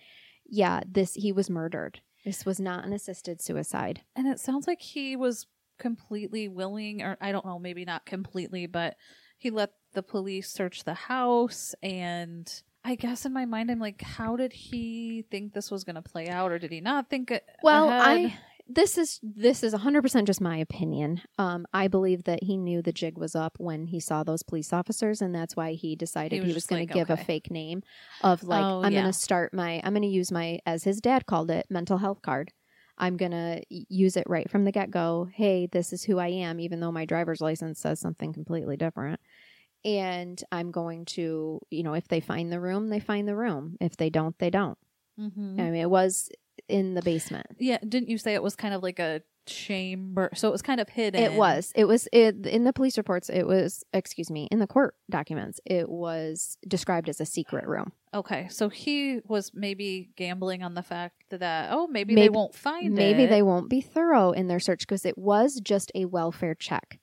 yeah, 0.45 0.81
this 0.87 1.13
he 1.15 1.31
was 1.31 1.49
murdered. 1.49 2.01
This 2.25 2.45
was 2.45 2.59
not 2.59 2.85
an 2.85 2.93
assisted 2.93 3.41
suicide. 3.41 4.01
And 4.15 4.27
it 4.27 4.39
sounds 4.39 4.67
like 4.67 4.81
he 4.81 5.15
was 5.15 5.47
completely 5.79 6.47
willing, 6.47 7.01
or 7.01 7.17
I 7.19 7.31
don't 7.31 7.45
know, 7.45 7.57
maybe 7.57 7.85
not 7.85 8.05
completely, 8.05 8.67
but 8.67 8.95
he 9.37 9.49
let 9.49 9.71
the 9.93 10.03
police 10.03 10.51
search 10.51 10.83
the 10.83 10.93
house. 10.93 11.73
And 11.81 12.51
I 12.83 12.95
guess 12.95 13.25
in 13.25 13.33
my 13.33 13.45
mind, 13.45 13.69
I'm 13.69 13.79
like, 13.79 14.01
how 14.01 14.35
did 14.35 14.53
he 14.53 15.23
think 15.29 15.53
this 15.53 15.69
was 15.69 15.83
going 15.83 15.95
to 15.95 16.01
play 16.01 16.27
out, 16.29 16.51
or 16.51 16.57
did 16.59 16.71
he 16.71 16.81
not 16.81 17.09
think 17.09 17.29
it? 17.31 17.45
Well, 17.61 17.89
ahead? 17.89 18.01
I 18.03 18.37
this 18.67 18.97
is 18.97 19.19
this 19.21 19.63
is 19.63 19.73
100% 19.73 20.25
just 20.25 20.39
my 20.39 20.57
opinion. 20.57 21.21
Um 21.37 21.65
I 21.73 21.87
believe 21.89 22.23
that 22.23 22.43
he 22.43 22.55
knew 22.57 22.81
the 22.81 22.93
jig 22.93 23.17
was 23.17 23.35
up 23.35 23.57
when 23.59 23.87
he 23.87 23.99
saw 23.99 24.23
those 24.23 24.43
police 24.43 24.71
officers 24.71 25.21
and 25.21 25.35
that's 25.35 25.55
why 25.55 25.73
he 25.73 25.95
decided 25.95 26.41
He 26.41 26.47
was 26.47 26.55
was, 26.55 26.65
going 26.67 26.81
like, 26.81 26.89
to 26.89 26.93
give 26.93 27.09
a 27.09 27.17
fake 27.17 27.51
name 27.51 27.83
of 28.21 28.43
like 28.43 28.65
Oh, 28.65 28.81
I'm 28.81 28.93
yeah. 28.93 29.01
going 29.01 29.11
to 29.11 29.17
start 29.19 29.53
my 29.53 29.81
I'm 29.83 29.93
going 29.93 30.03
to 30.03 30.07
use 30.07 30.31
my 30.31 30.59
as 30.65 30.83
his 30.85 31.01
dad 31.01 31.25
called 31.25 31.51
it 31.51 31.65
mental 31.69 31.97
health 31.97 32.21
card. 32.21 32.51
I'm 32.97 33.17
going 33.17 33.31
to 33.31 33.61
use 33.69 34.15
it 34.15 34.25
right 34.27 34.49
from 34.49 34.63
the 34.63 34.71
get-go. 34.71 35.27
Hey, 35.33 35.67
this 35.71 35.91
is 35.91 36.03
who 36.03 36.19
I 36.19 36.27
am 36.27 36.59
even 36.59 36.79
though 36.79 36.91
my 36.91 37.03
driver's 37.05 37.41
license 37.41 37.79
says 37.79 37.99
something 37.99 38.31
completely 38.31 38.77
different. 38.77 39.19
And 39.83 40.41
I'm 40.51 40.71
going 40.71 41.05
to, 41.05 41.59
you 41.69 41.83
know, 41.83 41.93
if 41.93 42.07
they 42.07 42.19
find 42.19 42.51
the 42.51 42.59
room, 42.59 42.89
they 42.89 42.99
find 42.99 43.27
the 43.27 43.35
room. 43.35 43.77
If 43.81 43.97
they 43.97 44.09
don't, 44.09 44.37
they 44.37 44.49
don't. 44.49 44.77
Mhm. 45.19 45.59
I 45.59 45.63
mean, 45.71 45.75
it 45.81 45.89
was 45.89 46.29
in 46.67 46.93
the 46.93 47.01
basement. 47.01 47.47
yeah, 47.59 47.77
didn't 47.87 48.09
you 48.09 48.17
say 48.17 48.33
it 48.33 48.43
was 48.43 48.55
kind 48.55 48.73
of 48.73 48.81
like 48.83 48.99
a 48.99 49.21
chamber? 49.45 50.29
So 50.35 50.47
it 50.47 50.51
was 50.51 50.61
kind 50.61 50.79
of 50.79 50.87
hidden. 50.89 51.21
It 51.21 51.33
was. 51.33 51.71
It 51.75 51.85
was 51.85 52.07
it, 52.13 52.45
in 52.45 52.63
the 52.63 52.73
police 52.73 52.97
reports. 52.97 53.29
It 53.29 53.45
was. 53.47 53.83
Excuse 53.93 54.29
me. 54.29 54.47
In 54.51 54.59
the 54.59 54.67
court 54.67 54.95
documents, 55.09 55.59
it 55.65 55.89
was 55.89 56.57
described 56.67 57.09
as 57.09 57.19
a 57.19 57.25
secret 57.25 57.67
room. 57.67 57.91
Okay, 58.13 58.47
so 58.49 58.69
he 58.69 59.19
was 59.27 59.51
maybe 59.53 60.11
gambling 60.15 60.63
on 60.63 60.75
the 60.75 60.83
fact 60.83 61.15
that 61.31 61.69
oh 61.71 61.87
maybe, 61.87 62.13
they 62.13 62.29
won't 62.29 62.53
find 62.53 62.93
Maybe 62.93 63.23
it. 63.23 63.29
they 63.29 63.41
won't 63.41 63.69
be 63.69 63.81
thorough 63.81 64.31
in 64.31 64.47
their 64.47 64.59
search 64.59 64.81
because 64.81 65.05
it 65.05 65.17
was 65.17 65.59
just 65.61 65.91
a 65.95 66.05
welfare 66.05 66.55
check. 66.55 66.99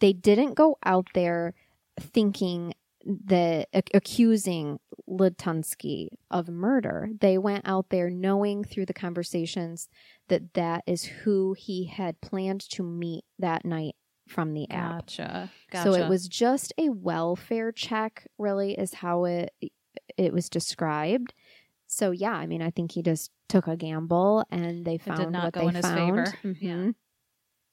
They 0.00 0.12
didn't 0.12 0.54
go 0.54 0.78
out 0.84 1.08
there 1.14 1.54
thinking 2.02 2.74
that 3.04 3.68
ac- 3.72 3.84
accusing 3.94 4.80
Latunski 5.08 6.08
of 6.30 6.48
murder. 6.48 7.08
They 7.20 7.38
went 7.38 7.66
out 7.66 7.90
there 7.90 8.10
knowing 8.10 8.64
through 8.64 8.86
the 8.86 8.94
conversations 8.94 9.88
that 10.28 10.54
that 10.54 10.84
is 10.86 11.04
who 11.04 11.54
he 11.58 11.86
had 11.86 12.20
planned 12.20 12.60
to 12.70 12.82
meet 12.82 13.24
that 13.38 13.64
night 13.64 13.94
from 14.28 14.52
the 14.52 14.70
app. 14.70 15.06
Gotcha. 15.06 15.50
Gotcha. 15.70 15.92
So 15.92 15.94
it 15.94 16.08
was 16.08 16.28
just 16.28 16.72
a 16.76 16.90
welfare 16.90 17.72
check, 17.72 18.26
really, 18.36 18.72
is 18.72 18.94
how 18.94 19.24
it 19.24 19.54
it 20.16 20.32
was 20.32 20.48
described. 20.48 21.32
So 21.86 22.10
yeah, 22.10 22.32
I 22.32 22.46
mean, 22.46 22.60
I 22.60 22.70
think 22.70 22.92
he 22.92 23.02
just 23.02 23.30
took 23.48 23.66
a 23.66 23.76
gamble, 23.76 24.44
and 24.50 24.84
they 24.84 24.98
found 24.98 25.34
what 25.34 25.54
they 25.54 25.66
in 25.66 25.74
his 25.74 25.86
found. 25.86 25.96
favor. 25.96 26.56
Yeah. 26.60 26.72
Mm-hmm. 26.74 26.90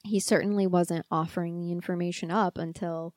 He 0.05 0.19
certainly 0.19 0.67
wasn't 0.67 1.05
offering 1.11 1.59
the 1.59 1.71
information 1.71 2.31
up 2.31 2.57
until 2.57 3.13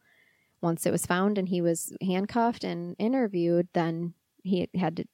once 0.60 0.86
it 0.86 0.90
was 0.90 1.06
found 1.06 1.38
and 1.38 1.48
he 1.48 1.60
was 1.60 1.92
handcuffed 2.02 2.64
and 2.64 2.96
interviewed. 2.98 3.68
Then 3.72 4.14
he 4.42 4.68
had 4.74 4.96
to 4.96 5.04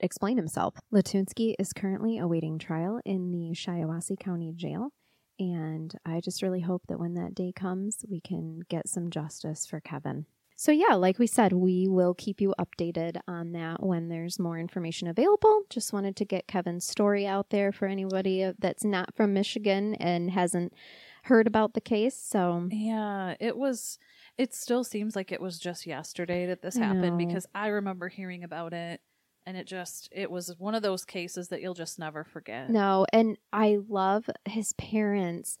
explain 0.00 0.36
himself. 0.36 0.76
Latunski 0.92 1.54
is 1.58 1.72
currently 1.72 2.18
awaiting 2.18 2.58
trial 2.58 3.00
in 3.04 3.32
the 3.32 3.54
Shiawassee 3.54 4.18
County 4.18 4.52
Jail. 4.54 4.92
And 5.38 5.94
I 6.04 6.20
just 6.20 6.42
really 6.42 6.60
hope 6.60 6.82
that 6.88 7.00
when 7.00 7.14
that 7.14 7.34
day 7.34 7.52
comes, 7.54 8.04
we 8.10 8.20
can 8.20 8.60
get 8.68 8.88
some 8.88 9.10
justice 9.10 9.66
for 9.66 9.80
Kevin. 9.80 10.26
So, 10.56 10.72
yeah, 10.72 10.94
like 10.94 11.18
we 11.18 11.26
said, 11.26 11.54
we 11.54 11.88
will 11.88 12.12
keep 12.12 12.38
you 12.38 12.54
updated 12.60 13.18
on 13.26 13.52
that 13.52 13.82
when 13.82 14.10
there's 14.10 14.38
more 14.38 14.58
information 14.58 15.08
available. 15.08 15.62
Just 15.70 15.94
wanted 15.94 16.16
to 16.16 16.26
get 16.26 16.46
Kevin's 16.46 16.86
story 16.86 17.26
out 17.26 17.48
there 17.48 17.72
for 17.72 17.88
anybody 17.88 18.52
that's 18.58 18.84
not 18.84 19.16
from 19.16 19.32
Michigan 19.32 19.94
and 19.94 20.30
hasn't 20.30 20.74
heard 21.22 21.46
about 21.46 21.72
the 21.72 21.80
case. 21.80 22.14
So, 22.14 22.68
Yeah, 22.70 23.36
it 23.40 23.56
was. 23.56 23.98
It 24.38 24.54
still 24.54 24.84
seems 24.84 25.14
like 25.16 25.32
it 25.32 25.40
was 25.40 25.58
just 25.58 25.86
yesterday 25.86 26.46
that 26.46 26.62
this 26.62 26.76
I 26.76 26.80
happened 26.84 27.18
know. 27.18 27.26
because 27.26 27.46
I 27.54 27.68
remember 27.68 28.08
hearing 28.08 28.44
about 28.44 28.72
it, 28.72 29.00
and 29.46 29.56
it 29.56 29.66
just 29.66 30.08
it 30.12 30.30
was 30.30 30.54
one 30.58 30.74
of 30.74 30.82
those 30.82 31.04
cases 31.04 31.48
that 31.48 31.60
you'll 31.60 31.74
just 31.74 31.98
never 31.98 32.24
forget. 32.24 32.70
no, 32.70 33.06
and 33.12 33.36
I 33.52 33.78
love 33.88 34.28
his 34.46 34.72
parents 34.74 35.58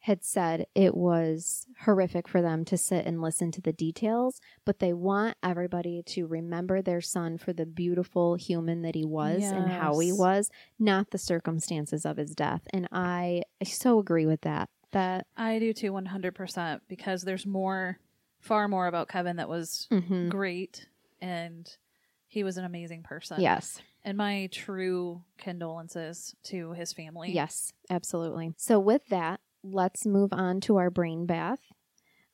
had 0.00 0.22
said 0.22 0.66
it 0.76 0.94
was 0.96 1.66
horrific 1.80 2.28
for 2.28 2.40
them 2.40 2.64
to 2.64 2.76
sit 2.76 3.04
and 3.06 3.20
listen 3.20 3.50
to 3.50 3.60
the 3.60 3.72
details, 3.72 4.40
but 4.64 4.78
they 4.78 4.92
want 4.92 5.36
everybody 5.42 6.00
to 6.06 6.26
remember 6.28 6.80
their 6.80 7.00
son 7.00 7.36
for 7.36 7.52
the 7.52 7.66
beautiful 7.66 8.36
human 8.36 8.82
that 8.82 8.94
he 8.94 9.04
was 9.04 9.42
and 9.42 9.68
how 9.68 9.98
he 9.98 10.12
was, 10.12 10.48
not 10.78 11.10
the 11.10 11.18
circumstances 11.18 12.06
of 12.06 12.18
his 12.18 12.36
death. 12.36 12.60
And 12.72 12.86
I, 12.92 13.42
I 13.60 13.64
so 13.64 13.98
agree 13.98 14.26
with 14.26 14.42
that. 14.42 14.68
That 14.92 15.26
I 15.36 15.58
do 15.58 15.72
too, 15.72 15.90
100%, 15.92 16.80
because 16.86 17.22
there's 17.22 17.44
more, 17.44 17.98
far 18.46 18.68
more 18.68 18.86
about 18.86 19.08
Kevin 19.08 19.36
that 19.36 19.48
was 19.48 19.86
mhm. 19.90 20.28
great 20.30 20.86
and 21.20 21.68
he 22.28 22.44
was 22.44 22.56
an 22.56 22.64
amazing 22.64 23.02
person. 23.02 23.40
yes, 23.40 23.80
And 24.04 24.16
my 24.18 24.48
true 24.52 25.22
condolences 25.38 26.34
to 26.44 26.72
his 26.72 26.92
family. 26.92 27.32
yes, 27.32 27.72
absolutely. 27.90 28.52
So 28.56 28.78
with 28.78 29.06
that, 29.08 29.40
let's 29.62 30.04
move 30.06 30.32
on 30.32 30.60
to 30.62 30.76
our 30.76 30.90
brain 30.90 31.26
bath. 31.26 31.60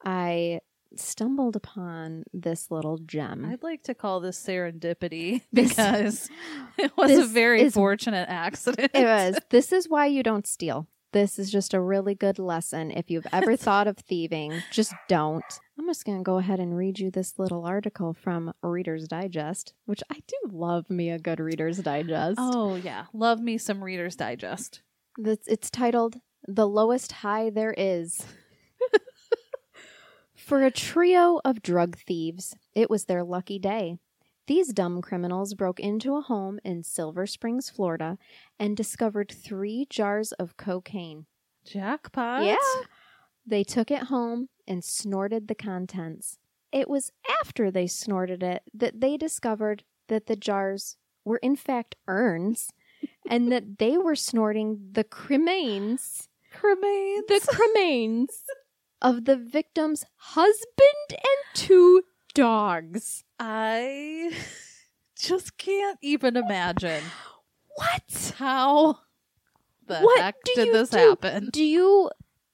I 0.04 0.60
stumbled 0.96 1.56
upon 1.56 2.24
this 2.34 2.70
little 2.70 2.98
gem. 2.98 3.44
I'd 3.44 3.62
like 3.62 3.82
to 3.84 3.94
call 3.94 4.20
this 4.20 4.42
serendipity 4.42 5.42
This- 5.52 5.70
because 5.70 6.30
it 6.78 6.92
was 6.96 7.10
a 7.10 7.24
very 7.26 7.62
is- 7.62 7.74
fortunate 7.74 8.28
accident. 8.28 8.90
It 8.94 9.04
was. 9.04 9.38
This 9.50 9.72
is 9.72 9.88
why 9.88 10.06
you 10.06 10.22
don't 10.22 10.46
steal. 10.46 10.88
This 11.12 11.38
is 11.38 11.50
just 11.52 11.74
a 11.74 11.80
really 11.80 12.14
good 12.14 12.38
lesson. 12.38 12.90
If 12.90 13.10
you've 13.10 13.26
ever 13.32 13.54
thought 13.66 13.86
of 13.86 13.98
thieving, 13.98 14.62
just 14.70 14.94
don't. 15.08 15.44
I'm 15.83 15.89
just 15.89 16.05
going 16.05 16.18
to 16.18 16.22
go 16.22 16.39
ahead 16.39 16.61
and 16.61 16.76
read 16.76 17.01
you 17.01 17.11
this 17.11 17.41
little 17.41 17.66
article 17.66 18.14
from 18.14 18.55
Reader's 18.62 19.09
Digest, 19.09 19.74
which 19.85 20.01
I 20.09 20.22
do 20.28 20.37
love 20.49 20.89
me 20.89 21.11
a 21.11 21.18
good 21.18 21.41
Reader's 21.41 21.78
Digest. 21.78 22.39
Oh, 22.39 22.76
yeah. 22.76 23.07
Love 23.12 23.41
me 23.41 23.59
some 23.59 23.83
Reader's 23.83 24.14
Digest. 24.14 24.80
That's, 25.18 25.49
it's 25.49 25.70
titled 25.70 26.20
The 26.47 26.68
Lowest 26.68 27.11
High 27.11 27.51
There 27.51 27.74
Is. 27.76 28.24
For 30.37 30.62
a 30.62 30.70
trio 30.70 31.41
of 31.45 31.62
drug 31.62 31.99
thieves, 31.99 32.55
it 32.76 32.89
was 32.89 33.07
their 33.07 33.24
lucky 33.24 33.59
day. 33.59 33.97
These 34.47 34.68
dumb 34.68 35.03
criminals 35.03 35.55
broke 35.55 35.80
into 35.80 36.14
a 36.14 36.20
home 36.20 36.61
in 36.62 36.85
Silver 36.85 37.26
Springs, 37.26 37.70
Florida, 37.70 38.18
and 38.57 38.76
discovered 38.76 39.33
three 39.33 39.89
jars 39.91 40.30
of 40.30 40.57
cocaine. 40.57 41.26
Jackpot. 41.64 42.45
Yeah. 42.45 42.57
They 43.45 43.64
took 43.64 43.91
it 43.91 44.05
home 44.05 44.49
and 44.66 44.84
snorted 44.84 45.48
the 45.48 45.54
contents. 45.54 46.38
It 46.72 46.88
was 46.88 47.12
after 47.40 47.70
they 47.70 47.86
snorted 47.86 48.42
it 48.42 48.62
that 48.74 49.00
they 49.00 49.16
discovered 49.16 49.84
that 50.08 50.26
the 50.26 50.36
jars 50.36 50.96
were 51.24 51.36
in 51.38 51.56
fact 51.56 51.96
urns 52.08 52.70
and 53.28 53.50
that 53.52 53.78
they 53.78 53.96
were 53.98 54.16
snorting 54.16 54.88
the 54.92 55.04
cremains, 55.04 56.28
Cremains. 56.54 57.26
the 57.28 57.40
cremains 57.76 58.42
of 59.00 59.24
the 59.24 59.36
victim's 59.36 60.04
husband 60.16 61.10
and 61.10 61.18
two 61.54 62.02
dogs. 62.34 63.24
I 63.38 64.32
just 65.18 65.56
can't 65.58 65.98
even 66.02 66.36
imagine 66.36 67.02
What? 67.76 68.34
how 68.38 68.98
the 69.86 70.00
What 70.00 70.20
heck 70.20 70.36
did 70.44 70.72
this 70.72 70.90
do? 70.90 70.96
happen. 70.98 71.50
Do 71.52 71.64
you 71.64 72.10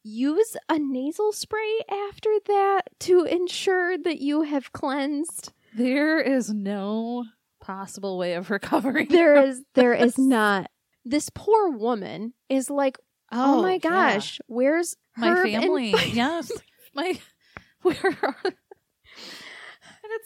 use 0.09 0.56
a 0.68 0.78
nasal 0.78 1.32
spray 1.32 1.80
after 1.90 2.30
that 2.46 2.82
to 3.00 3.24
ensure 3.24 3.98
that 3.98 4.20
you 4.20 4.42
have 4.42 4.72
cleansed? 4.72 5.52
There 5.76 6.20
is 6.20 6.50
no 6.52 7.24
possible 7.61 8.18
way 8.18 8.34
of 8.34 8.50
recovering. 8.50 9.09
There 9.09 9.42
is 9.42 9.62
there 9.74 9.94
is 9.94 10.18
not. 10.18 10.70
This 11.04 11.30
poor 11.34 11.70
woman 11.70 12.34
is 12.48 12.68
like, 12.70 12.98
oh, 13.32 13.59
oh, 13.59 13.62
my 13.62 13.74
yeah. 13.74 13.78
gosh, 13.78 14.40
where's 14.46 14.96
my 15.16 15.28
Herb 15.28 15.46
and- 15.46 15.62
family. 15.62 15.94
yes, 16.12 16.50
my 16.94 17.18
where 17.82 18.16
are 18.22 18.36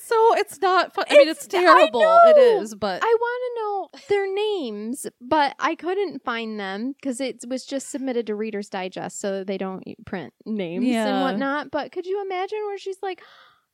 so 0.04 0.36
it's 0.36 0.60
not 0.60 0.94
fun. 0.94 1.04
I 1.10 1.18
mean, 1.18 1.28
it's, 1.28 1.44
It's- 1.46 1.62
terrible. 1.62 2.00
It 2.26 2.38
is, 2.38 2.74
but 2.74 3.02
I 3.02 3.16
want 3.20 3.42
to 3.46 3.60
know 3.62 4.00
their 4.08 4.34
names, 4.34 5.06
but 5.20 5.54
I 5.58 5.74
couldn't 5.74 6.22
find 6.24 6.58
them 6.58 6.92
because 6.92 7.20
it 7.20 7.44
was 7.48 7.64
just 7.64 7.90
submitted 7.90 8.26
to 8.26 8.34
Reader's 8.34 8.68
Digest, 8.68 9.20
so 9.20 9.44
they 9.44 9.58
don't 9.58 9.82
print 10.06 10.32
names 10.44 10.86
and 10.86 11.22
whatnot. 11.22 11.70
But 11.70 11.92
could 11.92 12.06
you 12.06 12.20
imagine 12.22 12.58
where 12.66 12.78
she's 12.78 12.98
like, 13.02 13.22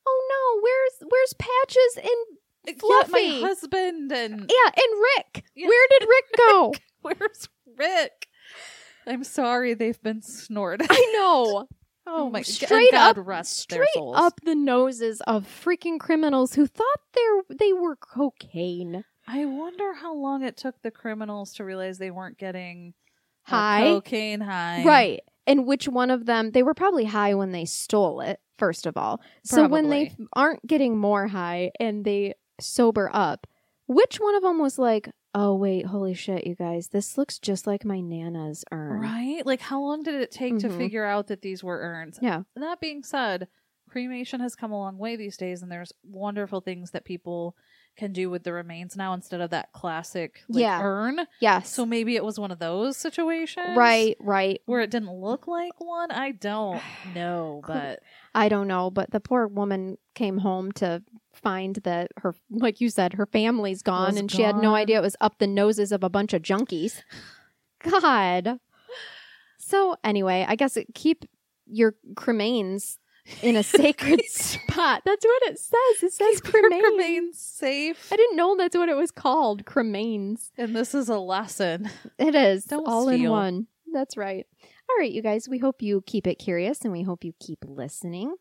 "Oh 0.07 0.29
no, 0.31 0.61
where's 0.62 1.11
where's 1.11 1.35
Patches 1.35 1.97
and 1.97 2.39
uh, 2.68 2.72
yeah, 2.72 3.05
Fluffy. 3.07 3.41
my 3.43 3.49
husband 3.49 4.12
and 4.12 4.41
yeah 4.41 4.72
and 4.76 5.03
Rick? 5.16 5.45
Yeah. 5.55 5.68
Where 5.68 5.87
did 5.91 6.03
Rick 6.09 6.24
go? 6.37 6.74
where's 7.03 7.49
Rick? 7.76 8.26
I'm 9.07 9.24
sorry, 9.24 9.72
they've 9.74 10.01
been 10.03 10.22
snorted. 10.22 10.87
I 10.91 11.12
know." 11.14 11.68
Oh 12.11 12.30
my! 12.30 12.42
straight 12.42 12.92
and 12.92 12.98
God 12.98 13.18
up, 13.18 13.26
rest 13.26 13.68
their 13.68 13.84
straight 13.84 13.94
souls. 13.94 14.16
up 14.18 14.40
the 14.44 14.54
noses 14.54 15.20
of 15.26 15.44
freaking 15.44 16.00
criminals 16.00 16.54
who 16.54 16.66
thought 16.66 17.00
they 17.14 17.56
they 17.56 17.72
were 17.72 17.96
cocaine 17.96 19.04
I 19.30 19.44
wonder 19.44 19.92
how 19.92 20.14
long 20.14 20.42
it 20.42 20.56
took 20.56 20.80
the 20.80 20.90
criminals 20.90 21.52
to 21.54 21.64
realize 21.64 21.98
they 21.98 22.11
weren't 22.11 22.38
getting 22.38 22.94
uh, 23.46 23.50
high, 23.50 23.82
cocaine 23.82 24.40
high. 24.40 24.82
right? 24.84 25.20
And 25.46 25.66
which 25.66 25.86
one 25.86 26.11
of 26.11 26.24
them? 26.24 26.52
They 26.52 26.62
were 26.62 26.74
probably 26.74 27.04
high 27.04 27.34
when 27.34 27.52
they 27.52 27.66
stole 27.66 28.22
it. 28.22 28.40
First 28.56 28.86
of 28.86 28.96
all, 28.96 29.20
so 29.44 29.68
when 29.68 29.88
they 29.88 30.16
aren't 30.32 30.66
getting 30.66 30.96
more 30.96 31.28
high 31.28 31.70
and 31.78 32.04
they 32.04 32.34
sober 32.61 33.09
up, 33.12 33.46
which 33.86 34.16
one 34.16 34.34
of 34.34 34.42
them 34.42 34.59
was 34.59 34.80
like, 34.80 35.11
"Oh 35.35 35.55
wait, 35.57 35.87
holy 35.87 36.14
shit, 36.14 36.47
you 36.47 36.55
guys, 36.55 36.89
this 36.89 37.18
looks 37.18 37.39
just 37.39 37.66
like 37.66 37.85
my 37.85 38.01
nana's 38.01 38.64
urn." 38.72 39.01
Right? 39.01 39.45
Like, 39.45 39.61
how 39.61 39.81
long 39.81 40.03
did 40.03 40.14
it 40.14 40.31
take 40.31 40.59
to 40.59 40.68
Mhm. 40.68 40.76
figure 40.76 41.05
out 41.05 41.26
that 41.29 41.43
these 41.43 41.62
were 41.62 41.79
urns? 41.81 42.18
Yeah. 42.22 42.43
That 42.57 42.81
being 42.81 43.03
said, 43.03 43.49
cremation 43.89 44.41
has 44.41 44.55
come 44.57 44.72
a 44.72 44.79
long 44.79 44.99
way 44.99 45.16
these 45.16 45.37
days, 45.37 45.62
and 45.62 45.70
there's 45.70 45.93
wonderful 46.03 46.61
things 46.61 46.91
that 46.93 47.05
people 47.05 47.57
can 47.99 48.12
do 48.14 48.30
with 48.30 48.44
the 48.44 48.53
remains 48.53 48.96
now 48.96 49.12
instead 49.12 49.40
of 49.42 49.51
that 49.51 49.72
classic 49.72 50.40
like, 50.49 50.62
Yeah. 50.62 50.80
urn. 50.82 51.26
Yes. 51.40 51.68
So 51.70 51.84
maybe 51.84 52.16
it 52.16 52.24
was 52.24 52.38
one 52.38 52.51
of 52.51 52.59
those 52.59 52.96
situations. 52.96 53.76
right. 53.76 54.16
Right. 54.20 54.62
Where 54.64 54.80
it 54.80 54.90
didn't 54.90 55.12
look 55.12 55.46
like 55.46 55.72
one. 55.78 56.11
I 56.11 56.30
don't 56.30 56.80
know, 57.14 57.61
but 57.66 58.01
I 58.34 58.49
don't 58.49 58.68
know, 58.68 58.90
but 58.90 59.11
the 59.11 59.20
poor 59.20 59.46
woman 59.46 59.99
came 60.14 60.38
home 60.38 60.72
to 60.72 61.03
find 61.34 61.76
that 61.84 62.11
her, 62.18 62.34
like 62.51 62.80
you 62.80 62.88
said, 62.88 63.14
her 63.14 63.26
family's 63.26 63.82
gone, 63.82 64.16
and 64.16 64.30
she 64.30 64.42
had 64.42 64.57
no 64.57 64.74
idea 64.74 64.99
it 64.99 65.03
was 65.03 65.16
up 65.20 65.38
the 65.38 65.46
noses 65.46 65.92
of 65.92 66.03
a 66.03 66.09
bunch 66.09 66.32
of 66.32 66.42
junkies. 66.42 67.03
God. 67.82 68.59
So 69.59 69.96
anyway, 70.03 70.44
I 70.49 70.57
guess 70.57 70.76
it, 70.76 70.94
keep 70.94 71.24
your 71.66 71.94
cremains 72.14 72.99
in 73.43 73.57
a 73.57 73.62
sacred 73.62 74.24
spot. 74.29 75.03
That's 75.05 75.24
what 75.24 75.43
it 75.45 75.59
says. 75.59 76.03
It 76.03 76.12
says 76.12 76.41
cremains. 76.41 76.83
remains 76.83 77.39
safe. 77.39 78.12
I 78.12 78.16
didn't 78.16 78.37
know 78.37 78.57
that's 78.57 78.76
what 78.76 78.89
it 78.89 78.97
was 78.97 79.11
called. 79.11 79.64
Cremains. 79.64 80.51
And 80.57 80.74
this 80.74 80.95
is 80.95 81.09
a 81.09 81.18
lesson. 81.18 81.91
It 82.18 82.35
is 82.35 82.64
Don't 82.64 82.87
all 82.87 83.09
in 83.09 83.29
one. 83.31 83.66
That's 83.93 84.16
right. 84.16 84.47
All 84.91 84.97
right, 84.99 85.12
you 85.12 85.22
guys, 85.22 85.49
we 85.49 85.59
hope 85.59 85.83
you 85.83 86.03
keep 86.07 86.26
it 86.26 86.37
curious 86.37 86.83
and 86.83 86.93
we 86.93 87.03
hope 87.03 87.24
you 87.24 87.35
keep 87.39 87.59
listening. 87.66 88.35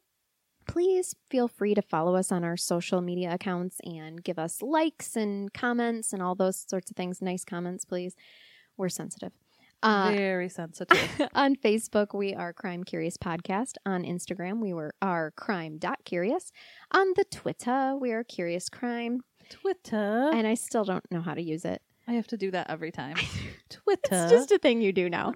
Please 0.67 1.15
feel 1.29 1.47
free 1.47 1.73
to 1.73 1.81
follow 1.81 2.15
us 2.15 2.31
on 2.31 2.43
our 2.43 2.57
social 2.57 3.01
media 3.01 3.33
accounts 3.33 3.77
and 3.83 4.23
give 4.23 4.37
us 4.37 4.61
likes 4.61 5.15
and 5.15 5.53
comments 5.53 6.11
and 6.11 6.21
all 6.21 6.35
those 6.35 6.65
sorts 6.67 6.91
of 6.91 6.97
things. 6.97 7.21
Nice 7.21 7.45
comments, 7.45 7.85
please. 7.85 8.15
We're 8.75 8.89
sensitive. 8.89 9.31
Uh, 9.83 10.11
Very 10.11 10.49
sensitive. 10.49 11.29
on 11.35 11.55
Facebook, 11.55 12.13
we 12.13 12.33
are 12.33 12.51
Crime 12.51 12.83
Curious 12.83 13.17
Podcast. 13.17 13.73
On 13.85 14.03
Instagram, 14.03 14.59
we 14.59 14.73
were 14.73 14.93
are 15.01 15.31
Crime 15.31 15.79
Curious. 16.03 16.51
On 16.91 17.13
the 17.15 17.25
Twitter, 17.25 17.95
we 17.99 18.11
are 18.11 18.23
Curious 18.23 18.69
Crime. 18.69 19.21
Twitter. 19.49 20.31
And 20.33 20.47
I 20.47 20.55
still 20.55 20.83
don't 20.83 21.09
know 21.11 21.21
how 21.21 21.33
to 21.33 21.41
use 21.41 21.63
it. 21.63 21.81
I 22.07 22.13
have 22.13 22.27
to 22.27 22.37
do 22.37 22.51
that 22.51 22.69
every 22.69 22.91
time. 22.91 23.15
Twitter. 23.69 23.99
It's 24.11 24.31
just 24.31 24.51
a 24.51 24.57
thing 24.57 24.81
you 24.81 24.93
do 24.93 25.09
now. 25.09 25.33